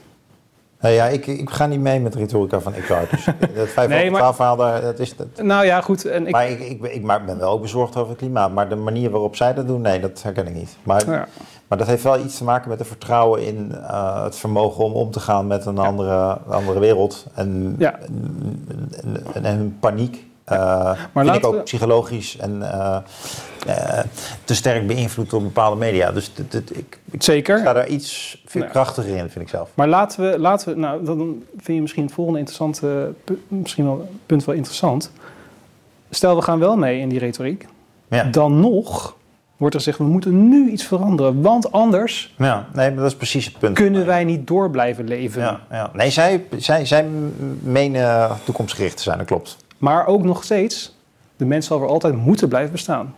Nou 0.81 0.93
ja, 0.93 1.05
ik, 1.05 1.27
ik 1.27 1.49
ga 1.49 1.65
niet 1.65 1.79
mee 1.79 1.99
met 1.99 2.13
de 2.13 2.19
retorica 2.19 2.59
van 2.59 2.73
Eckhart. 2.73 3.09
Dus 3.09 3.25
dat 3.55 3.67
5 3.67 3.89
Nee, 3.89 4.11
maar- 4.11 4.19
12 4.19 4.35
verhaal, 4.35 4.55
daar, 4.55 4.81
dat 4.81 4.99
is... 4.99 5.15
Dat, 5.15 5.27
Nou 5.41 5.65
ja, 5.65 5.81
goed. 5.81 6.05
En 6.05 6.25
ik, 6.27 6.31
maar 6.31 6.49
ik, 6.49 6.59
ik, 6.59 6.81
ik 6.83 7.01
maar 7.03 7.23
ben 7.25 7.37
wel 7.39 7.51
ook 7.51 7.61
bezorgd 7.61 7.95
over 7.95 8.09
het 8.09 8.17
klimaat. 8.17 8.51
Maar 8.53 8.69
de 8.69 8.75
manier 8.75 9.09
waarop 9.09 9.35
zij 9.35 9.53
dat 9.53 9.67
doen, 9.67 9.81
nee, 9.81 9.99
dat 9.99 10.21
herken 10.23 10.47
ik 10.47 10.53
niet. 10.53 10.77
Maar, 10.83 11.09
ja, 11.09 11.27
maar 11.67 11.77
dat 11.77 11.87
heeft 11.87 12.03
wel 12.03 12.19
iets 12.19 12.37
te 12.37 12.43
maken 12.43 12.69
met 12.69 12.79
het 12.79 12.87
vertrouwen 12.87 13.45
in 13.45 13.71
eh, 13.75 14.23
het 14.23 14.35
vermogen 14.35 14.83
om 14.83 14.91
om 14.93 15.11
te 15.11 15.19
gaan 15.19 15.47
met 15.47 15.65
een 15.65 15.77
andere, 15.77 16.37
andere 16.49 16.79
wereld. 16.79 17.25
En, 17.33 17.75
Ja. 17.77 17.99
en, 17.99 18.57
en, 19.03 19.23
en, 19.33 19.45
en 19.45 19.77
paniek. 19.79 20.27
Eh 20.49 20.91
vind 21.13 21.35
ik 21.35 21.45
ook 21.45 21.55
we- 21.55 21.61
psychologisch 21.61 22.37
en 22.37 22.71
eh, 22.71 22.97
eh, 23.67 23.99
te 24.43 24.55
sterk 24.55 24.87
beïnvloed 24.87 25.29
door 25.29 25.41
bepaalde 25.41 25.75
media. 25.77 26.11
Dus 26.11 26.33
dit- 26.33 26.51
dit- 26.51 26.77
ik, 26.77 26.99
ik 27.11 27.23
zeker. 27.23 27.59
sta 27.59 27.73
daar 27.73 27.87
iets 27.87 28.41
veel 28.45 28.61
Ja. 28.63 28.67
krachtiger 28.67 29.15
in, 29.15 29.29
vind 29.29 29.45
ik 29.45 29.49
zelf. 29.49 29.69
Maar 29.73 29.87
laten 29.87 30.31
we, 30.31 30.39
laten 30.39 30.73
we, 30.73 30.79
nou, 30.79 31.05
dan 31.05 31.43
vind 31.57 31.75
je 31.77 31.81
misschien 31.81 32.03
het 32.03 32.13
volgende 32.13 32.39
interessante, 32.39 33.13
misschien 33.47 33.85
wel 33.85 34.09
punt 34.25 34.45
wel 34.45 34.55
interessant. 34.55 35.11
Stel, 36.09 36.35
we 36.35 36.41
gaan 36.41 36.59
wel 36.59 36.77
mee 36.77 36.99
in 36.99 37.09
die 37.09 37.19
retoriek. 37.19 37.67
Ja. 38.09 38.23
Dan 38.23 38.59
nog 38.59 39.17
wordt 39.57 39.75
er 39.75 39.81
gezegd, 39.81 39.97
we 39.97 40.03
moeten 40.13 40.49
nu 40.49 40.69
iets 40.69 40.83
veranderen. 40.83 41.41
Want 41.41 41.71
anders 41.71 42.33
Ja, 42.37 42.65
nee, 42.73 42.87
maar 42.91 42.95
dat 43.03 43.11
is 43.11 43.15
precies 43.17 43.45
het 43.45 43.59
punt. 43.59 43.75
kunnen 43.75 44.05
wij 44.05 44.23
niet 44.23 44.47
door 44.47 44.69
blijven 44.69 45.07
leven. 45.07 45.41
Ja, 45.41 45.59
ja. 45.71 45.89
Nee, 45.93 46.09
zij, 46.09 46.43
zij, 46.57 46.85
zij 46.85 47.05
menen 47.59 48.29
toekomstgericht 48.43 48.97
te 48.97 49.03
zijn, 49.03 49.17
dat 49.17 49.27
klopt. 49.27 49.57
Maar 49.79 50.05
ook 50.07 50.23
nog 50.23 50.43
steeds, 50.43 50.95
de 51.37 51.45
mens 51.45 51.65
zal 51.65 51.79
voor 51.79 51.87
altijd 51.87 52.15
moeten 52.15 52.47
blijven 52.47 52.71
bestaan. 52.71 53.15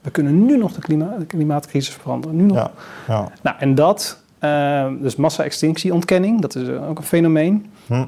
We 0.00 0.10
kunnen 0.10 0.44
nu 0.46 0.56
nog 0.56 0.72
de, 0.72 0.80
klima 0.80 1.16
de 1.18 1.24
klimaatcrisis 1.26 1.94
veranderen. 1.94 2.36
Nu 2.36 2.44
nog. 2.44 2.56
Ja, 2.56 2.70
ja. 3.08 3.32
Nou, 3.42 3.56
en 3.58 3.74
dat, 3.74 4.22
eh, 4.38 4.88
dus 5.00 5.16
massa-extinctie-ontkenning, 5.16 6.40
dat 6.40 6.54
is 6.54 6.68
eh, 6.68 6.88
ook 6.88 6.98
een 6.98 7.04
fenomeen. 7.04 7.70
Hm. 7.86 8.04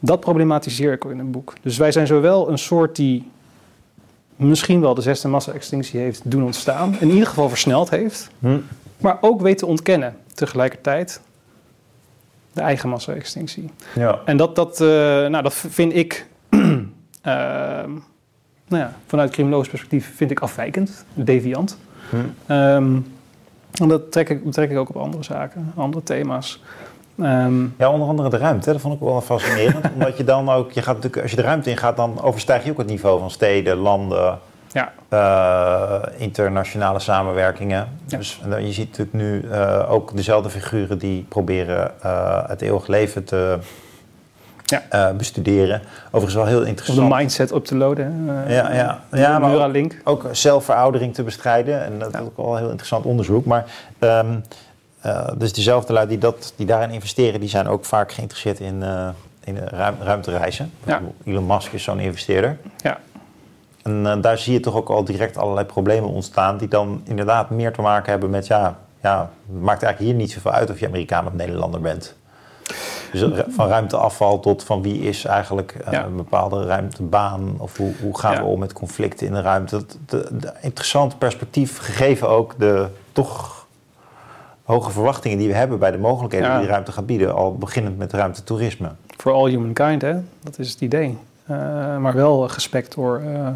Dat 0.00 0.20
problematiseer 0.20 0.92
ik 0.92 1.04
ook 1.04 1.10
in 1.12 1.18
het 1.18 1.30
boek. 1.30 1.54
Dus 1.62 1.76
wij 1.76 1.92
zijn 1.92 2.06
zowel 2.06 2.50
een 2.50 2.58
soort 2.58 2.96
die 2.96 3.30
misschien 4.36 4.80
wel 4.80 4.94
de 4.94 5.00
zesde 5.00 5.28
massa-extinctie 5.28 6.00
heeft 6.00 6.30
doen 6.30 6.42
ontstaan, 6.44 6.96
in 7.00 7.10
ieder 7.10 7.26
geval 7.26 7.48
versneld 7.48 7.90
heeft, 7.90 8.30
Hm. 8.38 8.58
maar 8.98 9.18
ook 9.20 9.40
weet 9.40 9.58
te 9.58 9.66
ontkennen 9.66 10.16
tegelijkertijd 10.34 11.20
de 12.52 12.60
eigen 12.60 12.88
massa-extinctie. 12.88 13.70
ja. 13.94 14.20
En 14.24 14.36
dat, 14.36 14.56
dat, 14.56 14.80
eh, 14.80 14.86
nou, 15.26 15.42
dat 15.42 15.54
vind 15.54 15.94
ik, 15.94 16.26
nou 18.68 18.82
ja, 18.82 18.92
vanuit 19.06 19.30
criminologisch 19.30 19.68
perspectief 19.68 20.16
vind 20.16 20.30
ik 20.30 20.40
afwijkend, 20.40 21.04
deviant. 21.14 21.78
Hm. 22.10 22.16
Ehm, 22.46 22.96
en 23.80 23.88
dat 23.88 24.12
trek 24.12 24.28
ik, 24.28 24.52
trek 24.52 24.70
ik 24.70 24.76
ook 24.76 24.88
op 24.88 24.96
andere 24.96 25.22
zaken, 25.22 25.72
andere 25.74 26.02
thema's. 26.02 26.62
Ehm, 27.18 27.62
Ja, 27.78 27.90
onder 27.90 28.08
andere 28.08 28.30
de 28.30 28.36
ruimte. 28.36 28.72
Dat 28.72 28.80
vond 28.80 28.94
ik 28.94 29.00
wel 29.00 29.20
fascinerend. 29.20 29.90
omdat 29.94 30.16
je 30.16 30.24
dan 30.24 30.50
ook, 30.50 30.72
je 30.72 30.82
gaat 30.82 30.94
natuurlijk, 30.94 31.22
als 31.22 31.30
je 31.30 31.36
de 31.36 31.42
ruimte 31.42 31.70
in 31.70 31.76
gaat, 31.76 31.96
dan 31.96 32.22
overstijg 32.22 32.64
je 32.64 32.70
ook 32.70 32.78
het 32.78 32.86
niveau 32.86 33.20
van 33.20 33.30
steden, 33.30 33.76
landen, 33.76 34.38
ja, 34.72 34.92
eh, 35.08 36.20
internationale 36.20 36.98
samenwerkingen. 36.98 37.88
Ja. 38.06 38.16
Dus 38.18 38.40
en 38.50 38.66
je 38.66 38.72
ziet 38.72 38.88
natuurlijk 38.88 39.16
nu 39.16 39.50
eh, 39.50 39.92
ook 39.92 40.16
dezelfde 40.16 40.50
figuren 40.50 40.98
die 40.98 41.26
proberen 41.28 42.02
eh, 42.02 42.48
het 42.48 42.62
eeuwig 42.62 42.86
leven 42.86 43.24
te 43.24 43.58
Ja. 44.70 44.82
eh, 44.90 45.16
bestuderen. 45.16 45.80
Overigens 46.06 46.34
wel 46.34 46.46
heel 46.46 46.62
interessant. 46.62 47.08
de 47.10 47.14
mindset 47.14 47.52
op 47.52 47.64
te 47.64 47.76
loaden. 47.76 48.24
Eh, 48.46 48.54
Ja, 48.56 48.72
ja. 48.72 49.00
Ja, 49.12 49.30
maar 49.38 49.42
ook- 49.42 49.48
Neuralink. 49.56 50.00
ook 50.04 50.26
zelfveroudering 50.32 51.14
te 51.14 51.22
bestrijden. 51.22 51.84
En 51.84 51.98
dat 51.98 52.14
is 52.14 52.20
ook 52.20 52.36
wel 52.36 52.52
een 52.52 52.58
heel 52.58 52.68
interessant 52.68 53.04
onderzoek. 53.04 53.44
Maar 53.44 53.64
ehm, 53.98 54.26
eh, 55.00 55.28
dus 55.36 55.52
dezelfde 55.52 55.92
lui 55.92 56.06
die, 56.08 56.18
dat, 56.18 56.52
die 56.56 56.66
daarin 56.66 56.90
investeren, 56.90 57.40
die 57.40 57.48
zijn 57.48 57.68
ook 57.68 57.84
vaak 57.84 58.12
geïnteresseerd 58.12 58.60
in, 58.60 58.82
in 59.44 59.56
ruim, 59.58 59.94
ruimtereizen. 60.02 60.72
Ja. 60.84 61.00
Elon 61.24 61.46
Musk 61.46 61.72
is 61.72 61.82
zo'n 61.82 61.98
investeerder. 62.00 62.56
Ja. 62.76 62.98
En 63.82 64.20
daar 64.20 64.38
zie 64.38 64.52
je 64.52 64.60
toch 64.60 64.74
ook 64.74 64.88
al 64.88 65.04
direct 65.04 65.36
allerlei 65.36 65.66
problemen 65.66 66.10
ontstaan, 66.10 66.56
die 66.56 66.68
dan 66.68 67.00
inderdaad 67.04 67.50
meer 67.50 67.72
te 67.72 67.80
maken 67.80 68.10
hebben 68.10 68.30
met, 68.30 68.46
ja, 68.46 68.76
ja 69.02 69.30
het 69.52 69.60
maakt 69.62 69.82
eigenlijk 69.82 70.12
hier 70.12 70.22
niet 70.22 70.32
zoveel 70.32 70.50
uit 70.50 70.70
of 70.70 70.80
je 70.80 70.86
Amerikaan 70.86 71.26
of 71.26 71.32
Nederlander 71.32 71.80
bent. 71.80 72.14
Dus 73.12 73.42
van 73.48 73.68
ruimteafval 73.68 74.40
tot 74.40 74.64
van 74.64 74.82
wie 74.82 75.00
is 75.00 75.24
eigenlijk 75.24 75.72
eh, 75.84 75.92
Ja. 75.92 76.04
een 76.04 76.16
bepaalde 76.16 76.64
ruimtebaan 76.66 77.54
of 77.58 77.76
hoe, 77.76 77.92
hoe 78.02 78.18
gaan 78.18 78.32
Ja. 78.32 78.38
we 78.40 78.46
om 78.46 78.58
met 78.58 78.72
conflicten 78.72 79.26
in 79.26 79.32
de 79.32 79.40
ruimte. 79.40 79.76
Dat, 79.76 79.98
de, 80.06 80.28
de 80.38 80.52
interessant 80.60 81.18
perspectief, 81.18 81.78
gegeven 81.78 82.28
ook 82.28 82.54
de 82.58 82.86
toch 83.12 83.66
hoge 84.64 84.90
verwachtingen 84.90 85.38
die 85.38 85.48
we 85.48 85.54
hebben 85.54 85.78
bij 85.78 85.90
de 85.90 85.98
mogelijkheden 85.98 86.48
Ja. 86.48 86.56
die 86.56 86.66
de 86.66 86.72
ruimte 86.72 86.92
gaat 86.92 87.06
bieden, 87.06 87.34
al 87.34 87.54
beginnend 87.56 87.98
met 87.98 88.12
ruimtetoerisme. 88.12 88.90
For 89.16 89.32
all 89.32 89.50
humankind, 89.50 90.02
hè? 90.02 90.14
dat 90.42 90.58
is 90.58 90.70
het 90.70 90.80
idee. 90.80 91.18
Eh, 91.46 91.56
maar 91.96 92.14
wel 92.14 92.48
gespekt 92.48 92.94
door 92.94 93.20
eh 93.20 93.48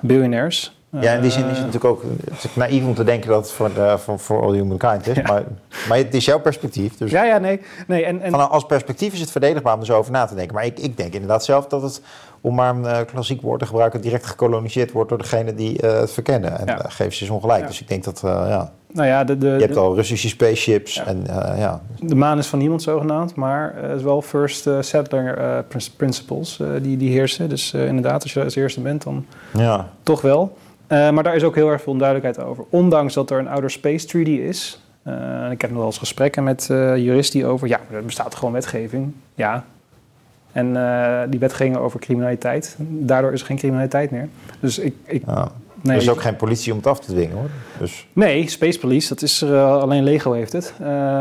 biljonairs. 0.00 0.76
Ja, 1.00 1.12
in 1.12 1.20
die 1.20 1.30
zin 1.30 1.42
is 1.44 1.48
Eh, 1.50 1.54
het 1.64 1.72
natuurlijk 1.72 1.84
ook 1.84 2.02
het 2.30 2.44
is 2.44 2.54
naïef 2.54 2.84
om 2.84 2.94
te 2.94 3.04
denken 3.04 3.28
dat 3.30 3.42
het 3.44 3.52
voor, 3.52 3.74
de, 3.74 3.94
voor, 3.98 4.18
voor 4.18 4.42
all 4.42 4.52
humankind 4.54 5.06
is. 5.06 5.16
Ja. 5.16 5.22
Maar, 5.22 5.42
maar 5.88 5.98
het 5.98 6.14
is 6.14 6.24
jouw 6.24 6.40
perspectief. 6.40 6.96
Dus 6.96 7.10
Ja, 7.10 7.24
ja, 7.24 7.38
nee. 7.38 7.60
nee 7.86 8.04
en, 8.04 8.20
en, 8.20 8.30
van, 8.30 8.50
als 8.50 8.66
perspectief 8.66 9.12
is 9.12 9.20
het 9.20 9.30
verdedigbaar 9.30 9.74
om 9.74 9.80
er 9.80 9.86
zo 9.86 9.96
over 9.96 10.12
na 10.12 10.24
te 10.26 10.34
denken. 10.34 10.54
Maar 10.54 10.64
ik, 10.64 10.78
ik 10.78 10.96
denk 10.96 11.12
inderdaad 11.12 11.44
zelf 11.44 11.66
dat 11.66 11.82
het, 11.82 12.00
om 12.40 12.54
maar 12.54 12.74
een 12.74 12.86
eh, 12.86 12.98
klassiek 13.12 13.42
woord 13.42 13.60
te 13.60 13.66
gebruiken, 13.66 14.00
direct 14.00 14.26
gekoloniseerd 14.26 14.92
wordt 14.92 15.08
door 15.08 15.18
degene 15.18 15.54
die 15.54 15.80
eh, 15.80 16.00
het 16.00 16.12
verkennen. 16.12 16.58
En 16.58 16.66
Ja. 16.66 16.84
geef 16.88 17.14
ze 17.14 17.32
ongelijk. 17.32 17.60
Ja. 17.60 17.66
Dus 17.66 17.80
ik 17.80 17.88
denk 17.88 18.04
dat, 18.04 18.22
eh, 18.24 18.44
ja, 18.48 18.72
nou 18.92 19.06
ja, 19.08 19.24
de, 19.24 19.38
de, 19.38 19.46
je 19.46 19.52
hebt 19.60 19.74
de, 19.74 19.80
al 19.80 19.94
Russische 19.94 20.28
spaceships 20.28 20.94
Ja. 20.94 21.06
en 21.06 21.26
eh, 21.26 21.58
ja. 21.58 21.80
de 22.00 22.14
maan 22.14 22.38
is 22.38 22.46
van 22.46 22.58
niemand 22.58 22.82
zogenaamd, 22.82 23.34
maar 23.34 23.74
het 23.76 23.96
is 23.96 24.02
wel 24.02 24.22
first 24.22 24.66
eh, 24.66 24.76
settler 24.80 25.38
eh, 25.38 25.58
prin- 25.68 25.92
principles 25.96 26.60
eh, 26.60 26.66
die, 26.82 26.96
die 26.96 27.10
heersen. 27.10 27.48
Dus 27.48 27.72
eh, 27.72 27.86
inderdaad, 27.86 28.22
als 28.22 28.32
je 28.32 28.44
als 28.44 28.54
eerste 28.54 28.80
bent, 28.80 29.02
dan 29.02 29.26
ja. 29.52 29.88
toch 30.02 30.20
wel. 30.20 30.56
Eh, 30.94 31.10
maar 31.10 31.22
daar 31.22 31.34
is 31.36 31.42
ook 31.44 31.54
heel 31.54 31.70
erg 31.70 31.82
veel 31.82 31.92
onduidelijkheid 31.92 32.48
over. 32.48 32.64
Ondanks 32.70 33.14
dat 33.14 33.30
er 33.30 33.38
een 33.38 33.48
Outer 33.48 33.70
Space 33.70 34.06
Treaty 34.06 34.30
is. 34.30 34.80
Eh, 35.02 35.14
ik 35.50 35.60
heb 35.60 35.70
nog 35.70 35.78
wel 35.78 35.86
eens 35.88 35.98
gesprekken 35.98 36.44
met 36.44 36.70
eh 36.70 36.96
juristen 36.96 37.44
over... 37.44 37.68
Ja, 37.68 37.80
er 37.92 38.04
bestaat 38.04 38.34
gewoon 38.34 38.52
wetgeving. 38.54 39.12
Ja. 39.34 39.64
En 40.52 40.72
die 41.30 41.40
wetgeving 41.40 41.76
over 41.76 42.00
criminaliteit. 42.00 42.76
Daardoor 42.78 43.32
is 43.32 43.40
er 43.40 43.46
geen 43.46 43.56
criminaliteit 43.56 44.10
meer. 44.10 44.28
Dus 44.60 44.78
ik... 44.78 44.94
ik 45.04 45.26
nee, 45.26 45.96
Er 45.96 46.02
is 46.02 46.10
ook 46.10 46.20
geen 46.20 46.36
politie 46.36 46.72
om 46.72 46.78
het 46.78 46.86
af 46.86 47.00
te 47.00 47.12
dwingen 47.12 47.36
hoor. 47.36 47.48
Dus, 47.78 48.06
nee, 48.12 48.48
Space 48.48 48.78
Police, 48.78 49.08
dat 49.08 49.22
is 49.22 49.42
er, 49.42 49.58
alleen 49.60 50.02
Lego 50.04 50.32
heeft 50.32 50.52
het. 50.52 50.74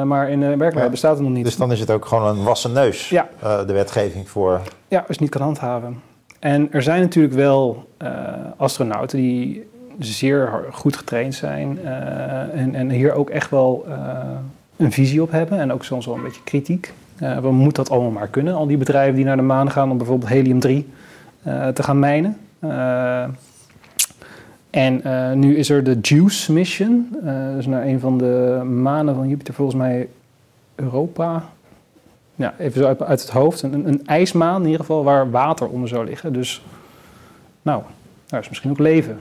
Maar 0.03 0.29
in 0.29 0.39
de 0.39 0.45
werkelijkheid 0.45 0.83
Ja. 0.85 0.89
bestaat 0.89 1.13
het 1.17 1.21
nog 1.25 1.31
niet. 1.31 1.45
dus 1.45 1.55
dan 1.57 1.71
is 1.71 1.79
het 1.79 1.91
ook 1.91 2.05
gewoon 2.05 2.37
een 2.37 2.43
wassen 2.43 2.71
neus, 2.71 3.09
Ja. 3.09 3.27
de 3.41 3.73
wetgeving 3.73 4.29
voor... 4.29 4.61
Ja, 4.87 5.03
het 5.07 5.19
niet 5.19 5.29
kan 5.29 5.41
handhaven. 5.41 6.01
En 6.43 6.71
er 6.71 6.83
zijn 6.83 7.01
natuurlijk 7.01 7.33
wel 7.33 7.89
eh, 7.97 8.09
astronauten 8.57 9.17
die 9.17 9.65
zeer 9.99 10.63
goed 10.71 10.95
getraind 10.95 11.35
zijn 11.35 11.79
eh, 11.83 12.59
en, 12.59 12.75
en 12.75 12.89
hier 12.89 13.13
ook 13.13 13.29
echt 13.29 13.49
wel 13.49 13.85
eh, 13.87 13.95
een 14.77 14.91
visie 14.91 15.21
op 15.21 15.31
hebben 15.31 15.59
en 15.59 15.73
ook 15.73 15.83
soms 15.83 16.05
wel 16.05 16.15
een 16.15 16.23
beetje 16.23 16.43
kritiek. 16.43 16.93
We 17.17 17.51
moeten 17.51 17.83
dat 17.83 17.89
allemaal 17.93 18.11
maar 18.11 18.27
kunnen, 18.27 18.53
al 18.53 18.67
die 18.67 18.77
bedrijven 18.77 19.15
die 19.15 19.25
naar 19.25 19.35
de 19.35 19.41
maan 19.41 19.71
gaan 19.71 19.91
om 19.91 19.97
bijvoorbeeld 19.97 20.31
helium-3 20.31 20.69
eh, 21.43 21.67
te 21.67 21.83
gaan 21.83 21.99
mijnen. 21.99 22.37
En 24.69 25.01
nu 25.39 25.55
is 25.57 25.69
er 25.69 25.83
de 25.83 25.99
JUICE 26.01 26.53
mission, 26.53 27.17
dus 27.55 27.65
naar 27.65 27.85
een 27.85 27.99
van 27.99 28.17
de 28.17 28.61
manen 28.81 29.15
van 29.15 29.27
Jupiter, 29.27 29.53
volgens 29.53 29.77
mij 29.77 30.07
Europa. 30.75 31.43
Ja, 32.35 32.53
even 32.57 32.81
zo 32.81 32.87
uit, 32.87 32.99
het 33.21 33.29
hoofd. 33.29 33.61
Een, 33.61 33.87
een- 33.87 34.05
ijsmaan 34.05 34.59
in 34.61 34.65
ieder 34.65 34.79
geval 34.79 35.03
waar 35.03 35.31
water 35.31 35.67
onder 35.67 35.87
zou 35.89 36.05
liggen. 36.05 36.33
Dus, 36.33 36.61
nou, 37.61 37.83
daar 38.25 38.39
is 38.41 38.49
misschien 38.49 38.71
ook 38.71 38.79
leven. 38.79 39.19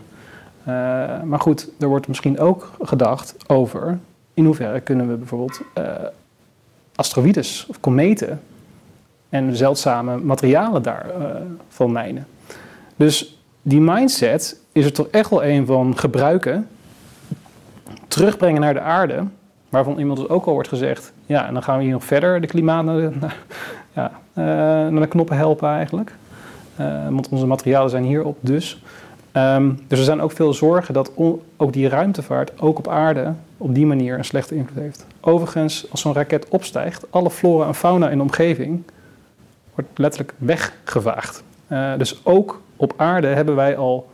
Eh, 0.65 0.75
maar 1.23 1.41
goed, 1.41 1.69
er 1.79 1.89
wordt 1.89 2.09
misschien 2.09 2.39
ook 2.39 2.73
gedacht 2.83 3.35
over 3.47 3.99
in 4.35 4.45
hoeverre 4.45 4.81
kunnen 4.81 5.09
we 5.09 5.15
bijvoorbeeld 5.15 5.61
eh, 5.75 5.85
asteroïdes 6.95 7.67
of 7.69 7.81
kometen 7.81 8.41
en 9.29 9.57
zeldzame 9.57 10.17
materialen 10.17 10.83
daarvan 10.83 11.59
van 11.69 11.93
mijnen. 11.93 12.27
Dus 12.97 13.43
die 13.63 13.81
mindset 13.81 14.61
is 14.73 14.85
er 14.85 14.93
toch 14.93 15.07
echt 15.11 15.31
wel 15.31 15.45
een 15.45 15.67
van 15.67 15.99
gebruiken, 15.99 16.69
terugbrengen 18.09 18.61
naar 18.61 18.75
de 18.75 18.81
aarde, 18.81 19.25
waarvan 19.69 19.99
inmiddels 19.99 20.29
ook 20.29 20.47
al 20.47 20.53
wordt 20.53 20.69
gezegd, 20.69 21.13
ja, 21.33 21.47
en 21.47 21.53
dan 21.55 21.63
gaan 21.63 21.77
we 21.79 21.83
hier 21.85 21.93
nog 21.93 22.05
verder 22.05 22.41
de 22.41 22.47
klimaat 22.47 22.85
naar 22.87 22.97
de, 22.97 23.11
naar, 23.21 23.37
ja, 23.93 24.11
eh, 24.33 24.45
naar 24.93 25.01
de 25.01 25.07
knoppen 25.07 25.37
helpen 25.37 25.69
eigenlijk. 25.69 26.15
Eh, 26.77 27.09
want 27.09 27.29
onze 27.29 27.47
materialen 27.47 27.91
zijn 27.91 28.05
hierop 28.05 28.37
dus. 28.41 28.83
Ehm, 29.33 29.71
dus 29.89 29.99
er 29.99 30.05
zijn 30.05 30.21
ook 30.21 30.33
veel 30.33 30.55
zorgen 30.55 30.95
dat 30.95 31.11
on- 31.15 31.41
ook 31.57 31.73
die 31.73 31.89
ruimtevaart, 31.89 32.61
ook 32.61 32.79
op 32.79 32.89
aarde, 32.89 33.33
op 33.57 33.75
die 33.75 33.87
manier 33.87 34.19
een 34.19 34.25
slechte 34.25 34.55
invloed 34.55 34.83
heeft. 34.83 35.07
Overigens, 35.21 35.91
als 35.91 36.01
zo'n 36.01 36.13
raket 36.15 36.49
opstijgt, 36.49 37.05
alle 37.11 37.31
flora 37.31 37.67
en 37.67 37.75
fauna 37.75 38.09
in 38.11 38.17
de 38.17 38.23
omgeving 38.23 38.83
wordt 39.75 39.91
letterlijk 39.99 40.35
weggevaagd. 40.39 41.43
Eh, 41.67 41.93
dus 41.99 42.21
ook 42.25 42.61
op 42.77 42.93
aarde 42.97 43.27
hebben 43.27 43.55
wij 43.55 43.77
al 43.77 44.11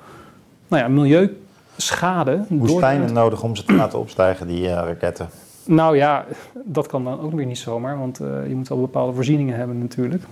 nou 0.68 0.82
ja, 0.82 0.88
milieuschade. 0.88 2.44
door- 2.48 2.58
Woestijnen 2.68 3.12
nodig 3.12 3.42
om 3.42 3.56
ze 3.56 3.64
te 3.64 3.72
laten 3.74 3.98
opstijgen, 3.98 4.46
die 4.46 4.68
raketten. 4.68 5.28
Nou 5.68 5.96
ja, 5.96 6.24
dat 6.64 6.86
kan 6.86 7.04
dan 7.04 7.20
ook 7.20 7.32
weer 7.32 7.46
niet 7.46 7.58
zomaar, 7.58 7.98
want 7.98 8.20
eh, 8.20 8.28
je 8.48 8.54
moet 8.54 8.70
al 8.70 8.80
bepaalde 8.80 9.12
voorzieningen 9.12 9.56
hebben 9.56 9.78
natuurlijk. 9.78 10.22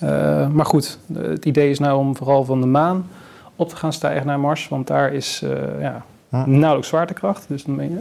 Eh, 0.00 0.48
maar 0.48 0.66
goed, 0.66 0.98
het 1.14 1.44
idee 1.44 1.70
is 1.70 1.78
nou 1.78 1.98
om 1.98 2.16
vooral 2.16 2.44
van 2.44 2.60
de 2.60 2.66
maan 2.66 3.06
op 3.56 3.68
te 3.68 3.76
gaan 3.76 3.92
stijgen 3.92 4.26
naar 4.26 4.40
Mars, 4.40 4.68
want 4.68 4.86
daar 4.86 5.12
is 5.12 5.42
eh 5.42 5.80
ja, 5.80 6.04
Hm. 6.28 6.50
nauwelijks 6.50 6.88
zwaartekracht. 6.88 7.44
Dus 7.48 7.64
dan 7.64 7.76
ben 7.76 7.90
je, 7.90 7.98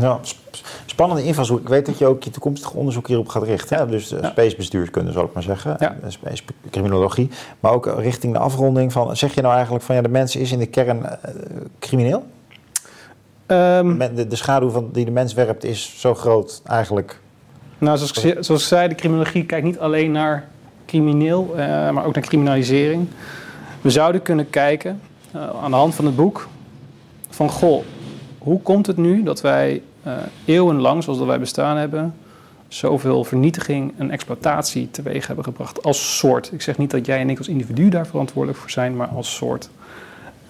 Ja, 0.00 0.18
sp- 0.22 0.56
spannende 0.86 1.22
invalshoek. 1.24 1.60
Ik 1.60 1.68
weet 1.68 1.86
dat 1.86 1.98
je 1.98 2.06
ook 2.06 2.22
je 2.22 2.30
toekomstig 2.30 2.72
onderzoek 2.74 3.06
hierop 3.08 3.28
gaat 3.28 3.42
richten. 3.42 3.76
Hè? 3.78 3.86
Dus 3.86 4.08
Ja. 4.08 4.28
spacebestuurskunde, 4.28 5.12
zal 5.12 5.24
ik 5.24 5.32
maar 5.32 5.42
zeggen. 5.42 5.76
Ja. 5.78 5.96
Space 6.08 6.42
criminologie. 6.70 7.30
Maar 7.60 7.72
ook 7.72 7.86
richting 7.98 8.32
de 8.32 8.38
afronding 8.38 8.92
van... 8.92 9.16
Zeg 9.16 9.34
je 9.34 9.40
nou 9.40 9.54
eigenlijk 9.54 9.84
van 9.84 9.94
ja, 9.94 10.02
de 10.02 10.08
mens 10.08 10.36
is 10.36 10.52
in 10.52 10.58
de 10.58 10.66
kern 10.66 11.06
crimineel? 11.78 12.24
Ehm, 13.50 14.14
De, 14.14 14.26
de 14.26 14.36
schaduw 14.36 14.70
van, 14.70 14.88
die 14.92 15.04
de 15.04 15.10
mens 15.10 15.34
werpt 15.34 15.64
is 15.64 15.94
zo 15.96 16.14
groot 16.14 16.62
eigenlijk. 16.64 17.20
nou, 17.78 17.96
zoals 17.96 18.24
ik, 18.24 18.44
zoals 18.44 18.62
ik 18.62 18.68
zei, 18.68 18.88
de 18.88 18.94
criminologie 18.94 19.44
kijkt 19.44 19.66
niet 19.66 19.78
alleen 19.78 20.12
naar 20.12 20.48
crimineel, 20.86 21.54
eh, 21.56 21.90
maar 21.90 22.04
ook 22.04 22.14
naar 22.14 22.24
criminalisering. 22.24 23.06
We 23.80 23.90
zouden 23.90 24.22
kunnen 24.22 24.50
kijken 24.50 25.00
eh, 25.32 25.48
aan 25.62 25.70
de 25.70 25.76
hand 25.76 25.94
van 25.94 26.04
het 26.04 26.16
boek 26.16 26.48
van 27.30 27.48
goh, 27.48 27.84
hoe 28.38 28.60
komt 28.60 28.86
het 28.86 28.96
nu 28.96 29.22
dat 29.22 29.40
wij 29.40 29.82
eh, 30.02 30.12
eeuwenlang, 30.44 31.02
zoals 31.02 31.18
dat 31.18 31.28
wij 31.28 31.38
bestaan 31.38 31.76
hebben, 31.76 32.14
zoveel 32.68 33.24
vernietiging 33.24 33.92
en 33.96 34.10
exploitatie 34.10 34.90
teweeg 34.90 35.26
hebben 35.26 35.44
gebracht 35.44 35.82
als 35.82 36.18
soort? 36.18 36.52
Ik 36.52 36.62
zeg 36.62 36.78
niet 36.78 36.90
dat 36.90 37.06
jij 37.06 37.20
en 37.20 37.30
ik 37.30 37.38
als 37.38 37.48
individu 37.48 37.88
daar 37.88 38.06
verantwoordelijk 38.06 38.60
voor 38.60 38.70
zijn, 38.70 38.96
maar 38.96 39.08
als 39.08 39.34
soort. 39.34 39.70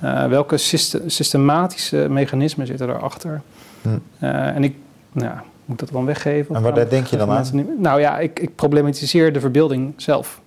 Eh, 0.01 0.26
welke 0.26 0.57
syste- 0.57 1.03
systematische 1.07 1.96
mechanismen 2.09 2.66
zitten 2.66 2.86
daarachter? 2.86 3.40
Hm. 3.82 3.88
Eh, 4.18 4.46
en 4.46 4.64
ik, 4.64 4.76
nou, 5.12 5.34
moet 5.64 5.78
dat 5.78 5.88
dan 5.92 6.05
weggeven? 6.05 6.55
En 6.55 6.62
waar 6.62 6.88
denk 6.88 7.07
je 7.07 7.16
dan 7.16 7.30
aan? 7.30 7.66
Nou 7.78 8.01
ja, 8.01 8.18
ik, 8.18 8.40
ik 8.40 8.55
problematiseer 8.55 9.32
de 9.32 9.40
verbeelding 9.40 9.92
zelf. 9.96 10.40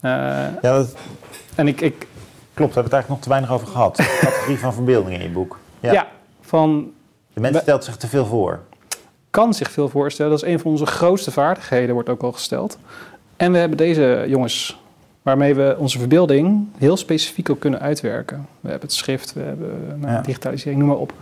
Eh, 0.00 0.10
Ja, 0.10 0.56
dat 0.60 0.96
en 1.54 1.68
ik, 1.68 1.80
ik 1.80 2.06
klopt. 2.54 2.74
Daar 2.74 2.82
hebben 2.82 2.82
we 2.82 2.82
het 2.82 2.92
eigenlijk 2.92 3.08
nog 3.08 3.20
te 3.20 3.28
weinig 3.28 3.50
over 3.52 3.66
gehad. 3.66 3.96
De 3.96 4.18
categorie 4.20 4.58
van 4.58 4.74
verbeelding 4.74 5.16
in 5.16 5.22
je 5.22 5.28
boek. 5.30 5.58
Ja. 5.80 5.92
ja. 5.92 6.06
van 6.40 6.92
De 7.32 7.40
mens 7.40 7.58
stelt 7.58 7.84
zich 7.84 7.96
te 7.96 8.06
veel 8.08 8.26
voor. 8.26 8.60
kan 9.30 9.54
zich 9.54 9.70
veel 9.70 9.88
voorstellen. 9.88 10.30
Dat 10.32 10.42
is 10.42 10.48
een 10.48 10.60
van 10.60 10.70
onze 10.70 10.86
grootste 10.86 11.30
vaardigheden, 11.30 11.94
wordt 11.94 12.08
ook 12.08 12.22
al 12.22 12.32
gesteld. 12.32 12.78
En 13.36 13.52
we 13.52 13.58
hebben 13.58 13.76
deze 13.78 14.24
jongens, 14.28 14.80
waarmee 15.22 15.54
we 15.54 15.76
onze 15.78 15.98
verbeelding 15.98 16.66
heel 16.78 16.96
specifiek 16.96 17.50
ook 17.50 17.60
kunnen 17.60 17.80
uitwerken. 17.80 18.46
We 18.60 18.68
hebben 18.70 18.88
het 18.88 18.96
schrift, 18.96 19.32
we 19.32 19.40
hebben 19.40 19.96
nou, 20.00 20.12
Ja. 20.12 20.20
digitalisering, 20.20 20.78
noem 20.80 20.88
maar 20.88 20.98
op. 20.98 21.12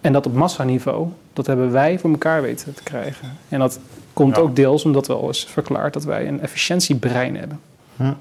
En 0.00 0.12
dat 0.12 0.26
op 0.26 0.34
massaniveau, 0.34 1.08
dat 1.32 1.46
hebben 1.46 1.72
wij 1.72 1.98
voor 1.98 2.10
elkaar 2.10 2.42
weten 2.42 2.74
te 2.74 2.82
krijgen. 2.82 3.28
En 3.48 3.58
dat 3.58 3.78
komt 4.12 4.36
Ja. 4.36 4.42
ook 4.42 4.56
deels 4.56 4.84
omdat 4.84 5.06
we 5.06 5.12
al 5.12 5.26
eens 5.26 5.44
verklaard 5.44 5.92
dat 5.92 6.04
wij 6.04 6.28
een 6.28 6.40
efficiëntiebrein 6.40 7.36
hebben. 7.36 7.60
Hm. 7.96 8.02
Wij 8.02 8.12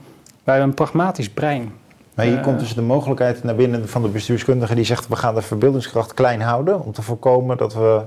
hebben 0.56 0.68
een 0.68 0.74
pragmatisch 0.74 1.30
brein. 1.30 1.72
Maar 2.14 2.26
hier 2.26 2.38
Eh. 2.38 2.44
komt 2.44 2.60
dus 2.60 2.74
de 2.74 2.82
mogelijkheid 2.82 3.44
naar 3.44 3.56
binnen 3.56 3.90
van 3.90 4.02
de 4.02 4.08
bestuurskundige 4.08 4.76
die 4.76 4.84
zegt... 4.84 5.08
we 5.08 5.16
gaan 5.16 5.36
de 5.36 5.42
verbeeldingskracht 5.42 6.14
klein 6.14 6.42
houden 6.42 6.84
om 6.86 6.92
te 6.92 7.02
voorkomen 7.02 7.58
dat 7.58 7.74
we... 7.74 8.02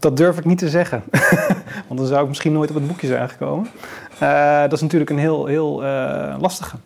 Dat 0.00 0.16
durf 0.16 0.38
ik 0.38 0.44
niet 0.44 0.58
te 0.58 0.68
zeggen. 0.68 1.02
Want 1.88 2.00
dan 2.00 2.06
zou 2.06 2.22
ik 2.22 2.28
misschien 2.28 2.52
nooit 2.52 2.68
op 2.70 2.76
het 2.76 2.86
boekje 2.86 3.06
zijn 3.06 3.28
gekomen. 3.28 3.68
Eh, 4.18 4.60
dat 4.60 4.72
is 4.72 4.80
natuurlijk 4.80 5.10
een 5.10 5.18
heel, 5.18 5.46
heel 5.46 5.84
eh, 5.84 6.34
lastige. 6.40 6.76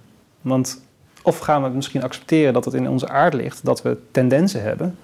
Want 0.41 0.81
of 1.23 1.39
gaan 1.39 1.63
we 1.63 1.69
misschien 1.69 2.03
accepteren 2.03 2.53
dat 2.53 2.65
het 2.65 2.75
in 2.75 2.89
onze 2.89 3.09
aard 3.09 3.35
ligt, 3.35 3.65
dat 3.65 3.83
we 3.83 3.97
tendensen 4.11 4.63
hebben. 4.63 4.97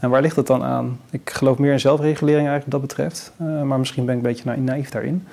En 0.00 0.10
waar 0.10 0.22
ligt 0.22 0.36
het 0.36 0.46
dan 0.46 0.62
aan? 0.62 1.00
Ik 1.10 1.30
geloof 1.30 1.58
meer 1.58 1.72
in 1.72 1.80
zelfregulering 1.80 2.48
eigenlijk 2.48 2.72
wat 2.72 2.80
dat 2.80 2.96
betreft. 2.96 3.32
Eh, 3.38 3.62
maar 3.62 3.78
misschien 3.78 4.04
ben 4.04 4.18
ik 4.18 4.24
een 4.24 4.28
beetje 4.28 4.44
na- 4.44 4.72
naïef 4.72 4.90
daarin. 4.90 5.26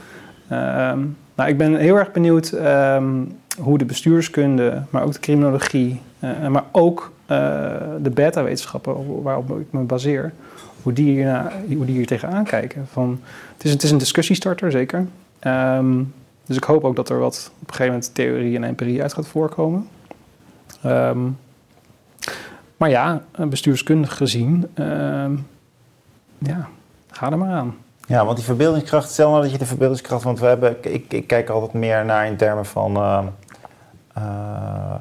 Ehm, 0.48 1.00
nou, 1.36 1.50
ik 1.50 1.58
ben 1.58 1.76
heel 1.76 1.96
erg 1.96 2.12
benieuwd 2.12 2.52
ehm, 2.52 3.24
hoe 3.60 3.78
de 3.78 3.86
bestuurskunde, 3.86 4.82
maar 4.90 5.04
ook 5.04 5.14
de 5.14 5.20
criminologie, 5.20 6.02
maar 6.50 6.64
ook 6.72 7.12
de 8.02 8.12
beta-wetenschappen 8.14 9.22
waarop 9.22 9.60
ik 9.60 9.68
me 9.70 9.80
baseer, 9.82 10.34
hoe 10.82 10.94
die, 10.94 11.12
hierna, 11.12 11.52
hoe 11.68 11.86
die 11.86 11.96
hier 11.96 12.06
tegenaan 12.06 12.44
kijken. 12.44 12.88
Van, 12.92 13.20
het, 13.56 13.66
is, 13.66 13.72
het 13.72 13.84
is 13.84 13.92
een 13.92 13.98
discussiestarter, 13.98 14.72
zeker. 14.72 15.06
Ehm, 15.40 16.04
dus 16.52 16.62
ik 16.62 16.68
hoop 16.68 16.84
ook 16.84 16.95
dat 16.95 17.10
er 17.10 17.20
wat 17.20 17.52
op 17.54 17.68
een 17.68 17.74
gegeven 17.74 17.93
moment 17.93 18.16
theorie 18.16 18.56
en 18.56 18.64
empirie 18.64 19.02
uit 19.02 19.14
gaat 19.14 19.28
voorkomen. 19.28 19.88
Ehm, 20.84 21.20
maar 22.78 22.89
ja, 22.89 23.22
bestuurskundig 23.38 24.18
gezien, 24.18 24.68
ehm, 24.74 25.36
ja, 26.38 26.70
ga 27.12 27.32
er 27.32 27.38
maar 27.38 27.52
aan. 27.52 27.76
Ja, 28.08 28.26
want 28.26 28.38
die 28.38 28.45
verbeeldingskracht, 28.45 29.12
stel 29.12 29.30
nou 29.30 29.41
dat 29.41 29.52
je 29.52 29.58
de 29.58 29.66
verbeeldingskracht... 29.66 30.24
want 30.24 30.39
we 30.39 30.45
hebben, 30.45 30.78
ik, 30.82 31.14
ik 31.14 31.28
kijk 31.28 31.49
altijd 31.49 31.74
meer 31.74 32.06
naar 32.06 32.26
in 32.26 32.38
termen 32.38 32.66
van... 32.66 32.95
eh, 32.95 33.24
eh, 34.14 34.95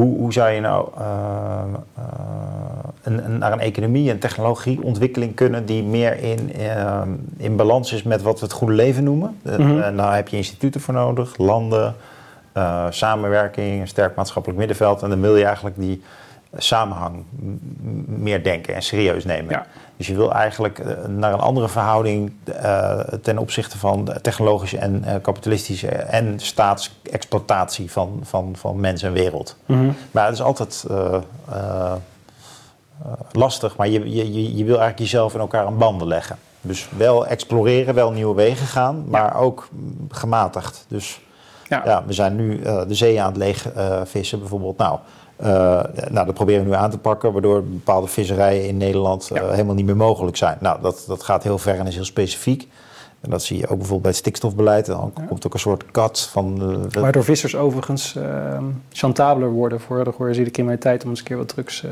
hoe, 0.00 0.18
hoe 0.18 0.32
zou 0.32 0.50
je 0.50 0.60
nou 0.60 0.88
eh, 0.98 1.04
eh, 1.96 2.04
een, 3.02 3.24
een- 3.24 3.38
naar 3.38 3.52
een 3.52 3.60
economie 3.60 4.10
en 4.10 4.18
technologieontwikkeling 4.18 5.34
kunnen... 5.34 5.66
die 5.66 5.82
meer 5.82 6.22
in, 6.22 6.52
eh, 6.54 7.00
in 7.36 7.56
balans 7.56 7.92
is 7.92 8.02
met 8.02 8.22
wat 8.22 8.38
we 8.40 8.44
het 8.46 8.54
goede 8.54 8.74
leven 8.74 9.04
noemen? 9.04 9.36
Eh, 9.42 9.56
Mhm. 9.58 9.78
en 9.80 9.96
daar 9.96 10.14
heb 10.14 10.28
je 10.28 10.36
instituten 10.36 10.80
voor 10.80 10.94
nodig, 10.94 11.36
landen, 11.38 11.94
samenwerking, 12.90 13.80
een 13.80 13.88
sterk 13.88 14.14
maatschappelijk 14.14 14.58
middenveld... 14.58 15.02
en 15.02 15.08
dan 15.08 15.20
wil 15.20 15.36
je 15.36 15.44
eigenlijk 15.44 15.76
die 15.78 16.02
samenhang 16.56 17.24
meer 18.06 18.42
denken 18.42 18.74
en 18.74 18.82
serieus 18.82 19.24
nemen. 19.24 19.50
Ja. 19.50 19.66
Dus 19.96 20.08
je 20.08 20.14
wil 20.14 20.32
eigenlijk 20.32 20.78
eh, 20.78 21.04
naar 21.06 21.32
een 21.32 21.40
andere 21.40 21.68
verhouding 21.68 22.32
eh, 22.44 22.98
ten 22.98 23.38
opzichte 23.38 23.78
van 23.78 24.12
technologische 24.22 24.78
en 24.78 25.04
eh, 25.04 25.14
kapitalistische 25.22 25.88
en 25.88 26.40
staatsexploitatie 26.40 27.90
van, 27.90 28.20
van, 28.22 28.56
van 28.56 28.80
mens 28.80 29.02
en 29.02 29.12
wereld. 29.12 29.56
Maar 30.10 30.24
het 30.24 30.34
is 30.34 30.42
altijd 30.42 30.84
lastig, 33.32 33.76
maar 33.76 33.88
je, 33.88 34.10
je, 34.10 34.56
je, 34.56 34.64
wil 34.64 34.78
eigenlijk 34.78 34.98
jezelf 34.98 35.34
in 35.34 35.40
elkaar 35.40 35.66
aan 35.66 35.78
banden 35.78 36.08
leggen. 36.08 36.38
Dus 36.60 36.88
wel 36.96 37.26
exploreren, 37.26 37.94
wel 37.94 38.10
nieuwe 38.10 38.34
wegen 38.34 38.66
gaan, 38.66 39.04
maar 39.08 39.36
ook 39.36 39.68
gematigd. 40.08 40.84
Dus 40.88 41.20
Ja. 41.68 41.82
ja, 41.84 42.04
we 42.06 42.12
zijn 42.12 42.36
nu 42.36 42.62
de 42.62 42.94
zee 42.94 43.20
aan 43.20 43.28
het 43.28 43.36
leeg 43.36 43.72
eh, 43.72 44.00
vissen 44.04 44.38
bijvoorbeeld. 44.38 44.76
Nou, 44.76 44.98
nou, 46.10 46.26
dat 46.26 46.34
proberen 46.34 46.62
we 46.64 46.68
nu 46.70 46.74
aan 46.76 46.90
te 46.90 46.98
pakken, 46.98 47.32
waardoor 47.32 47.62
bepaalde 47.64 48.06
visserijen 48.06 48.68
in 48.68 48.76
Nederland 48.76 49.30
eh, 49.30 49.42
Ja. 49.42 49.50
helemaal 49.50 49.74
niet 49.74 49.86
meer 49.86 49.96
mogelijk 49.96 50.36
zijn. 50.36 50.56
Nou, 50.60 50.80
dat, 50.82 51.04
dat 51.06 51.22
gaat 51.22 51.42
heel 51.42 51.58
ver 51.58 51.78
en 51.78 51.86
is 51.86 51.94
heel 51.94 52.04
specifiek. 52.04 52.68
En 53.20 53.30
dat 53.30 53.42
zie 53.42 53.56
je 53.56 53.62
ook 53.62 53.68
bijvoorbeeld 53.68 54.02
bij 54.02 54.10
het 54.10 54.20
stikstofbeleid. 54.20 54.86
Dan 54.86 55.12
Ja. 55.16 55.22
komt 55.24 55.46
ook 55.46 55.54
een 55.54 55.60
soort 55.60 55.84
kat 55.90 56.20
van... 56.32 56.62
eh, 56.92 57.00
Waardoor 57.02 57.24
vissers 57.24 57.56
overigens 57.56 58.16
ehm 58.16 58.64
chantabeler 58.92 59.50
worden 59.50 59.80
voor 59.80 59.96
de 59.98 60.04
georganiseerde 60.10 60.50
criminaliteit 60.50 61.04
om 61.04 61.10
eens 61.10 61.18
een 61.18 61.24
keer 61.24 61.36
wat 61.36 61.48
drugs 61.48 61.84
eh, 61.84 61.90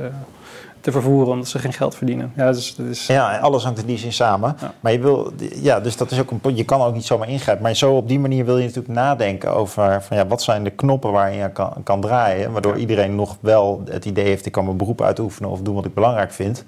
te 0.81 0.93
vervoeren, 0.93 1.33
omdat 1.33 1.49
ze 1.49 1.59
geen 1.59 1.73
geld 1.73 1.95
verdienen. 1.95 2.33
Ja, 2.37 2.53
dus, 2.53 2.75
dat 2.77 2.87
is, 2.87 3.07
Ja, 3.07 3.35
en 3.37 3.41
alles 3.41 3.65
hangt 3.65 3.79
in 3.81 3.87
die 3.87 3.99
zin 3.99 4.13
samen. 4.13 4.57
Ja. 4.61 4.73
Maar 4.81 4.93
je 4.93 4.99
wil, 4.99 5.33
ja, 5.55 5.81
dus 5.81 5.97
dat 5.97 6.11
is 6.11 6.21
ook 6.21 6.31
een, 6.31 6.57
je 6.57 6.65
kan 6.65 6.81
ook 6.83 6.95
niet 6.95 7.05
zomaar 7.05 7.29
ingrijpen. 7.29 7.63
Maar 7.63 7.75
zo 7.75 7.97
op 7.97 8.09
die 8.09 8.19
manier 8.21 8.45
wil 8.45 8.57
je 8.59 8.65
natuurlijk 8.67 8.95
nadenken 8.95 9.53
over 9.55 10.03
van 10.03 10.17
ja, 10.17 10.27
wat 10.27 10.43
zijn 10.43 10.65
de 10.65 10.71
knoppen 10.71 11.13
waarin 11.13 11.39
je 11.39 11.51
kan, 11.51 11.73
kan 11.85 12.01
draaien. 12.01 12.53
Waardoor 12.53 12.75
Ja. 12.75 12.81
iedereen 12.81 13.15
nog 13.15 13.37
wel 13.41 13.83
het 13.91 14.05
idee 14.05 14.25
heeft, 14.25 14.47
ik 14.47 14.53
kan 14.53 14.65
mijn 14.65 14.77
beroep 14.77 15.03
uitoefenen 15.03 15.51
of 15.51 15.61
doen 15.61 15.75
wat 15.75 15.85
ik 15.85 15.95
belangrijk 15.95 16.33
vind. 16.33 16.65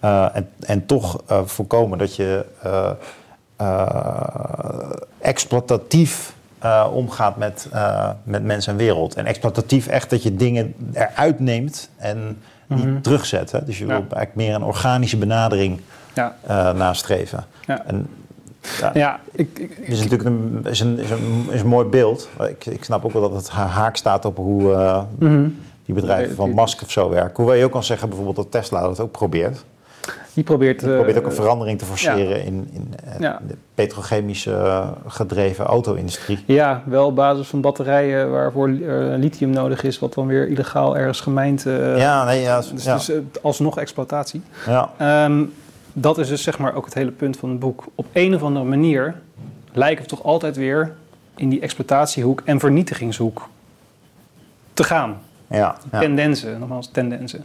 Eh, 0.00 0.26
en, 0.36 0.48
en 0.60 0.86
toch 0.86 1.22
eh, 1.26 1.40
voorkomen 1.44 1.98
dat 1.98 2.16
je 2.16 2.44
eh, 2.62 2.90
eh, 3.56 4.90
exploitatief 5.18 6.34
eh, 6.58 6.86
omgaat 6.92 7.36
met, 7.36 7.68
eh, 7.72 8.10
met 8.22 8.42
mens 8.44 8.66
en 8.66 8.76
wereld. 8.76 9.14
En 9.14 9.26
exploitatief 9.26 9.86
echt 9.86 10.10
dat 10.10 10.22
je 10.22 10.36
dingen 10.36 10.74
eruit 10.92 11.40
neemt 11.40 11.90
en 11.96 12.42
niet 12.74 12.84
Mhm. 12.86 13.00
terugzet. 13.00 13.50
Hè? 13.52 13.64
Dus 13.64 13.78
je 13.78 13.84
wil 13.86 13.94
eigenlijk 13.94 14.34
meer 14.34 14.54
een 14.54 14.62
organische 14.64 15.16
benadering 15.16 15.80
ja, 16.14 16.36
eh, 16.46 16.72
nastreven. 16.72 17.44
Ja. 17.66 17.84
En, 17.86 18.08
ja, 18.80 18.90
ja 18.94 19.20
ik, 19.32 19.58
ik, 19.58 19.76
Het 19.80 19.88
is 19.88 19.96
natuurlijk 20.02 20.24
een, 20.24 20.60
is 20.70 20.80
een, 20.80 20.98
is 20.98 21.10
een, 21.10 21.46
is 21.50 21.60
een 21.60 21.66
mooi 21.66 21.86
beeld. 21.88 22.28
Ik, 22.48 22.66
ik 22.66 22.84
snap 22.84 23.04
ook 23.04 23.12
wel 23.12 23.22
dat 23.22 23.32
het 23.34 23.48
ha- 23.48 23.66
haak 23.66 23.96
staat 23.96 24.24
op 24.24 24.36
hoe 24.36 24.72
eh, 24.72 25.02
mhm. 25.18 25.48
die 25.84 25.94
bedrijven 25.94 26.34
van 26.36 26.54
Musk 26.54 26.82
of 26.82 26.90
zo 26.90 27.08
werken. 27.08 27.36
Hoewel 27.36 27.54
je 27.54 27.64
ook 27.64 27.72
kan 27.72 27.84
zeggen 27.84 28.08
bijvoorbeeld 28.08 28.36
dat 28.36 28.50
Tesla 28.50 28.80
dat 28.80 29.00
ook 29.00 29.10
probeert. 29.12 29.64
Die 30.34 30.44
probeert, 30.44 30.80
Die 30.80 30.88
probeert 30.94 31.16
ook 31.16 31.22
eh, 31.24 31.28
een 31.30 31.36
verandering 31.36 31.78
te 31.78 31.84
forceren 31.84 32.44
in, 32.44 32.68
in 32.72 32.94
eh, 33.04 33.20
Ja. 33.20 33.40
de 33.48 33.54
petrochemische 33.74 34.52
eh, 34.54 34.88
gedreven 35.06 35.64
auto-industrie. 35.64 36.44
Ja, 36.46 36.82
wel 36.86 37.06
op 37.06 37.14
basis 37.16 37.46
van 37.46 37.60
batterijen 37.60 38.30
waarvoor 38.30 38.68
eh, 38.68 38.74
lithium 39.16 39.50
nodig 39.50 39.82
is, 39.82 39.98
wat 39.98 40.14
dan 40.14 40.26
weer 40.26 40.48
illegaal 40.48 40.96
ergens 40.96 41.20
gemijnd. 41.20 41.66
eh, 41.66 41.98
ja, 41.98 42.24
nee, 42.24 42.40
ja, 42.40 42.60
Dus, 42.72 42.84
ja, 42.84 42.94
dus 42.94 43.08
eh, 43.10 43.18
alsnog 43.42 43.78
exploitatie. 43.78 44.42
ja, 44.66 44.90
Ehm, 44.98 45.44
dat 45.92 46.18
is 46.18 46.28
dus 46.28 46.42
zeg 46.42 46.58
maar 46.58 46.74
ook 46.74 46.84
het 46.84 46.94
hele 46.94 47.10
punt 47.10 47.36
van 47.36 47.50
het 47.50 47.58
boek. 47.58 47.84
Op 47.94 48.06
een 48.12 48.34
of 48.34 48.42
andere 48.42 48.64
manier 48.64 49.14
lijken 49.72 50.02
we 50.04 50.08
toch 50.10 50.22
altijd 50.24 50.56
weer 50.56 50.92
in 51.36 51.48
die 51.48 51.60
exploitatiehoek 51.60 52.42
en 52.44 52.58
vernietigingshoek 52.60 53.48
te 54.74 54.84
gaan. 54.84 55.18
ja, 55.46 55.76
ja. 55.92 55.98
Tendensen, 55.98 56.58
nogmaals 56.58 56.88
tendensen. 56.92 57.44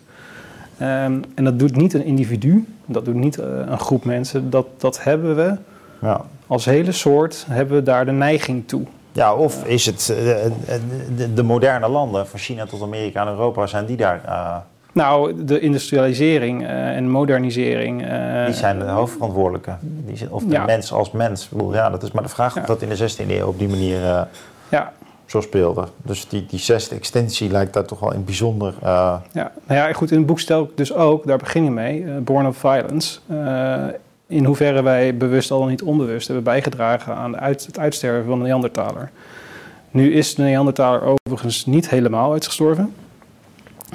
Ehm, 0.78 1.22
en 1.36 1.44
dat 1.44 1.60
doet 1.60 1.76
niet 1.76 1.94
een 1.94 2.04
individu, 2.06 2.66
dat 2.86 3.06
doet 3.06 3.16
niet 3.16 3.38
eh, 3.40 3.48
een 3.66 3.80
groep 3.80 4.06
mensen. 4.06 4.50
Dat, 4.50 4.68
dat 4.78 5.04
hebben 5.04 5.36
we 5.36 5.56
ja. 6.02 6.22
als 6.48 6.66
hele 6.66 6.92
soort, 6.92 7.46
hebben 7.50 7.76
we 7.76 7.84
daar 7.84 8.06
de 8.06 8.12
neiging 8.12 8.68
toe. 8.68 8.82
Ja, 9.12 9.34
of 9.34 9.66
is 9.66 9.86
het 9.86 10.10
eh, 10.10 10.46
eh, 10.46 10.52
de, 11.18 11.34
de 11.34 11.44
moderne 11.44 11.88
landen, 11.88 12.28
van 12.28 12.40
China 12.40 12.66
tot 12.66 12.82
Amerika 12.82 13.22
en 13.22 13.28
Europa, 13.28 13.68
zijn 13.68 13.86
die 13.86 13.98
daar? 13.98 14.22
Nou, 14.92 15.46
de 15.46 15.60
industrialisering 15.60 16.68
en 16.68 17.10
modernisering. 17.10 18.00
die 18.46 18.54
zijn 18.56 18.80
de 18.80 18.86
hoofdverantwoordelijke. 18.86 19.76
Die, 19.82 20.18
zijn- 20.18 20.32
of 20.32 20.44
de 20.44 20.52
Ja. 20.52 20.66
mens 20.66 20.92
als 20.94 21.12
mens. 21.12 21.50
Ja, 21.72 21.90
dat 21.90 22.04
is 22.04 22.12
maar 22.12 22.24
de 22.24 22.30
vraag 22.30 22.56
Ja. 22.56 22.62
of 22.62 22.68
dat 22.68 22.82
in 22.82 22.90
de 22.90 22.96
16e 22.96 23.30
eeuw 23.32 23.48
op 23.48 23.60
die 23.60 23.68
manier 23.70 24.00
Ja, 24.70 24.92
zo 25.28 25.42
speelde. 25.42 25.88
Dus 26.04 26.28
die, 26.28 26.46
die 26.46 26.60
zesde 26.60 26.96
extensie 26.96 27.50
lijkt 27.52 27.74
daar 27.74 27.86
toch 27.86 28.00
wel 28.00 28.14
in 28.14 28.26
bijzonder. 28.26 28.74
eh, 28.82 29.16
Ja, 29.32 29.52
nou 29.68 29.80
ja, 29.80 29.94
goed, 29.94 30.12
in 30.12 30.18
het 30.18 30.26
boek 30.26 30.40
stel 30.40 30.64
ik 30.64 30.70
dus 30.76 30.94
ook, 30.94 31.28
daar 31.28 31.38
begin 31.38 31.64
je 31.64 31.72
mee, 31.72 32.04
eh, 32.04 32.18
Born 32.18 32.48
of 32.48 32.58
Violence. 32.58 33.20
eh, 33.28 33.86
in 34.28 34.46
hoeverre 34.46 34.82
wij 34.82 35.18
bewust 35.18 35.52
al 35.52 35.60
dan 35.60 35.70
niet 35.70 35.82
onbewust 35.82 36.26
hebben 36.28 36.46
bijgedragen 36.46 37.16
aan 37.16 37.36
het 37.38 37.80
uitsterven 37.80 38.26
van 38.26 38.40
de 38.40 38.46
Neandertaler. 38.46 39.12
Nu 39.92 40.14
is 40.14 40.36
de 40.36 40.42
Neandertaler 40.42 41.02
overigens 41.26 41.66
niet 41.66 41.90
helemaal 41.90 42.32
uitgestorven. 42.32 42.94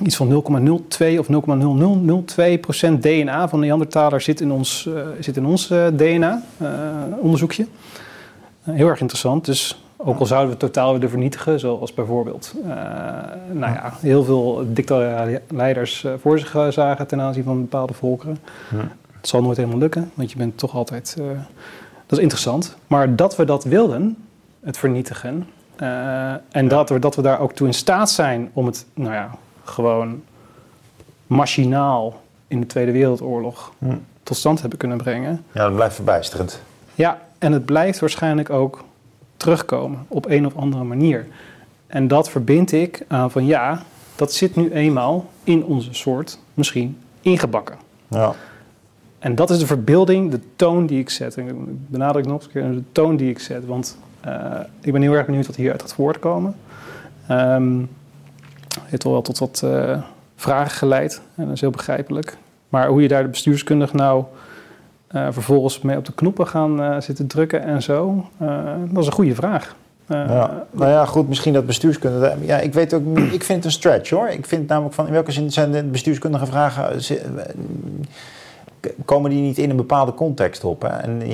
Iets 0.04 0.16
van 0.16 0.28
0,02 0.28 1.18
of 1.18 1.28
0,0002 1.28 2.58
procent 2.60 3.02
DNA 3.02 3.48
van 3.48 3.60
de 3.60 3.66
Neandertaler 3.66 4.20
zit 4.20 4.40
in 4.40 4.52
ons, 4.52 4.88
zit 5.20 5.36
in 5.36 5.46
ons 5.46 5.66
DNA-onderzoekje. 5.96 7.66
Heel 8.62 8.88
erg 8.88 9.00
interessant. 9.00 9.44
Dus 9.44 9.82
ook 10.04 10.18
al 10.18 10.26
zouden 10.26 10.48
we 10.58 10.64
het 10.64 10.72
totaal 10.72 10.92
willen 10.92 11.08
vernietigen, 11.10 11.60
zoals 11.60 11.94
bijvoorbeeld 11.94 12.54
eh, 12.62 12.68
nou 13.52 13.72
ja, 13.74 13.92
heel 14.00 14.24
veel 14.24 14.64
dictatoriale 14.66 15.42
leiders 15.48 16.04
eh, 16.04 16.12
voor 16.20 16.38
zich 16.38 16.72
zagen 16.72 17.06
ten 17.06 17.20
aanzien 17.20 17.44
van 17.44 17.60
bepaalde 17.60 17.94
volkeren. 17.94 18.38
Hm. 18.68 18.76
Het 19.16 19.28
zal 19.30 19.42
nooit 19.42 19.56
helemaal 19.56 19.78
lukken, 19.78 20.10
want 20.14 20.30
je 20.30 20.36
bent 20.36 20.58
toch 20.58 20.74
altijd. 20.74 21.16
eh, 21.18 21.26
dat 22.06 22.18
is 22.18 22.24
interessant. 22.24 22.76
Maar 22.86 23.16
dat 23.16 23.36
we 23.36 23.44
dat 23.44 23.64
wilden, 23.64 24.16
het 24.64 24.78
vernietigen. 24.78 25.46
en 26.50 26.68
dat, 26.68 26.88
we, 26.88 26.98
dat 26.98 27.16
we 27.16 27.22
daar 27.22 27.40
ook 27.40 27.52
toe 27.52 27.66
in 27.66 27.74
staat 27.74 28.10
zijn 28.10 28.50
om 28.52 28.66
het, 28.66 28.86
nou 28.94 29.12
ja, 29.14 29.30
gewoon 29.64 30.22
machinaal 31.26 32.20
in 32.48 32.60
de 32.60 32.66
Tweede 32.66 32.92
Wereldoorlog 32.92 33.72
Hm. 33.78 33.94
tot 34.22 34.36
stand 34.36 34.60
hebben 34.60 34.78
kunnen 34.78 34.98
brengen. 34.98 35.44
ja, 35.52 35.64
dat 35.64 35.74
blijft 35.74 35.94
verbijsterend. 35.94 36.62
Ja, 36.94 37.18
en 37.38 37.52
het 37.52 37.64
blijft 37.64 37.98
waarschijnlijk 38.00 38.50
ook 38.50 38.84
terugkomen 39.42 40.04
op 40.08 40.26
een 40.28 40.46
of 40.46 40.56
andere 40.56 40.84
manier. 40.84 41.26
En 41.86 42.08
dat 42.08 42.30
verbind 42.30 42.72
ik 42.72 43.04
aan 43.08 43.30
van 43.30 43.46
ja, 43.46 43.82
dat 44.16 44.32
zit 44.32 44.56
nu 44.56 44.72
eenmaal 44.72 45.30
in 45.44 45.64
onze 45.64 45.94
soort 45.94 46.38
misschien 46.54 46.98
ingebakken. 47.20 47.76
Ja. 48.08 48.34
En 49.18 49.34
dat 49.34 49.50
is 49.50 49.58
de 49.58 49.66
verbeelding, 49.66 50.30
de 50.30 50.40
toon 50.56 50.86
die 50.86 50.98
ik 50.98 51.10
zet. 51.10 51.36
En 51.36 51.48
ik 51.48 51.54
benadruk 51.88 52.26
nog 52.26 52.34
eens 52.34 52.44
een 52.44 52.50
keer 52.50 52.70
de 52.70 52.82
toon 52.92 53.16
die 53.16 53.30
ik 53.30 53.38
zet. 53.38 53.66
Want 53.66 53.98
eh, 54.20 54.60
ik 54.80 54.92
ben 54.92 55.02
heel 55.02 55.12
erg 55.12 55.26
benieuwd 55.26 55.46
wat 55.46 55.56
hieruit 55.56 55.80
gaat 55.80 55.94
voortkomen. 55.94 56.54
Ehm 57.28 57.80
het 58.74 58.90
heeft 58.90 59.04
wel 59.04 59.22
tot 59.22 59.38
wat 59.38 59.62
eh, 59.64 60.02
vragen 60.36 60.70
geleid. 60.70 61.22
En 61.34 61.44
dat 61.44 61.54
is 61.54 61.60
heel 61.60 61.70
begrijpelijk. 61.70 62.36
Maar 62.68 62.88
hoe 62.88 63.02
je 63.02 63.08
daar 63.08 63.22
de 63.22 63.28
bestuurskundig 63.28 63.92
nou 63.92 64.24
eh, 65.12 65.26
vervolgens 65.30 65.80
mee 65.80 65.96
op 65.96 66.04
de 66.04 66.12
knoppen 66.12 66.46
gaan 66.46 66.82
eh, 66.82 67.00
zitten 67.00 67.26
drukken 67.26 67.62
en 67.62 67.82
zo, 67.82 68.24
eh, 68.38 68.64
dat 68.90 69.02
is 69.02 69.06
een 69.06 69.12
goede 69.12 69.34
vraag. 69.34 69.74
Nou 70.70 70.90
ja, 70.90 71.04
goed, 71.04 71.28
misschien 71.28 71.52
dat 71.52 71.66
bestuurskunde. 71.66 72.34
Ja, 72.40 72.58
ik 72.58 72.74
weet 72.74 72.94
ook. 72.94 73.18
Ik 73.18 73.44
vind 73.44 73.48
het 73.48 73.64
een 73.64 73.70
stretch 73.70 74.10
hoor. 74.10 74.28
Ik 74.28 74.46
vind 74.46 74.68
namelijk 74.68 74.94
van 74.94 75.06
in 75.06 75.12
welke 75.12 75.32
zin 75.32 75.52
zijn 75.52 75.70
de 75.70 75.82
bestuurskundige 75.82 76.46
vragen. 76.46 77.00
Komen 79.04 79.30
die 79.30 79.40
niet 79.40 79.58
in 79.58 79.70
een 79.70 79.76
bepaalde 79.76 80.14
context 80.14 80.64
op? 80.64 80.82
Hè? 80.82 80.88
En 80.88 81.26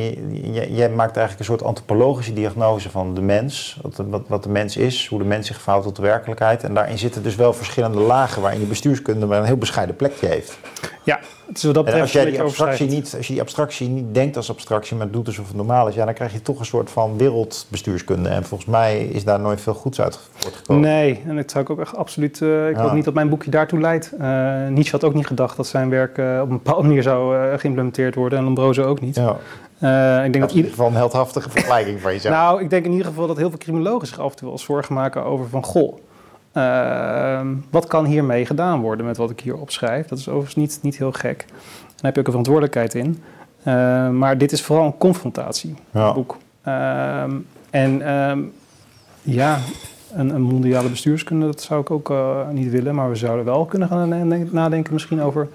jij 0.75 0.91
maakt 0.91 1.17
eigenlijk 1.17 1.39
een 1.39 1.45
soort 1.45 1.63
antropologische 1.63 2.33
diagnose 2.33 2.91
van 2.91 3.15
de 3.15 3.21
mens. 3.21 3.79
Wat, 3.83 4.03
wat, 4.09 4.23
wat 4.27 4.43
de 4.43 4.49
mens 4.49 4.77
is, 4.77 5.07
hoe 5.07 5.19
de 5.19 5.25
mens 5.25 5.47
zich 5.47 5.61
verhoudt 5.61 5.87
tot 5.87 5.97
de 5.97 6.03
werkelijkheid. 6.03 6.65
En 6.65 6.75
daarin 6.75 6.99
zitten 6.99 7.23
dus 7.23 7.35
wel 7.35 7.53
verschillende 7.53 8.01
lagen 8.01 8.43
waarin 8.43 8.61
je 8.61 8.67
bestuurskunde 8.67 9.27
maar 9.27 9.39
een 9.39 9.45
heel 9.45 9.57
bescheiden 9.57 9.97
plekje 9.97 10.27
heeft. 10.27 10.59
Ja, 11.09 11.19
het 11.47 11.57
is 11.57 11.63
wat 11.63 11.75
dat 11.75 11.85
En 11.87 11.91
betreft 11.91 12.01
als, 12.01 12.13
jij 12.23 12.31
die 12.31 12.41
abstractie 12.43 12.87
niet, 12.87 13.15
als 13.17 13.27
je 13.27 13.33
die 13.33 13.43
abstractie 13.43 13.89
niet 13.89 14.15
denkt 14.15 14.37
als 14.37 14.51
abstractie, 14.51 14.97
maar 14.97 15.11
doet 15.11 15.27
alsof 15.27 15.47
het 15.47 15.57
normaal 15.57 15.89
is, 15.89 15.95
ja, 15.95 16.05
dan 16.05 16.15
krijg 16.15 16.33
je 16.33 16.43
toch 16.43 16.59
een 16.59 16.67
soort 16.67 16.91
van 16.91 17.17
wereldbestuurskunde. 17.19 18.29
En 18.29 18.45
volgens 18.45 18.71
mij 18.71 19.05
is 19.05 19.25
daar 19.25 19.41
nooit 19.41 19.61
veel 19.61 19.75
goeds 19.75 20.01
uit 20.01 20.19
voortgekomen. 20.35 20.83
Nee, 20.83 21.23
en 21.27 21.37
dat 21.37 21.51
zou 21.51 21.65
ik 21.65 21.71
ook 21.71 21.81
echt 21.81 21.97
absoluut. 21.97 22.43
eh, 22.43 22.69
ik 22.69 22.77
Ja. 22.77 22.83
hoop 22.83 22.93
niet 22.93 23.05
dat 23.05 23.15
mijn 23.15 23.29
boekje 23.29 23.51
daartoe 23.51 23.81
leidt. 23.81 24.13
Eh 24.19 24.67
Nietzsche 24.69 24.97
had 24.97 25.05
ook 25.05 25.15
niet 25.15 25.27
gedacht 25.27 25.57
dat 25.57 25.67
zijn 25.67 25.91
werk 25.91 26.19
eh, 26.19 26.39
op 26.43 26.51
een 26.51 26.57
bepaalde 26.63 26.87
manier 26.87 27.03
zou 27.03 27.37
eh, 27.37 27.59
geïmplementeerd 27.59 28.15
worden. 28.15 28.39
En 28.39 28.45
Lombroso 28.45 28.83
ook 28.85 29.01
niet. 29.01 29.15
Ja, 29.17 29.37
Eh, 29.79 30.17
ik 30.25 30.33
denk 30.33 30.33
dat 30.33 30.49
dat 30.49 30.53
ieder 30.65 30.87
een 30.87 30.95
heldhaftige 30.95 31.51
vergelijking 31.51 32.01
van 32.01 32.13
jezelf. 32.13 32.35
Nou, 32.35 32.63
ik 32.63 32.71
denk 32.71 32.85
in 32.85 32.91
ieder 32.91 33.07
geval 33.07 33.27
dat 33.27 33.37
heel 33.37 33.49
veel 33.49 33.59
criminologen 33.59 34.07
zich 34.07 34.19
af 34.19 34.31
en 34.31 34.37
toe 34.37 34.49
wel 34.49 34.59
zorgen 34.59 34.95
maken 34.95 35.25
over 35.25 35.49
van 35.49 35.65
goh. 35.65 35.97
Eh, 36.59 37.47
wat 37.71 37.87
kan 37.87 38.05
hiermee 38.05 38.47
gedaan 38.47 38.81
worden 38.81 39.07
met 39.07 39.17
wat 39.17 39.31
ik 39.31 39.41
hier 39.41 39.57
opschrijf? 39.57 40.07
Dat 40.07 40.19
is 40.19 40.29
overigens 40.29 40.57
niet, 40.57 40.79
niet 40.83 40.99
heel 40.99 41.13
gek. 41.13 41.45
Daar 41.49 41.97
heb 42.01 42.15
je 42.15 42.21
ook 42.21 42.27
een 42.27 42.33
verantwoordelijkheid 42.45 42.95
in. 42.95 43.23
Eh, 43.63 44.09
maar 44.09 44.39
dit 44.39 44.53
is 44.53 44.63
vooral 44.63 44.87
een 44.87 44.99
confrontatie 44.99 45.75
ja. 45.91 46.13
boek. 46.13 46.37
Ehm, 46.63 47.37
en 47.71 48.03
ehm, 48.03 48.41
ja, 49.23 49.59
een, 50.13 50.35
een 50.35 50.43
mondiale 50.43 50.89
bestuurskunde, 50.89 51.47
dat 51.47 51.61
zou 51.61 51.81
ik 51.81 51.91
ook 51.91 52.11
eh, 52.11 52.49
niet 52.49 52.71
willen. 52.71 52.95
Maar 52.95 53.09
we 53.09 53.17
zouden 53.17 53.45
wel 53.45 53.65
kunnen 53.65 53.89
gaan 53.89 54.09
nadenken, 54.09 54.49
nadenken 54.55 54.93
misschien 54.93 55.23
over 55.23 55.49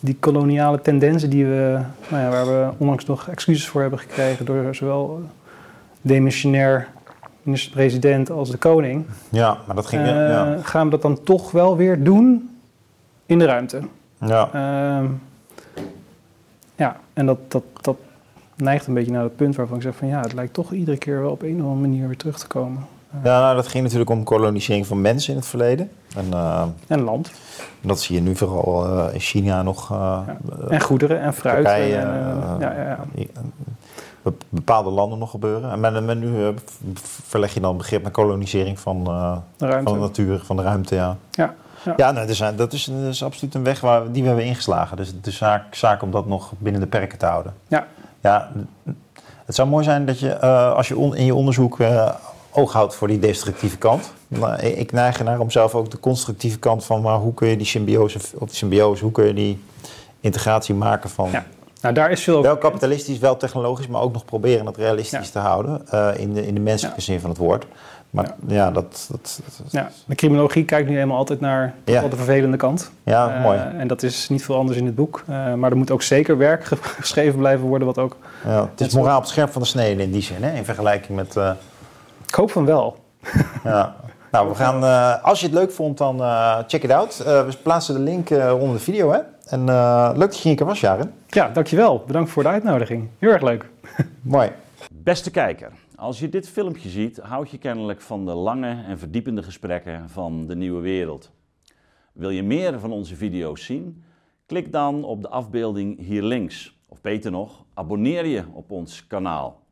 die 0.00 0.16
koloniale 0.20 0.80
tendensen 0.80 1.30
die 1.30 1.46
we, 1.46 1.80
nou 2.08 2.22
ja, 2.22 2.30
waar 2.30 2.46
we 2.46 2.68
onlangs 2.78 3.06
nog 3.06 3.28
excuses 3.28 3.68
voor 3.68 3.80
hebben 3.80 3.98
gekregen 3.98 4.44
door 4.44 4.74
zowel 4.74 5.22
demissionair 6.00 6.88
minister-president 7.48 8.30
als 8.30 8.50
de 8.50 8.56
koning. 8.56 9.04
ja, 9.28 9.58
maar 9.66 9.76
dat 9.76 9.86
ging... 9.86 10.02
Eh, 10.02 10.08
ja. 10.28 10.56
Gaan 10.62 10.84
we 10.84 10.90
dat 10.90 11.02
dan 11.02 11.22
toch 11.22 11.50
wel 11.50 11.76
weer 11.76 12.02
doen 12.04 12.50
in 13.26 13.38
de 13.38 13.44
ruimte? 13.44 13.80
Ja. 14.20 14.48
Ehm, 14.52 15.06
ja, 16.76 16.96
en 17.12 17.26
dat, 17.26 17.38
dat, 17.48 17.62
dat 17.80 17.96
neigt 18.56 18.86
een 18.86 18.94
beetje 18.94 19.12
naar 19.12 19.22
het 19.22 19.36
punt 19.36 19.56
waarvan 19.56 19.76
ik 19.76 19.82
zeg 19.82 19.94
van 19.96 20.08
ja, 20.08 20.20
het 20.20 20.32
lijkt 20.32 20.52
toch 20.52 20.72
iedere 20.72 20.96
keer 20.98 21.20
wel 21.20 21.30
op 21.30 21.42
een 21.42 21.54
of 21.54 21.60
andere 21.62 21.80
manier 21.80 22.06
weer 22.06 22.16
terug 22.16 22.38
te 22.38 22.46
komen. 22.46 22.86
ja, 23.24 23.40
nou, 23.40 23.56
dat 23.56 23.68
ging 23.68 23.82
natuurlijk 23.82 24.10
om 24.10 24.24
kolonisering 24.24 24.86
van 24.86 25.00
mensen 25.00 25.32
in 25.32 25.38
het 25.38 25.48
verleden. 25.48 25.90
En 26.16 26.24
eh, 26.32 26.62
En 26.86 27.00
land, 27.00 27.30
dat 27.80 28.00
zie 28.00 28.14
je 28.14 28.22
nu 28.22 28.36
vooral 28.36 28.84
eh, 28.86 29.14
in 29.14 29.20
China 29.20 29.62
nog. 29.62 29.90
eh, 29.90 30.20
en 30.68 30.80
goederen 30.80 31.20
en 31.20 31.34
fruit. 31.34 31.64
Turkije, 31.64 31.96
en, 31.96 32.08
eh, 32.08 32.20
eh, 32.30 32.60
ja, 32.60 32.72
ja, 32.72 32.98
ja. 33.14 33.26
Be- 34.22 34.32
bepaalde 34.48 34.90
landen 34.90 35.18
nog 35.18 35.30
gebeuren. 35.30 35.70
En 35.70 36.04
met, 36.04 36.18
nu 36.18 36.44
eh, 36.44 36.48
verleg 37.02 37.54
je 37.54 37.60
dan 37.60 37.68
het 37.68 37.78
begrip 37.78 38.02
naar 38.02 38.10
kolonisering 38.10 38.78
van, 38.80 39.06
eh, 39.06 39.36
De 39.56 39.80
van 39.84 39.92
de 39.92 39.98
natuur, 39.98 40.40
van 40.44 40.56
de 40.56 40.62
ruimte. 40.62 40.94
Ja, 40.94 41.16
Ja, 41.30 41.54
ja. 41.84 41.94
ja 41.96 42.10
nee, 42.12 42.26
dus, 42.26 42.42
dat, 42.56 42.72
is, 42.72 42.84
dat 42.84 43.12
is 43.12 43.22
absoluut 43.24 43.54
een 43.54 43.64
weg 43.64 43.80
waar, 43.80 44.12
die 44.12 44.22
we 44.22 44.28
hebben 44.28 44.46
ingeslagen. 44.46 44.96
Dus 44.96 45.08
het 45.08 45.26
is 45.26 45.36
zaak, 45.36 45.74
zaak 45.74 46.02
om 46.02 46.10
dat 46.10 46.26
nog 46.26 46.52
binnen 46.58 46.80
de 46.80 46.86
perken 46.86 47.18
te 47.18 47.26
houden. 47.26 47.54
Ja. 47.68 47.86
Ja, 48.20 48.50
het 49.44 49.54
zou 49.54 49.68
mooi 49.68 49.84
zijn 49.84 50.06
dat 50.06 50.18
je, 50.18 50.30
eh, 50.32 50.72
als 50.72 50.88
je 50.88 50.96
on- 50.96 51.16
in 51.16 51.24
je 51.24 51.34
onderzoek 51.34 51.76
oog 52.50 52.72
houdt 52.72 52.94
voor 52.94 53.08
die 53.08 53.18
destructieve 53.18 53.78
kant. 53.78 54.12
Maar 54.28 54.62
ik 54.64 54.76
ik 54.76 54.92
neig 54.92 55.18
ernaar 55.18 55.38
om 55.40 55.50
zelf 55.50 55.74
ook 55.74 55.90
de 55.90 56.00
constructieve 56.00 56.58
kant 56.58 56.84
van, 56.84 57.00
maar 57.02 57.16
hoe 57.16 57.34
kun 57.34 57.48
je 57.48 57.56
die 57.56 57.66
symbiose, 57.66 58.18
of 58.34 58.46
die 58.48 58.56
symbiose, 58.56 59.02
hoe 59.02 59.12
kun 59.12 59.26
je 59.26 59.34
die 59.34 59.64
integratie 60.20 60.74
maken 60.74 61.10
van 61.10 61.30
Ja. 61.30 61.44
Nou, 61.80 61.94
daar 61.94 62.10
is 62.10 62.22
veel 62.22 62.36
over 62.36 62.48
wel 62.48 62.58
kapitalistisch, 62.58 63.18
wel 63.18 63.36
technologisch, 63.36 63.86
maar 63.86 64.00
ook 64.00 64.12
nog 64.12 64.24
proberen 64.24 64.66
het 64.66 64.76
realistisch 64.76 65.26
Ja. 65.26 65.32
te 65.32 65.38
houden 65.38 65.88
eh, 65.90 66.08
in, 66.16 66.32
de, 66.32 66.46
in 66.46 66.54
de 66.54 66.60
menselijke 66.60 67.00
Ja. 67.00 67.04
zin 67.06 67.20
van 67.20 67.30
het 67.30 67.38
woord. 67.38 67.66
Maar 68.10 68.24
Ja. 68.24 68.54
ja, 68.54 68.70
dat, 68.70 69.06
dat, 69.10 69.40
dat- 69.44 69.72
Ja, 69.72 69.90
de 70.06 70.14
criminologie 70.14 70.64
kijkt 70.64 70.88
nu 70.88 71.00
eenmaal 71.00 71.16
altijd 71.16 71.40
naar 71.40 71.74
de 71.84 72.00
vervelende 72.16 72.56
kant. 72.56 72.90
ja, 73.02 73.34
Eh, 73.34 73.42
mooi. 73.42 73.58
En 73.58 73.88
dat 73.88 74.02
is 74.02 74.28
niet 74.28 74.44
veel 74.44 74.56
anders 74.56 74.78
in 74.78 74.86
het 74.86 74.94
boek. 74.94 75.22
Eh, 75.28 75.54
maar 75.54 75.70
er 75.70 75.76
moet 75.76 75.90
ook 75.90 76.02
zeker 76.02 76.36
werk 76.38 76.64
ge- 76.64 76.76
geschreven 77.00 77.38
blijven 77.38 77.66
worden, 77.66 77.86
wat 77.86 77.98
ook... 77.98 78.16
Ja, 78.44 78.68
het 78.76 78.80
is 78.80 78.94
moraal 78.94 79.16
op 79.16 79.22
het 79.22 79.30
scherp 79.30 79.52
van 79.52 79.62
de 79.62 79.68
snede 79.68 80.02
in 80.02 80.10
die 80.12 80.22
zin, 80.22 80.42
hè, 80.42 80.56
in 80.56 80.64
vergelijking 80.64 81.16
met... 81.16 81.36
Ik 82.26 82.34
hoop 82.34 82.50
van 82.50 82.64
wel. 82.64 82.96
Ja. 83.64 83.94
Nou, 84.30 84.48
we 84.48 84.54
gaan, 84.54 84.82
als 85.22 85.40
je 85.40 85.46
het 85.46 85.54
leuk 85.54 85.72
vond, 85.72 85.98
dan 85.98 86.20
check 86.66 86.82
it 86.82 86.90
out. 86.90 87.16
We 87.16 87.48
plaatsen 87.62 87.94
de 87.94 88.00
link 88.00 88.30
onder 88.30 88.72
de 88.76 88.78
video. 88.82 89.12
Hè? 89.12 89.18
En 89.48 89.68
eh, 89.68 90.10
leuk 90.12 90.30
dat 90.30 90.38
je 90.42 90.48
hier 90.48 90.64
was, 90.64 90.80
Jaren. 90.80 91.14
Ja, 91.26 91.48
dankjewel. 91.48 92.04
Bedankt 92.06 92.30
voor 92.30 92.42
de 92.42 92.48
uitnodiging. 92.48 93.08
Heel 93.18 93.30
erg 93.30 93.42
leuk. 93.42 93.70
Mooi. 94.22 94.50
Beste 94.92 95.30
kijker, 95.30 95.72
als 95.96 96.18
je 96.18 96.28
dit 96.28 96.48
filmpje 96.48 96.88
ziet, 96.88 97.16
houd 97.16 97.50
je 97.50 97.58
kennelijk 97.58 98.00
van 98.00 98.24
de 98.24 98.34
lange 98.34 98.84
en 98.86 98.98
verdiepende 98.98 99.42
gesprekken 99.42 100.08
van 100.08 100.46
de 100.46 100.56
nieuwe 100.56 100.80
wereld. 100.80 101.30
Wil 102.12 102.30
je 102.30 102.42
meer 102.42 102.80
van 102.80 102.92
onze 102.92 103.16
video's 103.16 103.64
zien? 103.64 104.04
Klik 104.46 104.72
dan 104.72 105.04
op 105.04 105.22
de 105.22 105.28
afbeelding 105.28 105.98
hier 105.98 106.22
links. 106.22 106.78
Of 106.88 107.00
beter 107.00 107.30
nog, 107.30 107.64
abonneer 107.74 108.26
je 108.26 108.44
op 108.52 108.70
ons 108.70 109.06
kanaal. 109.06 109.62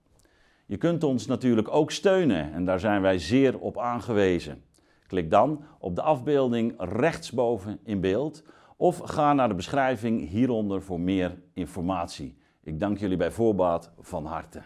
Je 0.67 0.77
kunt 0.77 1.05
ons 1.05 1.27
natuurlijk 1.27 1.69
ook 1.75 1.91
steunen 1.91 2.53
en 2.53 2.65
daar 2.65 2.81
zijn 2.81 3.03
wij 3.03 3.19
zeer 3.19 3.59
op 3.59 3.79
aangewezen. 3.79 4.63
Klik 5.07 5.31
dan 5.31 5.65
op 5.79 5.95
de 5.95 6.03
afbeelding 6.03 6.75
rechtsboven 6.79 7.79
in 7.85 8.01
beeld 8.01 8.43
of 8.77 8.99
ga 8.99 9.33
naar 9.33 9.49
de 9.49 9.55
beschrijving 9.55 10.29
hieronder 10.29 10.83
voor 10.83 11.01
meer 11.01 11.43
informatie. 11.55 12.37
Ik 12.63 12.81
dank 12.81 12.99
jullie 12.99 13.17
bij 13.17 13.31
voorbaat 13.31 13.93
van 13.99 14.25
harte. 14.25 14.63